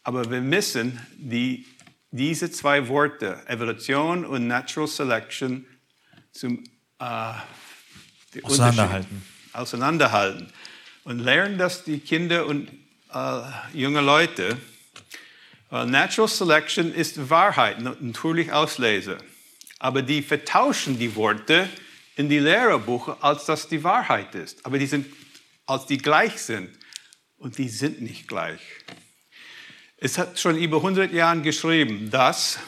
Aber 0.04 0.30
wir 0.30 0.42
müssen 0.42 1.00
die, 1.18 1.66
diese 2.12 2.52
zwei 2.52 2.88
Worte, 2.88 3.42
Evolution 3.48 4.26
und 4.26 4.48
Natural 4.48 4.88
Selection, 4.88 5.66
zum, 6.32 6.64
äh, 7.00 7.34
auseinanderhalten. 8.42 9.24
auseinanderhalten. 9.54 10.48
Und 11.04 11.20
lernen 11.20 11.58
das 11.58 11.84
die 11.84 12.00
Kinder 12.00 12.46
und 12.46 12.70
äh, 13.14 13.42
junge 13.74 14.02
Leute, 14.02 14.58
Uh, 15.74 15.86
natural 15.86 16.28
Selection 16.28 16.94
ist 16.94 17.32
Wahrheit, 17.32 17.82
natürlich 17.82 18.52
Auslese. 18.52 19.18
Aber 19.80 20.04
die 20.04 20.22
vertauschen 20.22 21.00
die 21.00 21.16
Worte 21.16 21.68
in 22.16 22.30
die 22.30 22.38
Lehrerbuche, 22.38 23.18
als 23.22 23.46
dass 23.46 23.68
die 23.68 23.84
Wahrheit 23.84 24.36
ist. 24.36 24.64
Aber 24.68 24.78
die 24.78 24.86
sind, 24.86 25.08
als 25.66 25.88
die 25.88 25.98
gleich 25.98 26.40
sind. 26.40 26.70
Und 27.38 27.58
die 27.58 27.70
sind 27.70 28.04
nicht 28.04 28.28
gleich. 28.28 28.62
Es 30.06 30.18
hat 30.18 30.38
schon 30.38 30.58
über 30.58 30.78
100 30.78 31.14
Jahren 31.14 31.44
geschrieben, 31.44 32.12
dass 32.12 32.60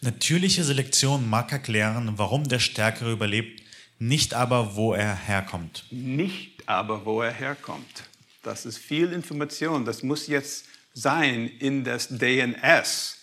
Natürliche 0.00 0.64
Selektion 0.64 1.28
mag 1.28 1.52
erklären, 1.52 2.14
warum 2.16 2.48
der 2.48 2.58
Stärkere 2.58 3.12
überlebt, 3.12 3.62
nicht 3.98 4.32
aber, 4.32 4.76
wo 4.76 4.94
er 4.94 5.14
herkommt. 5.14 5.84
Nicht 5.90 6.66
aber, 6.66 7.04
wo 7.04 7.20
er 7.20 7.32
herkommt. 7.32 8.04
Das 8.42 8.64
ist 8.64 8.78
viel 8.78 9.12
Information. 9.12 9.84
Das 9.84 10.02
muss 10.02 10.26
jetzt 10.26 10.64
sein 10.94 11.48
in 11.58 11.84
das 11.84 12.08
DNS 12.08 13.18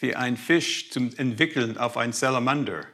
wie 0.00 0.14
ein 0.14 0.36
Fisch 0.36 0.90
zum 0.90 1.16
Entwickeln 1.16 1.78
auf 1.78 1.96
ein 1.96 2.12
Salamander 2.12 2.84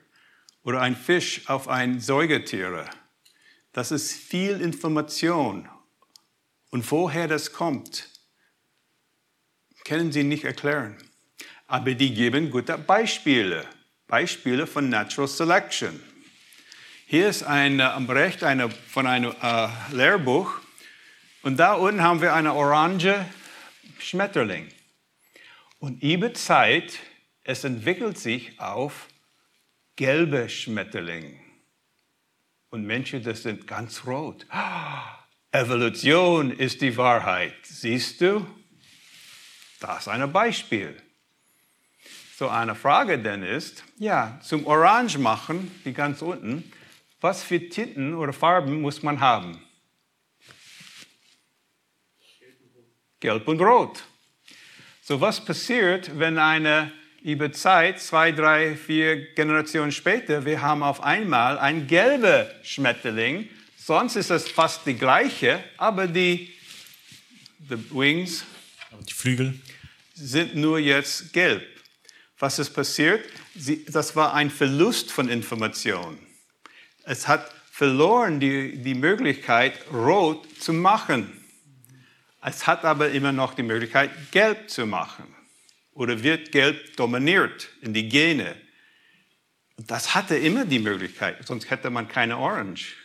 oder 0.62 0.80
ein 0.80 0.94
Fisch 0.94 1.40
auf 1.48 1.66
ein 1.66 1.98
Säugetier. 1.98 2.88
Das 3.72 3.90
ist 3.90 4.12
viel 4.12 4.61
Information. 4.61 5.68
Und 6.71 6.91
woher 6.91 7.29
das 7.29 7.53
kommt, 7.53 8.09
können 9.85 10.12
Sie 10.12 10.23
nicht 10.23 10.45
erklären. 10.45 10.97
Aber 11.66 11.95
die 11.95 12.14
geben 12.14 12.51
gute 12.51 12.77
Beispiele, 12.77 13.66
Beispiele 14.07 14.66
von 14.66 14.89
Natural 14.89 15.29
Selection. 15.29 16.03
Hier 17.07 17.29
ist 17.29 17.43
ein, 17.43 17.81
am 17.81 18.09
Recht 18.11 18.43
eine, 18.45 18.71
von 18.71 19.07
einem 19.07 19.35
äh, 19.43 19.69
Lehrbuch 19.93 20.61
und 21.43 21.57
da 21.57 21.75
unten 21.75 22.03
haben 22.03 22.21
wir 22.21 22.35
eine 22.35 22.53
orange 22.53 23.25
Schmetterling. 23.99 24.69
Und 25.79 26.03
über 26.03 26.35
Zeit, 26.35 26.99
es 27.45 27.64
entwickelt 27.64 28.19
sich 28.19 28.61
auf 28.61 29.09
gelbe 29.97 30.49
Schmetterling. 30.49 31.41
Und 32.71 32.85
Menschen, 32.85 33.23
das 33.23 33.43
sind 33.43 33.66
ganz 33.66 34.05
rot. 34.07 34.47
Evolution 35.51 36.51
ist 36.51 36.82
die 36.82 36.94
Wahrheit. 36.94 37.55
Siehst 37.62 38.20
du? 38.20 38.46
Das 39.80 40.01
ist 40.01 40.09
ein 40.09 40.30
Beispiel. 40.30 40.94
So 42.36 42.49
eine 42.49 42.74
Frage 42.74 43.18
denn 43.18 43.42
ist, 43.42 43.82
ja, 43.96 44.38
zum 44.42 44.66
Orange 44.66 45.18
machen, 45.18 45.70
die 45.86 45.94
ganz 45.94 46.20
unten, 46.20 46.70
was 47.20 47.42
für 47.42 47.66
Tinten 47.66 48.14
oder 48.14 48.34
Farben 48.34 48.82
muss 48.82 49.03
man 49.03 49.20
haben? 49.20 49.59
Gelb 53.18 53.49
und 53.49 53.61
Rot. 53.61 54.05
So 55.01 55.18
was 55.20 55.42
passiert, 55.42 56.18
wenn 56.18 56.38
eine 56.38 56.92
über 57.22 57.51
Zeit, 57.51 58.01
zwei, 58.01 58.32
drei, 58.32 58.76
vier 58.76 59.32
Generationen 59.32 59.92
später, 59.92 60.44
wir 60.44 60.61
haben 60.61 60.82
auf 60.82 61.03
einmal 61.03 61.59
ein 61.59 61.86
gelber 61.86 62.51
Schmetterling, 62.62 63.49
sonst 63.89 64.16
ist 64.16 64.28
es 64.28 64.47
fast 64.47 64.86
die 64.86 64.93
gleiche, 64.93 65.64
aber 65.78 66.07
die 66.07 66.53
the 67.70 67.78
Wings, 67.91 68.45
die 69.09 69.14
Flügel 69.14 69.59
sind 70.12 70.55
nur 70.55 70.78
jetzt 70.78 71.32
gelb. 71.32 71.66
Was 72.39 72.59
ist 72.59 72.74
passiert? 72.74 73.24
Sie, 73.55 73.86
das 73.86 74.14
war 74.14 74.34
ein 74.34 74.51
Verlust 74.51 75.11
von 75.11 75.30
Information. 75.30 76.18
Es 77.05 77.28
hat 77.28 77.51
verloren 77.70 78.41
die, 78.41 78.76
die 78.76 78.95
Möglichkeit, 78.95 79.72
rot 79.91 80.47
zu 80.61 80.74
machen. 80.74 81.32
Es 82.43 82.66
hat 82.66 82.84
aber 82.84 83.11
immer 83.11 83.32
noch 83.32 83.55
die 83.55 83.62
Möglichkeit, 83.62 84.11
gelb 84.32 84.68
zu 84.68 84.84
machen. 84.84 85.34
Oder 85.95 86.22
wird 86.22 86.53
gelb 86.53 86.95
dominiert 86.97 87.70
in 87.80 87.95
die 87.95 88.07
Gene. 88.07 88.55
Das 89.78 90.14
hatte 90.14 90.36
immer 90.36 90.66
die 90.66 90.78
Möglichkeit, 90.78 91.47
sonst 91.47 91.70
hätte 91.70 91.89
man 91.89 92.07
keine 92.07 92.36
Orange. 92.36 92.97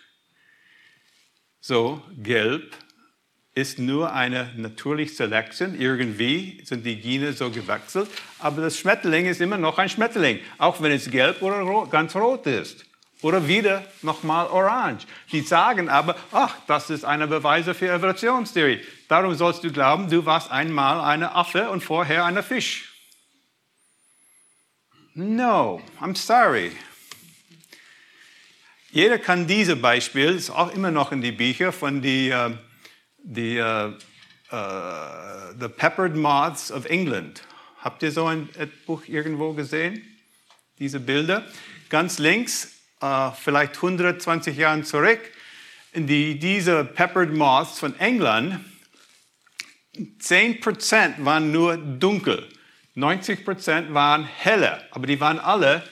So, 1.66 2.02
gelb 2.18 2.76
ist 3.56 3.80
nur 3.80 4.12
eine 4.12 4.52
natürliche 4.58 5.14
Selection. 5.14 5.80
Irgendwie 5.80 6.62
sind 6.66 6.86
die 6.86 7.00
Gene 7.00 7.32
so 7.32 7.50
gewechselt, 7.50 8.10
aber 8.40 8.64
das 8.64 8.78
Schmetterling 8.78 9.28
ist 9.28 9.40
immer 9.40 9.58
noch 9.58 9.78
ein 9.78 9.88
Schmetterling, 9.88 10.40
auch 10.58 10.82
wenn 10.82 10.92
es 10.92 11.10
gelb 11.10 11.42
oder 11.42 11.62
rot, 11.62 11.90
ganz 11.90 12.18
rot 12.18 12.48
ist. 12.48 12.84
Oder 13.22 13.48
wieder 13.48 13.86
nochmal 14.02 14.48
orange. 14.48 15.08
Die 15.32 15.40
sagen 15.40 15.88
aber, 15.88 16.18
ach, 16.34 16.54
das 16.68 16.90
ist 16.90 17.06
eine 17.06 17.28
Beweise 17.28 17.74
für 17.74 17.90
Evolutionstheorie. 17.90 18.82
Darum 19.08 19.34
sollst 19.34 19.64
du 19.64 19.72
glauben, 19.72 20.10
du 20.10 20.26
warst 20.26 20.52
einmal 20.52 21.00
eine 21.00 21.34
Affe 21.34 21.70
und 21.70 21.82
vorher 21.82 22.26
eine 22.26 22.44
Fisch. 22.44 22.92
No, 25.14 25.82
I'm 26.02 26.18
sorry. 26.18 26.74
Jeder 28.94 29.18
kann 29.18 29.48
dieses 29.48 29.82
Beispiel, 29.82 30.36
ist 30.36 30.52
auch 30.52 30.72
immer 30.72 30.92
noch 30.92 31.12
in 31.12 31.20
die 31.20 31.32
Bücher 31.32 31.72
von 31.72 32.04
die, 32.04 32.32
uh, 32.32 32.52
die 33.24 33.58
uh, 33.58 33.88
uh, 34.52 35.60
The 35.60 35.68
Peppered 35.68 36.16
Moths 36.16 36.72
of 36.72 36.86
England. 36.86 37.42
Habt 37.80 38.04
ihr 38.04 38.12
so 38.12 38.28
ein 38.28 38.50
Buch 38.86 39.02
irgendwo 39.08 39.54
gesehen? 39.54 40.00
Diese 40.78 41.00
Bilder. 41.00 41.44
Ganz 41.90 42.20
links, 42.20 42.84
vielleicht 43.00 43.76
120 43.78 44.56
Jahre 44.56 44.84
zurück, 44.84 45.20
die, 45.96 46.38
diese 46.38 46.86
Peppered 46.86 47.34
Moths 47.34 47.80
von 47.80 48.00
England, 48.00 48.60
10% 49.96 51.26
waren 51.26 51.52
nur 51.52 51.78
dunkel. 51.78 52.48
90 52.94 53.44
Prozent 53.44 53.94
waren 53.94 54.24
helle, 54.24 54.84
aber 54.92 55.08
die 55.08 55.20
waren 55.20 55.40
alle 55.40 55.84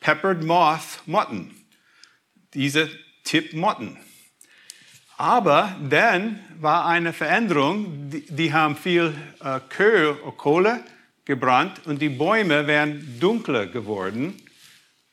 Peppered 0.00 0.42
Moth 0.42 1.02
Motten, 1.06 1.54
diese 2.56 2.90
Tipp 3.22 3.52
Motten. 3.52 3.96
Aber 5.18 5.76
dann 5.88 6.40
war 6.58 6.86
eine 6.86 7.12
Veränderung, 7.12 8.10
die, 8.10 8.26
die 8.26 8.52
haben 8.52 8.76
viel 8.76 9.14
äh, 9.40 9.60
Kohle 10.36 10.80
gebrannt 11.24 11.86
und 11.86 12.00
die 12.00 12.08
Bäume 12.08 12.66
wären 12.66 13.18
dunkler 13.20 13.66
geworden, 13.66 14.40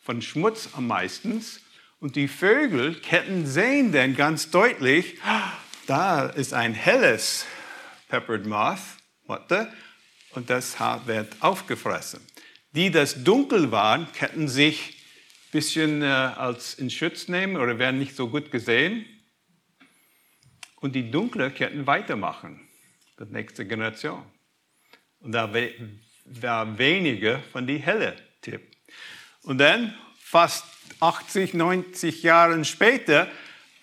von 0.01 0.21
Schmutz 0.21 0.69
am 0.73 0.87
meisten. 0.87 1.43
Und 1.99 2.15
die 2.15 2.27
Vögel 2.27 2.99
hätten 3.07 3.45
sehen 3.45 3.91
dann 3.91 4.15
ganz 4.15 4.49
deutlich, 4.49 5.17
da 5.87 6.25
ist 6.25 6.53
ein 6.53 6.73
helles 6.73 7.45
Peppered 8.09 8.45
Moth, 8.45 8.79
Motte, 9.25 9.71
und 10.31 10.49
das 10.49 10.77
wird 11.05 11.33
aufgefressen. 11.39 12.19
Die, 12.71 12.91
das 12.91 13.23
dunkel 13.23 13.71
waren, 13.71 14.07
hätten 14.17 14.47
sich 14.47 14.92
bisschen 15.53 16.01
äh, 16.01 16.05
als 16.05 16.73
in 16.73 16.89
Schutz 16.89 17.29
nehmen 17.29 17.55
oder 17.55 17.79
werden 17.79 17.99
nicht 17.99 18.15
so 18.15 18.27
gut 18.27 18.51
gesehen. 18.51 19.05
Und 20.81 20.95
die 20.95 21.09
dunkle 21.09 21.49
hätten 21.49 21.87
weitermachen, 21.87 22.59
die 23.17 23.31
nächste 23.31 23.65
Generation. 23.65 24.23
Und 25.21 25.31
da 25.31 25.49
war 26.25 26.77
weniger 26.77 27.39
von 27.51 27.65
die 27.65 27.77
helle 27.77 28.15
Tipp. 28.41 28.61
Und 29.43 29.59
dann, 29.59 29.93
fast 30.19 30.65
80, 30.99 31.53
90 31.53 32.23
Jahre 32.23 32.65
später, 32.65 33.29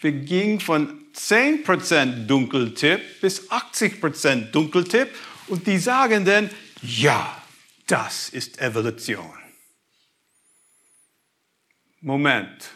wir 0.00 0.12
gingen 0.12 0.60
von 0.60 1.10
10% 1.14 2.26
Dunkeltipp 2.26 3.20
bis 3.20 3.50
80% 3.50 4.50
Dunkeltipp 4.50 5.08
und 5.46 5.66
die 5.66 5.78
sagen 5.78 6.24
dann, 6.24 6.50
ja, 6.82 7.42
das 7.86 8.28
ist 8.30 8.60
Evolution. 8.60 9.39
Moment, 12.00 12.70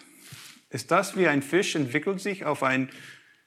ist 0.68 0.91
das 0.91 1.16
wie 1.16 1.27
ein 1.27 1.41
Fisch 1.41 1.75
entwickelt 1.77 2.20
sich 2.20 2.45
auf 2.45 2.62
ein 2.62 2.91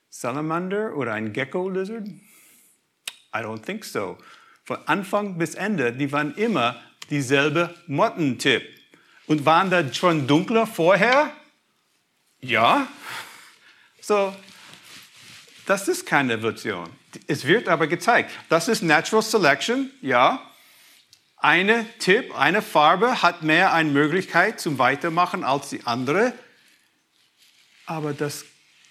Salamander 0.10 0.96
oder 0.96 1.14
ein 1.14 1.34
Gecko-Lizard? 1.34 2.08
I 2.08 3.40
don't 3.40 3.64
think 3.64 3.86
so. 3.86 4.18
Von 4.64 4.78
Anfang 4.88 5.38
bis 5.38 5.54
Ende, 5.54 5.94
die 5.94 6.12
waren 6.12 6.34
immer 6.36 6.82
dieselbe 7.10 7.76
Mottentipp. 7.86 8.64
Und 9.28 9.46
waren 9.46 9.70
da 9.70 9.94
schon 9.94 10.26
dunkler 10.26 10.66
vorher? 10.66 11.32
Ja. 12.40 12.88
So, 14.02 14.34
das 15.66 15.88
ist 15.90 16.06
keine 16.06 16.34
Evolution. 16.34 16.90
Es 17.28 17.46
wird 17.46 17.68
aber 17.68 17.88
gezeigt. 17.88 18.32
Das 18.50 18.68
ist 18.68 18.82
Natural 18.82 19.22
Selection, 19.22 19.92
ja. 20.02 20.50
Eine 21.48 21.86
Tipp, 22.00 22.38
eine 22.38 22.62
Farbe 22.62 23.22
hat 23.22 23.42
mehr 23.42 23.72
eine 23.72 23.90
Möglichkeit 23.90 24.60
zum 24.60 24.80
Weitermachen 24.80 25.46
als 25.46 25.70
die 25.70 25.86
andere. 25.86 26.34
Aber 27.86 28.12
das, 28.12 28.44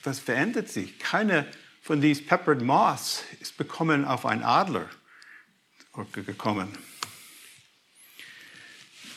das 0.03 0.21
verändert 0.21 0.71
sich. 0.71 0.99
Keine 0.99 1.47
von 1.83 2.01
diesen 2.01 2.25
Peppered 2.25 2.63
Moths 2.63 3.25
ist 3.41 3.59
bekommen 3.59 4.07
auf 4.07 4.25
einen 4.25 4.43
Adler 4.43 4.89
gekommen. 6.13 6.71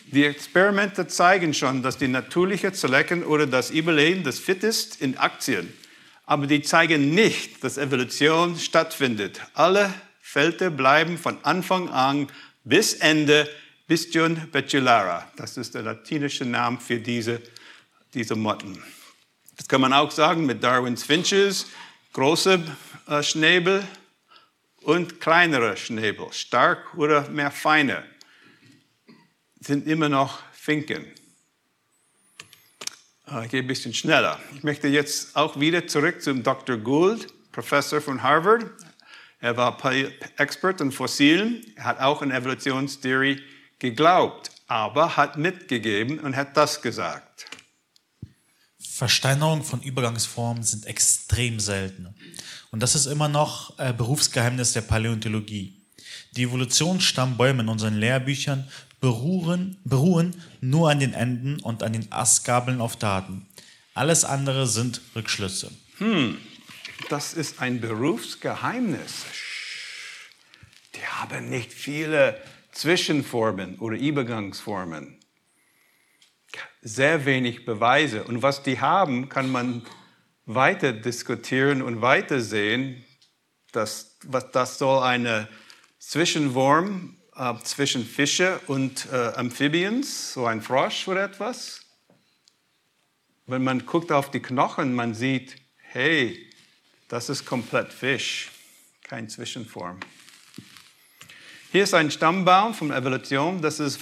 Die 0.07 0.25
Experimente 0.25 1.07
zeigen 1.07 1.53
schon, 1.53 1.81
dass 1.81 1.97
die 1.97 2.09
natürliche 2.09 2.73
Selection 2.73 3.23
oder 3.23 3.47
das 3.47 3.71
Überleben 3.71 4.25
des 4.25 4.37
Fittest 4.41 4.99
in 5.01 5.17
Aktien 5.17 5.73
aber 6.25 6.45
die 6.45 6.61
zeigen 6.61 7.15
nicht, 7.15 7.63
dass 7.63 7.77
Evolution 7.77 8.59
stattfindet. 8.59 9.41
Alle 9.55 9.91
Felder 10.21 10.69
bleiben 10.69 11.17
von 11.17 11.43
Anfang 11.43 11.89
an 11.89 12.27
bis 12.69 12.93
Ende 12.93 13.49
Bistion 13.87 14.49
betulara. 14.51 15.29
Das 15.35 15.57
ist 15.57 15.73
der 15.73 15.81
latinische 15.81 16.45
Name 16.45 16.79
für 16.79 16.99
diese, 16.99 17.41
diese 18.13 18.35
Motten. 18.35 18.81
Das 19.57 19.67
kann 19.67 19.81
man 19.81 19.91
auch 19.91 20.11
sagen 20.11 20.45
mit 20.45 20.63
Darwins 20.63 21.03
Finches, 21.03 21.65
große 22.13 22.63
äh, 23.07 23.23
Schnäbel 23.23 23.83
und 24.83 25.19
kleinere 25.19 25.75
Schnäbel, 25.75 26.31
stark 26.31 26.93
oder 26.95 27.27
mehr 27.29 27.51
feine, 27.51 28.03
sind 29.59 29.87
immer 29.87 30.07
noch 30.07 30.39
Finken. 30.53 31.07
Ah, 33.25 33.43
ich 33.43 33.51
gehe 33.51 33.61
ein 33.61 33.67
bisschen 33.67 33.93
schneller. 33.93 34.39
Ich 34.55 34.63
möchte 34.63 34.87
jetzt 34.87 35.35
auch 35.35 35.59
wieder 35.59 35.87
zurück 35.87 36.21
zum 36.21 36.43
Dr. 36.43 36.77
Gould, 36.77 37.27
Professor 37.51 38.01
von 38.01 38.23
Harvard. 38.23 38.65
Er 39.39 39.55
war 39.55 39.77
Expert 40.37 40.81
in 40.81 40.91
Fossilen. 40.91 41.63
Er 41.75 41.85
hat 41.85 41.99
auch 41.99 42.21
in 42.21 42.31
Evolutionstheorie 42.31 43.41
geglaubt, 43.79 44.51
aber 44.67 45.15
hat 45.15 45.37
mitgegeben 45.37 46.19
und 46.19 46.35
hat 46.35 46.57
das 46.57 46.81
gesagt. 46.81 47.45
Versteinerungen 48.79 49.63
von 49.63 49.81
Übergangsformen 49.81 50.63
sind 50.63 50.85
extrem 50.85 51.61
selten. 51.61 52.13
Und 52.71 52.83
das 52.83 52.95
ist 52.95 53.05
immer 53.05 53.29
noch 53.29 53.79
äh, 53.79 53.93
Berufsgeheimnis 53.93 54.73
der 54.73 54.81
Paläontologie. 54.81 55.81
Die 56.35 56.43
Evolutionsstammbäume 56.43 57.63
in 57.63 57.69
unseren 57.69 57.95
Lehrbüchern 57.95 58.67
beruhen, 58.99 59.77
beruhen 59.85 60.35
nur 60.59 60.91
an 60.91 60.99
den 60.99 61.13
Enden 61.13 61.61
und 61.61 61.81
an 61.81 61.93
den 61.93 62.11
Astgabeln 62.11 62.81
auf 62.81 62.97
Daten. 62.97 63.47
Alles 63.93 64.25
andere 64.25 64.67
sind 64.67 65.01
Rückschlüsse. 65.15 65.71
Hm, 65.97 66.37
das 67.07 67.33
ist 67.33 67.61
ein 67.61 67.79
Berufsgeheimnis. 67.79 69.25
Die 70.95 71.05
haben 71.05 71.49
nicht 71.49 71.71
viele 71.71 72.41
Zwischenformen 72.71 73.79
oder 73.79 73.97
Übergangsformen. 73.97 75.19
Sehr 76.81 77.25
wenig 77.25 77.65
Beweise. 77.65 78.23
Und 78.23 78.41
was 78.41 78.63
die 78.63 78.79
haben, 78.79 79.29
kann 79.29 79.49
man 79.51 79.85
weiter 80.45 80.93
diskutieren 80.93 81.81
und 81.81 82.01
weiter 82.01 82.41
sehen. 82.41 83.05
Das, 83.71 84.17
das 84.51 84.77
soll 84.77 85.03
eine 85.03 85.47
Zwischenform 85.99 87.17
äh, 87.35 87.53
zwischen 87.63 88.05
Fische 88.05 88.59
und 88.67 89.07
äh, 89.11 89.15
Amphibians, 89.35 90.33
so 90.33 90.45
ein 90.45 90.61
Frosch 90.61 91.07
oder 91.07 91.23
etwas. 91.23 91.81
Wenn 93.45 93.63
man 93.63 93.85
guckt 93.85 94.11
auf 94.11 94.31
die 94.31 94.41
Knochen, 94.41 94.93
man 94.93 95.13
sieht, 95.13 95.55
hey, 95.77 96.48
das 97.09 97.27
ist 97.27 97.45
komplett 97.45 97.91
Fisch, 97.91 98.49
kein 99.03 99.27
Zwischenform. 99.27 99.99
Hier 101.71 101.83
ist 101.83 101.93
ein 101.93 102.09
Stammbaum 102.09 102.73
von 102.73 102.91
Evolution. 102.91 103.61
Das 103.61 103.79
ist 103.79 103.99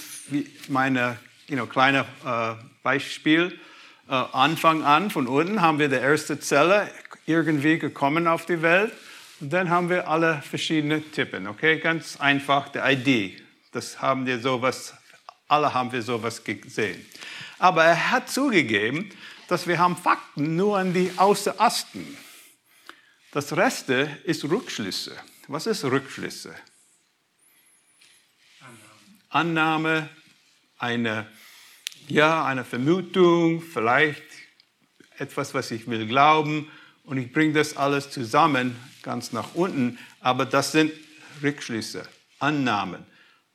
meine 0.68 1.18
you 1.48 1.56
know, 1.56 1.66
kleine 1.66 2.04
äh, 2.24 2.54
Beispiel. 2.82 3.58
Äh, 4.08 4.12
Anfang 4.12 4.84
an, 4.84 5.10
von 5.10 5.26
unten 5.26 5.60
haben 5.60 5.78
wir 5.78 5.88
die 5.88 5.96
erste 5.96 6.38
Zelle 6.38 6.90
irgendwie 7.26 7.78
gekommen 7.78 8.26
auf 8.26 8.46
die 8.46 8.62
Welt. 8.62 8.92
Und 9.40 9.52
dann 9.52 9.70
haben 9.70 9.88
wir 9.88 10.08
alle 10.08 10.42
verschiedene 10.42 11.02
Tippen, 11.02 11.46
okay? 11.46 11.78
Ganz 11.78 12.18
einfach, 12.20 12.68
die 12.68 12.78
ID. 12.78 13.42
Das 13.72 14.00
haben 14.00 14.26
wir 14.26 14.40
sowas 14.40 14.94
Alle 15.46 15.72
haben 15.72 15.92
wir 15.92 16.02
sowas 16.02 16.44
gesehen. 16.44 17.06
Aber 17.58 17.84
er 17.84 18.10
hat 18.10 18.28
zugegeben, 18.28 19.10
dass 19.48 19.66
wir 19.66 19.78
haben 19.78 19.96
Fakten 19.96 20.56
nur 20.56 20.78
an 20.78 20.92
die 20.92 21.10
Außerasten. 21.16 22.27
Das 23.38 23.56
Reste 23.56 24.18
ist 24.24 24.42
Rückschlüsse. 24.42 25.16
Was 25.46 25.68
ist 25.68 25.84
Rückschlüsse? 25.84 26.52
Annahme, 29.28 30.10
eine, 30.76 31.24
ja, 32.08 32.44
eine 32.44 32.64
Vermutung, 32.64 33.62
vielleicht 33.62 34.24
etwas, 35.18 35.54
was 35.54 35.70
ich 35.70 35.86
will 35.86 36.08
glauben. 36.08 36.68
Und 37.04 37.18
ich 37.18 37.32
bringe 37.32 37.52
das 37.52 37.76
alles 37.76 38.10
zusammen, 38.10 38.74
ganz 39.02 39.30
nach 39.30 39.54
unten. 39.54 40.00
Aber 40.18 40.44
das 40.44 40.72
sind 40.72 40.90
Rückschlüsse, 41.40 42.08
Annahmen, 42.40 43.06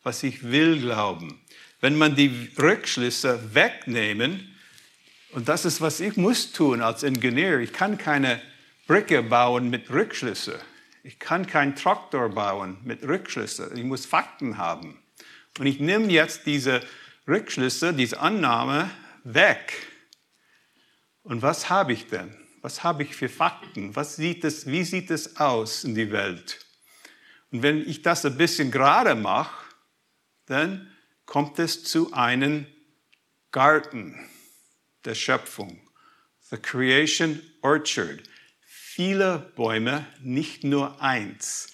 was 0.01 0.23
ich 0.23 0.43
will 0.43 0.79
glauben. 0.79 1.41
Wenn 1.81 1.97
man 1.97 2.15
die 2.15 2.53
Rückschlüsse 2.57 3.53
wegnehmen, 3.53 4.55
und 5.31 5.49
das 5.49 5.65
ist, 5.65 5.81
was 5.81 5.99
ich 5.99 6.15
muss 6.15 6.53
tun 6.53 6.81
als 6.81 7.03
Ingenieur, 7.03 7.59
ich 7.59 7.73
kann 7.73 7.97
keine 7.97 8.41
Brücke 8.85 9.23
bauen 9.23 9.69
mit 9.69 9.89
Rückschlüsse. 9.89 10.59
Ich 11.03 11.19
kann 11.19 11.47
keinen 11.47 11.75
Traktor 11.75 12.29
bauen 12.29 12.77
mit 12.83 13.03
Rückschlüsse. 13.03 13.71
Ich 13.75 13.83
muss 13.83 14.05
Fakten 14.05 14.57
haben. 14.57 15.01
Und 15.57 15.65
ich 15.65 15.79
nehme 15.79 16.07
jetzt 16.07 16.45
diese 16.45 16.81
Rückschlüsse, 17.27 17.93
diese 17.93 18.19
Annahme 18.19 18.89
weg. 19.23 19.73
Und 21.23 21.41
was 21.41 21.69
habe 21.69 21.93
ich 21.93 22.07
denn? 22.07 22.35
Was 22.61 22.83
habe 22.83 23.03
ich 23.03 23.15
für 23.15 23.29
Fakten? 23.29 23.95
Was 23.95 24.17
sieht 24.17 24.43
es, 24.43 24.67
wie 24.67 24.83
sieht 24.83 25.11
es 25.11 25.37
aus 25.37 25.83
in 25.83 25.95
die 25.95 26.11
Welt? 26.11 26.59
Und 27.51 27.63
wenn 27.63 27.87
ich 27.87 28.01
das 28.01 28.25
ein 28.25 28.37
bisschen 28.37 28.71
gerade 28.71 29.15
mache, 29.15 29.65
dann 30.47 30.91
kommt 31.25 31.59
es 31.59 31.83
zu 31.83 32.11
einem 32.13 32.65
Garten 33.51 34.19
der 35.05 35.15
Schöpfung. 35.15 35.79
The 36.49 36.57
Creation 36.57 37.41
Orchard. 37.61 38.23
Viele 38.95 39.39
Bäume, 39.55 40.05
nicht 40.21 40.63
nur 40.63 41.01
eins. 41.01 41.69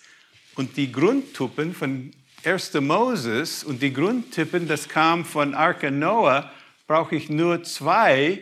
Und 0.56 0.78
die 0.78 0.90
Grundtypen 0.90 1.74
von 1.76 2.12
1. 2.46 2.76
Moses 2.76 3.62
und 3.66 3.82
die 3.82 3.92
Grundtypen, 3.92 4.70
das 4.70 4.88
kam 4.88 5.26
von 5.26 5.54
Arke 5.54 5.92
Noah, 5.92 6.50
brauche 6.88 7.18
ich 7.18 7.28
nur 7.28 7.62
zwei. 7.64 8.40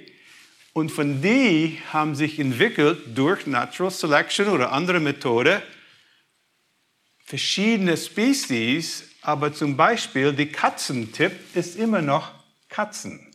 Und 0.74 0.92
von 0.92 1.24
die 1.24 1.80
haben 1.92 2.14
sich 2.14 2.38
entwickelt 2.38 3.18
durch 3.18 3.48
Natural 3.48 3.90
Selection 3.90 4.50
oder 4.50 4.72
andere 4.72 5.00
Methode 5.00 5.64
verschiedene 7.26 7.98
Species, 7.98 9.06
aber 9.24 9.54
zum 9.54 9.76
Beispiel 9.76 10.34
die 10.34 10.52
Katzentipp 10.52 11.32
ist 11.56 11.78
immer 11.78 12.04
noch 12.04 12.32
Katzen. 12.70 13.26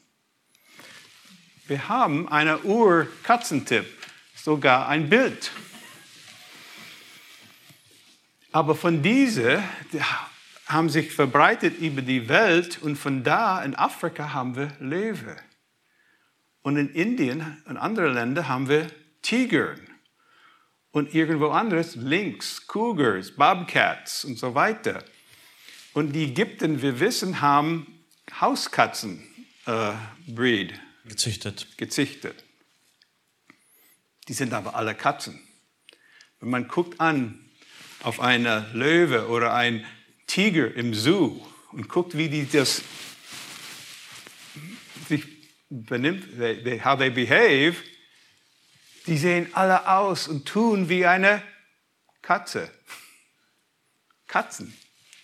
Wir 1.67 1.89
haben 1.89 2.29
eine 2.29 2.61
Ur-Katzentipp, 2.63 4.02
sogar 4.43 4.89
ein 4.89 5.09
Bild. 5.09 5.53
Aber 8.51 8.75
von 8.75 9.03
diese 9.03 9.63
haben 10.67 10.91
sich 10.91 11.13
verbreitet 11.13 11.79
über 11.79 12.03
die 12.03 12.29
Welt 12.29 12.83
und 12.83 12.97
von 12.97 13.23
da 13.25 13.63
in 13.63 13.75
Afrika 13.75 14.33
haben 14.33 14.57
wir 14.57 14.73
Löwe. 14.81 15.37
Und 16.63 16.77
in 16.77 16.91
Indien 16.91 17.63
und 17.67 17.77
anderen 17.77 18.15
Ländern 18.15 18.49
haben 18.49 18.69
wir 18.69 18.91
Tiger. 19.23 19.75
Und 20.91 21.15
irgendwo 21.15 21.49
anders 21.49 21.97
Lynx, 21.97 22.67
Cougars, 22.67 23.35
Bobcats 23.35 24.25
und 24.25 24.39
so 24.39 24.55
weiter. 24.55 25.03
Und 25.95 26.13
die 26.13 26.25
Ägypten, 26.25 26.83
wir 26.83 27.01
wissen, 27.01 27.41
haben 27.41 27.87
Hauskatzen 28.41 29.23
äh, 29.67 29.93
breed. 30.27 30.79
Gezüchtet. 31.07 31.67
Gezüchtet. 31.79 32.45
Die 34.29 34.35
sind 34.35 34.53
aber 34.53 34.75
alle 34.75 34.95
Katzen. 34.95 35.41
Wenn 36.41 36.51
man 36.51 36.69
guckt 36.69 37.01
an 37.01 37.51
auf 38.03 38.21
eine 38.21 38.71
Löwe 38.73 39.29
oder 39.29 39.55
ein 39.55 39.85
Tiger 40.27 40.75
im 40.75 40.95
Zoo 40.95 41.41
und 41.73 41.89
guckt, 41.89 42.17
wie 42.17 42.29
die 42.29 42.49
das 42.49 42.83
sich 45.09 45.25
benimmt, 45.69 46.39
they, 46.39 46.63
they, 46.63 46.81
how 46.81 46.99
they 46.99 47.11
behave, 47.11 47.77
die 49.07 49.19
sehen 49.19 49.49
alle 49.53 49.89
aus 49.89 50.29
und 50.29 50.47
tun 50.47 50.89
wie 50.89 51.07
eine 51.07 51.43
Katze. 52.23 52.71
Katzen. 54.27 54.77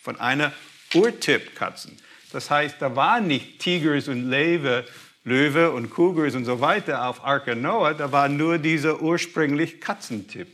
Von 0.02 0.18
einer 0.20 0.52
Urtipp-Katzen. 0.94 1.98
Das 2.32 2.50
heißt, 2.50 2.76
da 2.80 2.94
waren 2.96 3.26
nicht 3.26 3.58
Tigers 3.60 4.08
und 4.08 4.28
Löwe, 4.28 4.86
Löwe 5.24 5.70
und 5.72 5.90
Cougars 5.90 6.34
und 6.34 6.44
so 6.44 6.60
weiter 6.60 7.06
auf 7.06 7.24
Arke 7.24 7.54
Noah, 7.54 7.94
da 7.94 8.12
war 8.12 8.28
nur 8.28 8.58
dieser 8.58 9.00
ursprünglich 9.02 9.80
Katzentipp. 9.80 10.48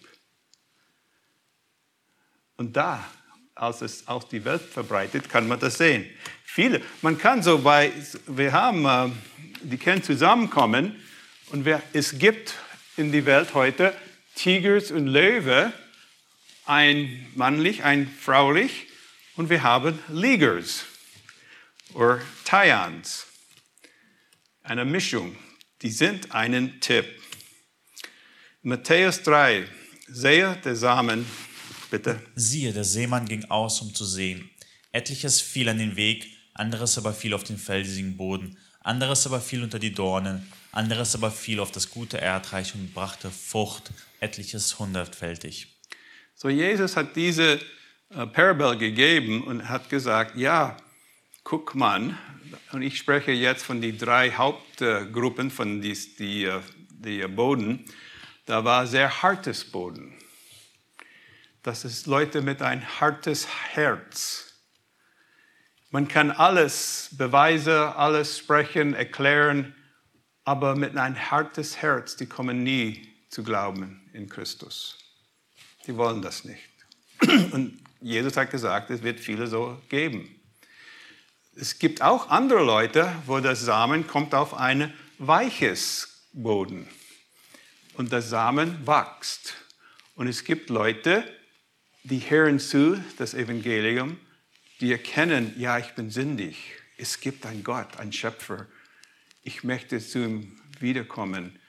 Und 2.57 2.77
da, 2.77 3.05
als 3.55 3.83
es 3.83 4.09
auf 4.09 4.29
die 4.29 4.45
Welt 4.45 4.63
verbreitet, 4.63 5.29
kann 5.29 5.49
man 5.49 5.61
das 5.61 5.79
sehen. 5.79 6.07
Viele, 6.45 6.81
man 7.03 7.19
kann 7.19 7.43
so 7.43 7.59
bei, 7.59 7.93
wir 8.27 8.53
haben, 8.53 8.85
äh, 8.85 9.11
die 9.63 9.77
können 9.77 10.03
zusammenkommen 10.03 10.95
und 11.51 11.65
wir, 11.65 11.83
es 11.93 12.19
gibt 12.19 12.55
in 12.97 13.11
die 13.11 13.27
Welt 13.27 13.55
heute 13.55 13.95
Tigers 14.35 14.91
und 14.91 15.07
Löwe, 15.07 15.73
ein 16.67 17.27
männlich, 17.35 17.85
ein 17.85 18.09
fraulich, 18.09 18.89
und 19.37 19.51
wir 19.51 19.63
haben 19.63 19.99
Ligers 20.09 20.85
oder 21.95 22.21
Tyans, 22.45 23.27
eine 24.65 24.85
Mischung. 24.85 25.37
Die 25.83 25.91
sind 25.91 26.35
einen 26.35 26.81
Tipp. 26.81 27.05
Matthäus 28.63 29.23
3, 29.23 29.69
sehe 30.09 30.57
der 30.65 30.75
Samen, 30.75 31.27
bitte. 31.91 32.21
Siehe, 32.35 32.73
der 32.73 32.85
Seemann 32.85 33.27
ging 33.27 33.45
aus, 33.51 33.83
um 33.83 33.95
zu 33.95 34.07
sehen. 34.07 34.51
Etliches 34.91 35.43
fiel 35.43 35.69
an 35.69 35.79
den 35.79 35.97
Weg, 35.97 36.27
anderes 36.55 36.97
aber 36.97 37.13
fiel 37.13 37.35
auf 37.35 37.45
den 37.45 37.59
felsigen 37.59 38.17
Boden, 38.17 38.57
anderes 38.81 39.27
aber 39.27 39.41
fiel 39.41 39.63
unter 39.63 39.79
die 39.79 39.93
Dornen, 39.93 40.51
anderes 40.73 41.15
aber 41.15 41.31
fiel 41.31 41.61
auf 41.61 41.71
das 41.71 41.91
gute 41.91 42.17
Erdreich 42.17 42.75
und 42.75 42.95
brachte 42.95 43.31
Frucht, 43.31 43.91
etliches 44.21 44.79
hundertfältig. 44.79 45.77
So 46.35 46.49
Jesus 46.49 46.97
hat 46.97 47.15
diese 47.17 47.61
äh, 48.09 48.27
Parabel 48.27 48.79
gegeben 48.79 49.45
und 49.45 49.69
hat 49.69 49.91
gesagt, 49.91 50.37
ja, 50.37 50.77
guck 51.45 51.75
mal, 51.75 52.19
und 52.73 52.83
ich 52.83 52.97
spreche 52.97 53.33
jetzt 53.33 53.63
von 53.63 53.81
den 53.81 53.99
drei 53.99 54.33
Hauptgruppen 54.33 55.51
von 55.51 55.81
die, 55.81 55.97
die, 56.19 56.45
äh, 56.45 56.61
die 56.89 57.27
Boden, 57.29 57.85
da 58.47 58.65
war 58.65 58.87
sehr 58.87 59.23
hartes 59.23 59.65
Boden. 59.71 60.19
Das 61.63 61.85
ist 61.85 62.07
Leute 62.07 62.43
mit 62.43 62.63
ein 62.63 63.01
hartes 63.01 63.47
Herz. 63.73 64.55
Man 65.91 66.09
kann 66.09 66.31
alles, 66.31 67.11
Beweise, 67.13 67.95
alles 67.95 68.39
sprechen, 68.39 68.95
erklären, 68.95 69.75
aber 70.45 70.77
mit 70.77 70.97
ein 70.97 71.31
hartes 71.31 71.77
Herz, 71.77 72.17
die 72.17 72.27
kommen 72.27 72.63
nie 72.63 73.09
zu 73.31 73.43
glauben 73.43 74.11
in 74.13 74.29
Christus. 74.29 74.99
Die 75.87 75.97
wollen 75.97 76.21
das 76.21 76.45
nicht. 76.45 76.71
Und 77.53 77.81
Jesus 78.01 78.37
hat 78.37 78.51
gesagt, 78.51 78.91
es 78.91 79.03
wird 79.03 79.21
viele 79.21 79.47
so 79.47 79.81
geben. 79.89 80.34
Es 81.57 81.79
gibt 81.79 82.03
auch 82.03 82.31
andere 82.31 82.65
Leute, 82.65 83.13
wo 83.27 83.39
das 83.39 83.61
Samen 83.61 84.09
kommt 84.09 84.35
auf 84.35 84.55
ein 84.55 84.93
weiches 85.19 86.27
Boden 86.33 86.89
und 87.95 88.11
der 88.11 88.23
Samen 88.23 88.85
wächst. 88.87 89.55
Und 90.17 90.27
es 90.27 90.43
gibt 90.43 90.69
Leute, 90.69 91.23
die 92.03 92.19
hören 92.19 92.59
zu, 92.59 93.03
das 93.19 93.35
Evangelium, 93.35 94.19
die 94.81 94.91
erkennen, 94.91 95.55
ja, 95.57 95.79
ich 95.79 95.95
bin 95.95 96.11
sündig. 96.11 96.73
Es 96.97 97.21
gibt 97.21 97.47
einen 97.47 97.63
Gott, 97.63 97.99
einen 97.99 98.13
Schöpfer. 98.13 98.67
Ich 99.45 99.63
möchte 99.63 100.01
zu 100.01 100.25
ihm 100.25 100.61
wiederkommen. 100.81 101.61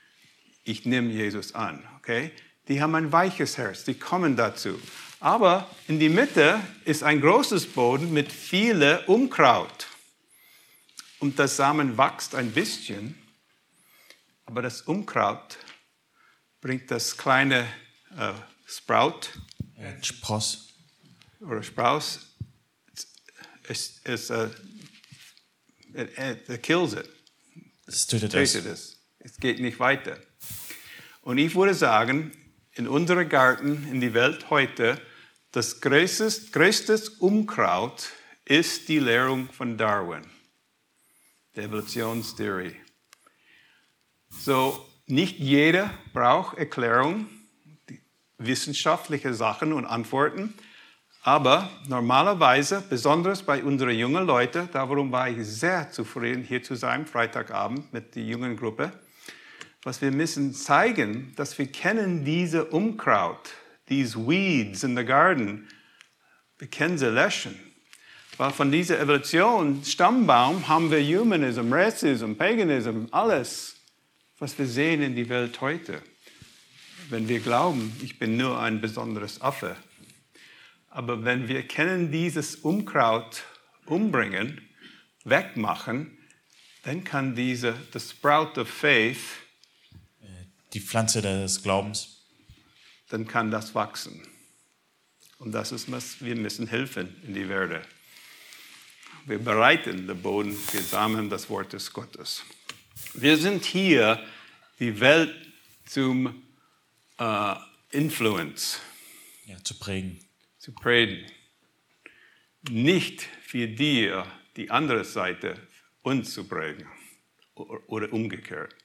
Ich 0.63 0.85
nehme 0.85 1.11
Jesus 1.11 1.53
an. 1.53 1.87
Okay? 1.97 2.31
Die 2.67 2.81
haben 2.81 2.95
ein 2.95 3.11
weiches 3.11 3.59
Herz, 3.59 3.83
die 3.83 3.93
kommen 3.93 4.35
dazu. 4.35 4.79
Aber 5.25 5.67
in 5.87 5.99
die 5.99 6.09
Mitte 6.09 6.61
ist 6.83 7.01
ein 7.01 7.19
großes 7.19 7.65
Boden 7.65 8.13
mit 8.13 8.31
viel 8.31 8.99
Unkraut. 9.07 9.87
Und 11.17 11.39
das 11.39 11.57
Samen 11.57 11.97
wächst 11.97 12.35
ein 12.35 12.51
bisschen, 12.51 13.19
aber 14.45 14.61
das 14.61 14.83
Unkraut 14.83 15.57
bringt 16.61 16.91
das 16.91 17.17
kleine 17.17 17.67
äh, 18.15 18.33
Sprout. 18.67 19.21
Spross. 20.03 20.75
Oder 21.39 21.63
Spross. 21.63 22.19
Es, 23.67 24.01
es, 24.03 24.29
uh, 24.29 24.47
it, 25.95 26.47
it 26.47 26.61
kills 26.61 26.93
it. 26.93 27.09
Es 27.87 28.05
tötet 28.05 28.35
es. 28.35 28.53
Es. 28.53 28.97
Es 29.17 29.37
geht 29.37 29.59
nicht 29.59 29.79
weiter. 29.79 30.19
Und 31.23 31.39
ich 31.39 31.55
würde 31.55 31.73
sagen, 31.73 32.31
in 32.73 32.87
unserem 32.87 33.27
Garten, 33.27 33.87
in 33.91 34.01
die 34.01 34.13
Welt 34.13 34.51
heute, 34.51 35.01
das 35.55 35.79
größte, 35.79 36.29
größte 36.51 37.01
Unkraut 37.19 38.09
ist 38.43 38.89
die 38.89 38.99
Lehrung 38.99 39.47
von 39.49 39.77
Darwin. 39.77 40.23
der 41.55 41.63
Evolutionstheorie. 41.63 42.75
So, 44.29 44.85
nicht 45.07 45.39
jeder 45.39 45.89
braucht 46.13 46.57
Erklärung, 46.57 47.27
wissenschaftliche 48.37 49.33
Sachen 49.33 49.71
und 49.71 49.85
Antworten, 49.85 50.53
aber 51.23 51.69
normalerweise, 51.87 52.83
besonders 52.89 53.41
bei 53.41 53.63
unseren 53.63 53.97
jungen 53.97 54.25
Leuten, 54.25 54.67
darum 54.73 55.09
war 55.13 55.29
ich 55.29 55.47
sehr 55.47 55.89
zufrieden, 55.89 56.43
hier 56.43 56.63
zu 56.63 56.75
sein, 56.75 57.07
Freitagabend 57.07 57.93
mit 57.93 58.13
der 58.15 58.23
jungen 58.23 58.57
Gruppe, 58.57 58.91
was 59.83 60.01
wir 60.01 60.11
müssen 60.11 60.53
zeigen, 60.53 61.31
dass 61.37 61.57
wir 61.57 61.71
kennen 61.71 62.25
diese 62.25 62.65
Unkraut, 62.65 63.53
these 63.87 64.15
weeds 64.15 64.83
in 64.83 64.95
the 64.95 65.03
garden, 65.03 65.67
wir 66.57 66.67
kennen 66.67 66.97
sie 66.97 67.09
löschen. 67.09 67.59
Weil 68.37 68.51
von 68.51 68.71
dieser 68.71 68.99
Evolution, 68.99 69.83
Stammbaum, 69.83 70.67
haben 70.67 70.91
wir 70.91 71.01
Humanism, 71.01 71.71
Racism, 71.71 72.33
Paganism, 72.33 73.05
alles, 73.11 73.75
was 74.39 74.57
wir 74.57 74.65
sehen 74.65 75.01
in 75.01 75.15
die 75.15 75.29
Welt 75.29 75.61
heute. 75.61 76.01
Wenn 77.09 77.29
wir 77.29 77.39
glauben, 77.39 77.95
ich 78.01 78.19
bin 78.19 78.35
nur 78.35 78.59
ein 78.59 78.81
besonderes 78.81 79.41
Affe. 79.41 79.77
Aber 80.89 81.23
wenn 81.23 81.47
wir 81.47 81.63
kennen 81.63 82.11
dieses 82.11 82.55
Unkraut 82.55 83.43
umbringen, 83.85 84.61
wegmachen, 85.23 86.17
dann 86.83 87.03
kann 87.03 87.35
diese, 87.35 87.75
the 87.93 87.99
sprout 87.99 88.59
of 88.59 88.67
faith, 88.67 89.39
Die 90.73 90.81
Pflanze 90.81 91.21
des 91.21 91.63
Glaubens, 91.63 92.14
dann 93.09 93.27
kann 93.27 93.51
das 93.51 93.75
wachsen. 93.75 94.21
Und 95.37 95.51
das 95.51 95.71
ist, 95.71 95.91
was 95.91 96.23
wir 96.23 96.35
müssen 96.35 96.67
helfen 96.67 97.15
in 97.23 97.33
die 97.33 97.49
Werde. 97.49 97.81
Wir 99.25 99.39
bereiten 99.39 100.07
den 100.07 100.21
Boden, 100.21 100.55
wir 100.71 100.81
sammeln 100.81 101.29
das 101.29 101.49
Wort 101.49 101.73
des 101.73 101.91
Gottes. 101.91 102.43
Wir 103.13 103.37
sind 103.37 103.65
hier, 103.65 104.23
die 104.79 104.99
Welt 104.99 105.33
zum 105.85 106.43
äh, 107.17 107.55
Influence 107.91 108.79
ja, 109.45 109.57
zu 109.63 109.77
prägen. 109.79 110.19
zu 110.59 110.73
predigen. 110.73 111.31
Nicht 112.69 113.21
für 113.41 113.67
dir, 113.67 114.25
die 114.55 114.71
andere 114.71 115.05
Seite, 115.05 115.55
uns 116.01 116.33
zu 116.33 116.47
prägen 116.47 116.87
oder 117.55 118.11
umgekehrt. 118.11 118.75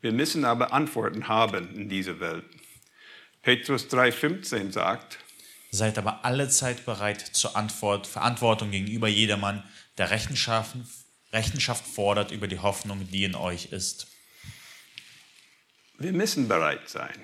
Wir 0.00 0.12
müssen 0.12 0.44
aber 0.44 0.72
Antworten 0.72 1.28
haben 1.28 1.74
in 1.74 1.88
dieser 1.88 2.20
Welt. 2.20 2.44
Petrus 3.44 3.88
3,15 3.90 4.72
sagt, 4.72 5.18
Seid 5.70 5.98
aber 5.98 6.24
alle 6.24 6.48
Zeit 6.48 6.86
bereit 6.86 7.20
zur 7.20 7.56
Antwort, 7.56 8.06
Verantwortung 8.06 8.70
gegenüber 8.70 9.06
jedermann, 9.06 9.62
der 9.98 10.10
Rechenschaft, 10.10 10.76
Rechenschaft 11.30 11.86
fordert 11.86 12.30
über 12.30 12.48
die 12.48 12.60
Hoffnung, 12.60 13.06
die 13.10 13.24
in 13.24 13.34
euch 13.34 13.66
ist. 13.66 14.06
wir 15.98 16.12
müssen 16.12 16.48
bereit 16.48 16.88
sein. 16.88 17.14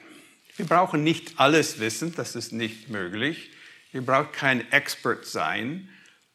Wir 0.57 0.67
brauchen 0.67 1.03
nicht 1.03 1.41
alles 1.41 1.79
wissen, 1.79 2.15
das 2.15 2.37
ist 2.37 2.53
nicht 2.53 2.91
möglich. 2.91 3.51
Wir 3.91 4.05
brauchen 4.05 4.33
kein 4.33 4.73
Expert 4.73 5.25
sein, 5.25 5.89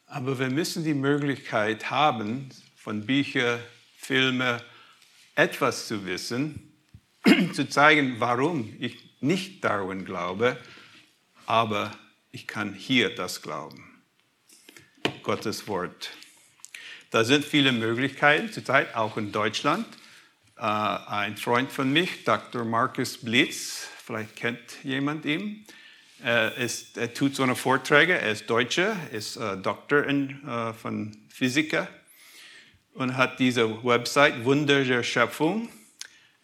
aber 0.08 0.40
wir 0.40 0.50
müssen 0.50 0.84
die 0.84 0.96
Möglichkeit 0.96 1.92
haben, 1.92 2.50
von 2.76 3.06
Büchern, 3.06 3.60
Filmen 3.98 4.62
etwas 5.36 5.88
zu 5.88 6.08
wissen, 6.08 6.74
zu 7.54 7.70
zeigen, 7.70 8.16
warum 8.20 8.76
ich 8.80 9.05
nicht 9.22 9.64
Darwin 9.64 10.06
glaube, 10.06 10.58
aber 11.46 11.92
ich 12.32 12.48
kann 12.48 12.74
hier 12.74 13.14
das 13.14 13.42
glauben. 13.42 14.02
Gottes 15.24 15.68
Wort. 15.68 16.12
Da 17.12 17.24
sind 17.24 17.46
viele 17.46 17.72
Möglichkeiten 17.72 18.52
zurzeit, 18.52 18.94
auch 18.96 19.18
in 19.18 19.32
Deutschland. 19.32 19.88
Äh, 20.58 20.62
ein 20.62 21.38
Freund 21.38 21.72
von 21.72 21.92
mich, 21.92 22.24
Dr. 22.24 22.66
Markus 22.66 23.18
Blitz, 23.18 23.88
vielleicht 24.04 24.36
kennt 24.36 24.84
jemand 24.84 25.26
ihn, 25.26 25.66
er, 26.24 26.56
ist, 26.56 26.98
er 26.98 27.14
tut 27.14 27.36
so 27.36 27.44
eine 27.44 27.56
Vorträge, 27.56 28.18
er 28.18 28.32
ist 28.32 28.50
Deutscher, 28.50 28.96
ist 29.12 29.38
äh, 29.38 29.58
Doktor 29.58 30.06
äh, 30.08 30.74
von 30.74 31.16
Physiker 31.30 31.88
und 32.94 33.18
hat 33.18 33.40
diese 33.40 33.84
Website 33.84 34.46
Wunder 34.46 34.84
der 34.84 35.04
Schöpfung. 35.04 35.70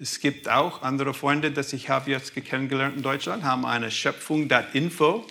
Es 0.01 0.19
gibt 0.19 0.49
auch 0.49 0.81
andere 0.81 1.13
Freunde, 1.13 1.51
die 1.51 1.75
ich 1.75 1.89
habe 1.91 2.09
jetzt 2.09 2.33
kennengelernt 2.33 2.97
in 2.97 3.03
Deutschland, 3.03 3.43
haben 3.43 3.67
eine 3.67 3.91
Schöpfung.info. 3.91 5.27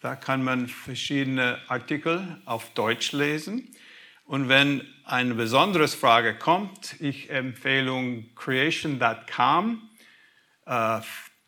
Da 0.00 0.16
kann 0.16 0.42
man 0.42 0.68
verschiedene 0.68 1.58
Artikel 1.68 2.40
auf 2.46 2.72
Deutsch 2.72 3.12
lesen. 3.12 3.68
Und 4.24 4.48
wenn 4.48 4.80
eine 5.04 5.34
besondere 5.34 5.86
Frage 5.86 6.34
kommt, 6.34 6.98
ich 6.98 7.28
empfehle 7.28 8.24
creation.com. 8.34 9.82
Äh, 10.64 11.00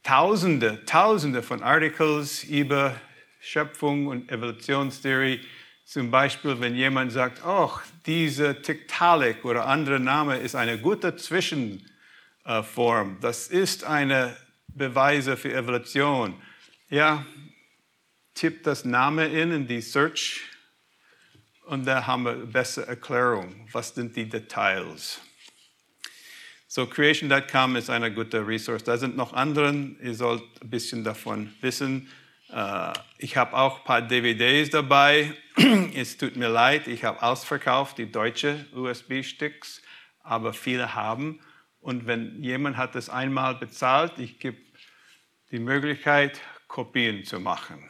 tausende, 0.03 0.85
tausende 0.85 1.43
von 1.43 1.63
Articles 1.63 2.45
über 2.45 3.01
Schöpfung 3.41 4.09
und 4.09 4.31
Evolutionstheorie. 4.31 5.41
Zum 5.87 6.11
Beispiel, 6.11 6.61
wenn 6.61 6.75
jemand 6.75 7.13
sagt, 7.13 7.41
oh, 7.47 7.71
diese 8.05 8.61
Tiktaalik 8.61 9.47
oder 9.47 9.67
andere 9.67 9.99
Name 9.99 10.37
ist 10.37 10.55
eine 10.55 10.77
gute 10.77 11.17
Zwischenform. 12.49 13.19
Das 13.21 13.49
ist 13.49 13.85
eine 13.85 14.37
Beweise 14.69 15.37
für 15.37 15.53
Evolution. 15.53 16.35
Ja, 16.89 17.27
tippt 18.35 18.67
das 18.67 18.85
Name 18.85 19.27
in 19.27 19.53
in 19.53 19.67
die 19.67 19.83
Search 19.83 20.41
und 21.67 21.85
da 21.85 22.07
haben 22.07 22.25
wir 22.25 22.33
eine 22.33 22.47
bessere 22.47 22.87
Erklärung. 22.87 23.69
Was 23.73 23.95
sind 23.95 24.17
die 24.17 24.27
Details? 24.27 25.21
So, 26.67 26.87
creation.com 26.87 27.77
ist 27.77 27.91
eine 27.91 28.13
gute 28.13 28.47
Resource. 28.47 28.85
Da 28.85 28.97
sind 28.97 29.17
noch 29.17 29.33
andere, 29.35 29.75
ihr 30.03 30.15
sollt 30.15 30.43
ein 30.63 30.71
bisschen 30.71 31.05
davon 31.05 31.53
wissen. 31.61 32.09
Äh, 32.51 32.93
Ich 33.19 33.37
habe 33.37 33.55
auch 33.55 33.81
ein 33.81 33.85
paar 33.85 34.03
DVDs 34.03 34.71
dabei. 34.71 35.35
Es 35.95 36.17
tut 36.17 36.37
mir 36.37 36.49
leid, 36.49 36.87
ich 36.87 37.05
habe 37.05 37.23
ausverkauft 37.23 37.99
die 37.99 38.11
deutsche 38.11 38.65
USB-Sticks, 38.73 39.83
aber 40.23 40.53
viele 40.55 40.95
haben. 40.95 41.41
Und 41.81 42.07
wenn 42.07 42.43
jemand 42.43 42.77
hat 42.77 42.97
es 42.97 43.09
einmal 43.09 43.55
bezahlt, 43.55 44.19
ich 44.19 44.39
gebe 44.39 44.59
die 45.51 45.59
Möglichkeit, 45.59 46.41
Kopien 46.67 47.25
zu 47.25 47.41
machen 47.41 47.83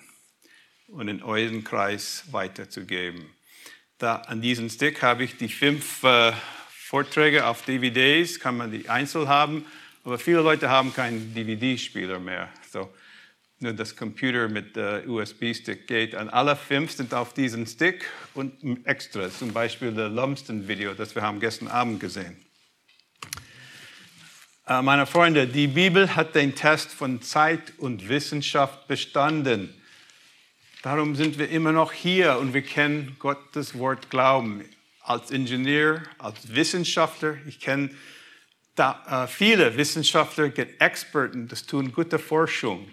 und 0.88 1.08
in 1.08 1.22
euren 1.22 1.64
Kreis 1.64 2.24
weiterzugeben. 2.30 3.26
Da, 3.98 4.16
an 4.16 4.40
diesem 4.40 4.70
Stick 4.70 5.02
habe 5.02 5.24
ich 5.24 5.36
die 5.36 5.48
fünf 5.48 6.04
äh, 6.04 6.32
Vorträge 6.70 7.46
auf 7.46 7.62
DVDs, 7.62 8.38
kann 8.38 8.56
man 8.56 8.70
die 8.70 8.88
einzeln 8.88 9.28
haben, 9.28 9.66
aber 10.04 10.18
viele 10.18 10.40
Leute 10.40 10.70
haben 10.70 10.94
keinen 10.94 11.34
DVD-Spieler 11.34 12.20
mehr. 12.20 12.48
So, 12.70 12.88
nur 13.58 13.72
das 13.72 13.96
Computer 13.96 14.48
mit 14.48 14.76
äh, 14.76 15.02
USB-Stick 15.06 15.86
geht. 15.86 16.14
Und 16.14 16.30
alle 16.30 16.54
fünf 16.54 16.92
sind 16.92 17.12
auf 17.12 17.34
diesem 17.34 17.66
Stick 17.66 18.08
und 18.34 18.86
extra, 18.86 19.28
zum 19.30 19.52
Beispiel 19.52 19.92
das 19.92 20.12
Lumsden-Video, 20.12 20.94
das 20.94 21.14
wir 21.14 21.22
haben 21.22 21.40
gestern 21.40 21.68
Abend 21.68 22.00
gesehen. 22.00 22.36
Äh, 24.68 24.82
meine 24.82 25.06
Freunde, 25.06 25.46
die 25.46 25.66
Bibel 25.66 26.14
hat 26.14 26.34
den 26.34 26.54
Test 26.54 26.90
von 26.90 27.22
Zeit 27.22 27.72
und 27.78 28.10
Wissenschaft 28.10 28.86
bestanden. 28.86 29.72
Darum 30.82 31.16
sind 31.16 31.38
wir 31.38 31.48
immer 31.48 31.72
noch 31.72 31.90
hier 31.90 32.38
und 32.38 32.52
wir 32.52 32.60
kennen 32.60 33.16
Gottes 33.18 33.78
Wort 33.78 34.10
Glauben. 34.10 34.62
Als 35.00 35.30
Ingenieur, 35.30 36.02
als 36.18 36.54
Wissenschaftler, 36.54 37.38
ich 37.46 37.60
kenne 37.60 37.88
äh, 38.76 39.26
viele 39.26 39.74
Wissenschaftler, 39.78 40.52
Experten, 40.78 41.48
das 41.48 41.64
tun 41.64 41.90
gute 41.90 42.18
Forschung, 42.18 42.90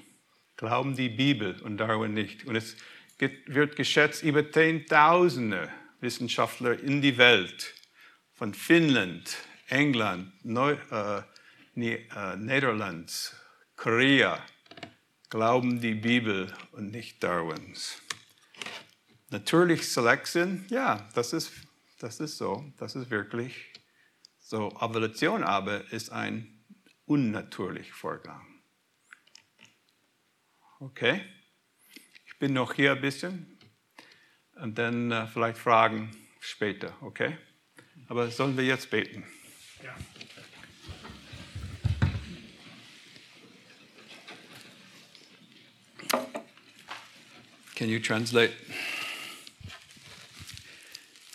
glauben 0.55 0.95
die 0.95 1.09
Bibel 1.09 1.59
und 1.61 1.76
Darwin 1.76 2.13
nicht. 2.13 2.45
Und 2.45 2.55
es 2.55 2.78
wird 3.47 3.76
geschätzt, 3.76 4.23
über 4.23 4.49
Zehntausende 4.49 5.67
Wissenschaftler 5.99 6.80
in 6.80 7.01
die 7.01 7.17
Welt, 7.17 7.73
von 8.34 8.53
Finnland, 8.53 9.36
England, 9.67 10.32
Neu, 10.45 10.78
äh, 10.89 11.21
Äh, 11.78 12.38
Niederlands, 12.38 13.36
Korea, 13.76 14.41
glauben 15.30 15.82
die 15.82 15.93
Bibel 15.93 16.53
und 16.71 16.91
nicht 16.91 17.21
Darwins. 17.21 18.01
Natürlich 19.30 19.91
Selection, 19.91 20.65
ja, 20.69 21.09
das 21.15 21.34
ist, 21.34 21.51
das 21.99 22.21
ist 22.21 22.38
so, 22.38 22.71
das 22.78 22.95
ist 22.95 23.09
wirklich 23.09 23.73
so. 24.39 24.69
Evolution 24.80 25.43
aber 25.43 25.91
ist 25.91 26.13
ein 26.13 26.63
unnatürlicher 27.07 27.93
Vorgang. 27.93 28.61
Okay, 30.80 31.26
ich 32.26 32.39
bin 32.39 32.53
noch 32.53 32.73
hier 32.73 32.93
ein 32.93 33.01
bisschen 33.01 33.59
und 34.55 34.78
dann 34.78 35.11
äh, 35.11 35.28
vielleicht 35.28 35.57
Fragen 35.57 36.15
später, 36.39 36.95
okay? 37.01 37.38
Aber 38.07 38.32
sollen 38.32 38.55
wir 38.55 38.63
jetzt 38.63 38.89
beten? 38.89 39.26
Can 47.76 47.89
you 47.89 47.99
translate? 47.99 48.51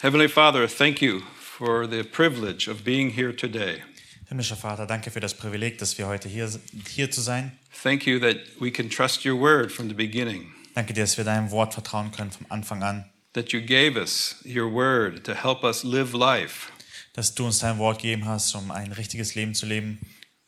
Heavenly 0.01 0.29
Father, 0.29 0.67
thank 0.67 1.03
you 1.03 1.21
for 1.39 1.87
the 1.87 2.03
privilege 2.03 2.67
of 2.67 2.83
being 2.85 3.11
here 3.11 3.33
today. 3.33 3.83
Himmlischer 4.31 4.57
Vater, 4.57 4.87
danke 4.87 5.11
für 5.11 5.21
das 5.21 5.35
Privileg, 5.35 5.79
dass 5.79 5.99
wir 5.99 6.07
heute 6.07 6.29
hier, 6.29 6.49
hier 6.89 7.11
zu 7.11 7.21
sein. 7.21 7.59
Thank 7.83 8.07
you 8.07 8.19
that 8.21 8.37
we 8.59 8.71
can 8.71 8.89
trust 8.89 9.25
your 9.27 9.39
word 9.39 9.71
from 9.71 9.89
the 9.89 9.95
beginning, 9.95 10.55
Danke 10.75 10.95
dir, 10.95 11.03
dass 11.03 11.19
wir 11.19 11.25
deinem 11.25 11.51
Wort 11.51 11.75
vertrauen 11.75 12.13
können 12.13 12.31
vom 12.31 12.47
Anfang 12.49 12.83
an. 12.83 13.05
that 13.35 13.53
you 13.53 13.61
gave 13.61 13.97
us 13.97 14.37
your 14.45 14.69
word 14.73 15.25
to 15.25 15.35
help 15.35 15.63
us 15.63 15.85
live 15.85 16.15
life. 16.15 16.71
Dass 17.13 17.35
du 17.35 17.45
uns 17.45 17.59
dein 17.59 17.79
Wort 17.79 18.01
gegeben 18.01 18.25
hast, 18.25 18.55
um 18.55 18.71
ein 18.71 18.93
richtiges 18.93 19.35
Leben 19.35 19.55
zu 19.55 19.67
leben. 19.67 19.99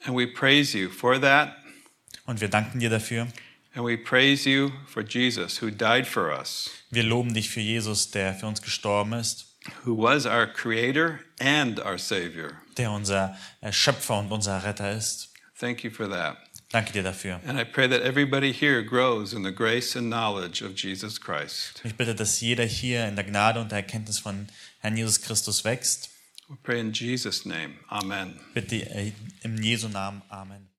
And 0.04 0.16
we 0.16 0.26
praise 0.26 0.76
you 0.78 0.88
for 0.88 1.20
that. 1.20 1.54
Und 2.24 2.40
wir 2.40 2.48
danken 2.48 2.78
dir 2.80 2.88
dafür. 2.88 3.26
And 3.74 3.84
we 3.84 3.96
praise 3.96 4.44
you 4.46 4.70
for 4.86 5.02
Jesus, 5.02 5.62
who 5.62 5.70
died 5.70 6.06
for 6.06 6.30
us, 6.30 6.70
Wir 6.90 7.02
loben 7.04 7.32
dich 7.32 7.48
für 7.48 7.60
Jesus, 7.60 8.10
der 8.10 8.34
für 8.34 8.46
uns 8.46 8.60
gestorben 8.60 9.14
ist, 9.14 9.46
who 9.84 9.96
was 9.96 10.26
our 10.26 10.46
creator 10.46 11.20
and 11.40 11.78
our 11.80 11.96
savior. 11.98 12.52
der 12.76 12.90
unser 12.90 13.36
äh, 13.62 13.72
Schöpfer 13.72 14.18
und 14.18 14.30
unser 14.30 14.62
Retter 14.64 14.92
ist. 14.92 15.30
Thank 15.58 15.84
you 15.84 15.90
for 15.90 16.08
that. 16.10 16.36
Danke 16.70 16.92
dir 16.92 17.02
dafür. 17.02 17.40
And 17.46 17.58
I 17.58 17.64
pray 17.64 17.88
that 17.88 18.00
everybody 18.02 18.52
here 18.52 18.82
grows 18.84 19.32
in 19.34 19.44
the 19.44 19.52
grace 19.52 19.96
and 19.96 20.06
knowledge 20.08 20.62
of 20.62 20.72
Jesus 20.76 21.20
Christ. 21.20 21.80
Ich 21.84 21.94
bitte, 21.94 22.14
dass 22.14 22.40
jeder 22.40 22.64
hier 22.64 23.06
in 23.06 23.14
der 23.14 23.24
Gnade 23.24 23.60
und 23.60 23.70
der 23.70 23.78
Erkenntnis 23.78 24.18
von 24.18 24.48
Herrn 24.80 24.96
Jesus 24.96 25.20
Christus 25.20 25.64
wächst. 25.64 26.10
We 26.48 26.56
pray 26.62 26.80
in 26.80 26.92
Jesus' 26.92 27.46
name. 27.46 27.74
Amen. 27.88 28.38
Bitte 28.52 28.76
äh, 28.76 29.12
im 29.42 29.62
Jesu 29.62 29.88
Namen. 29.88 30.20
Amen. 30.28 30.68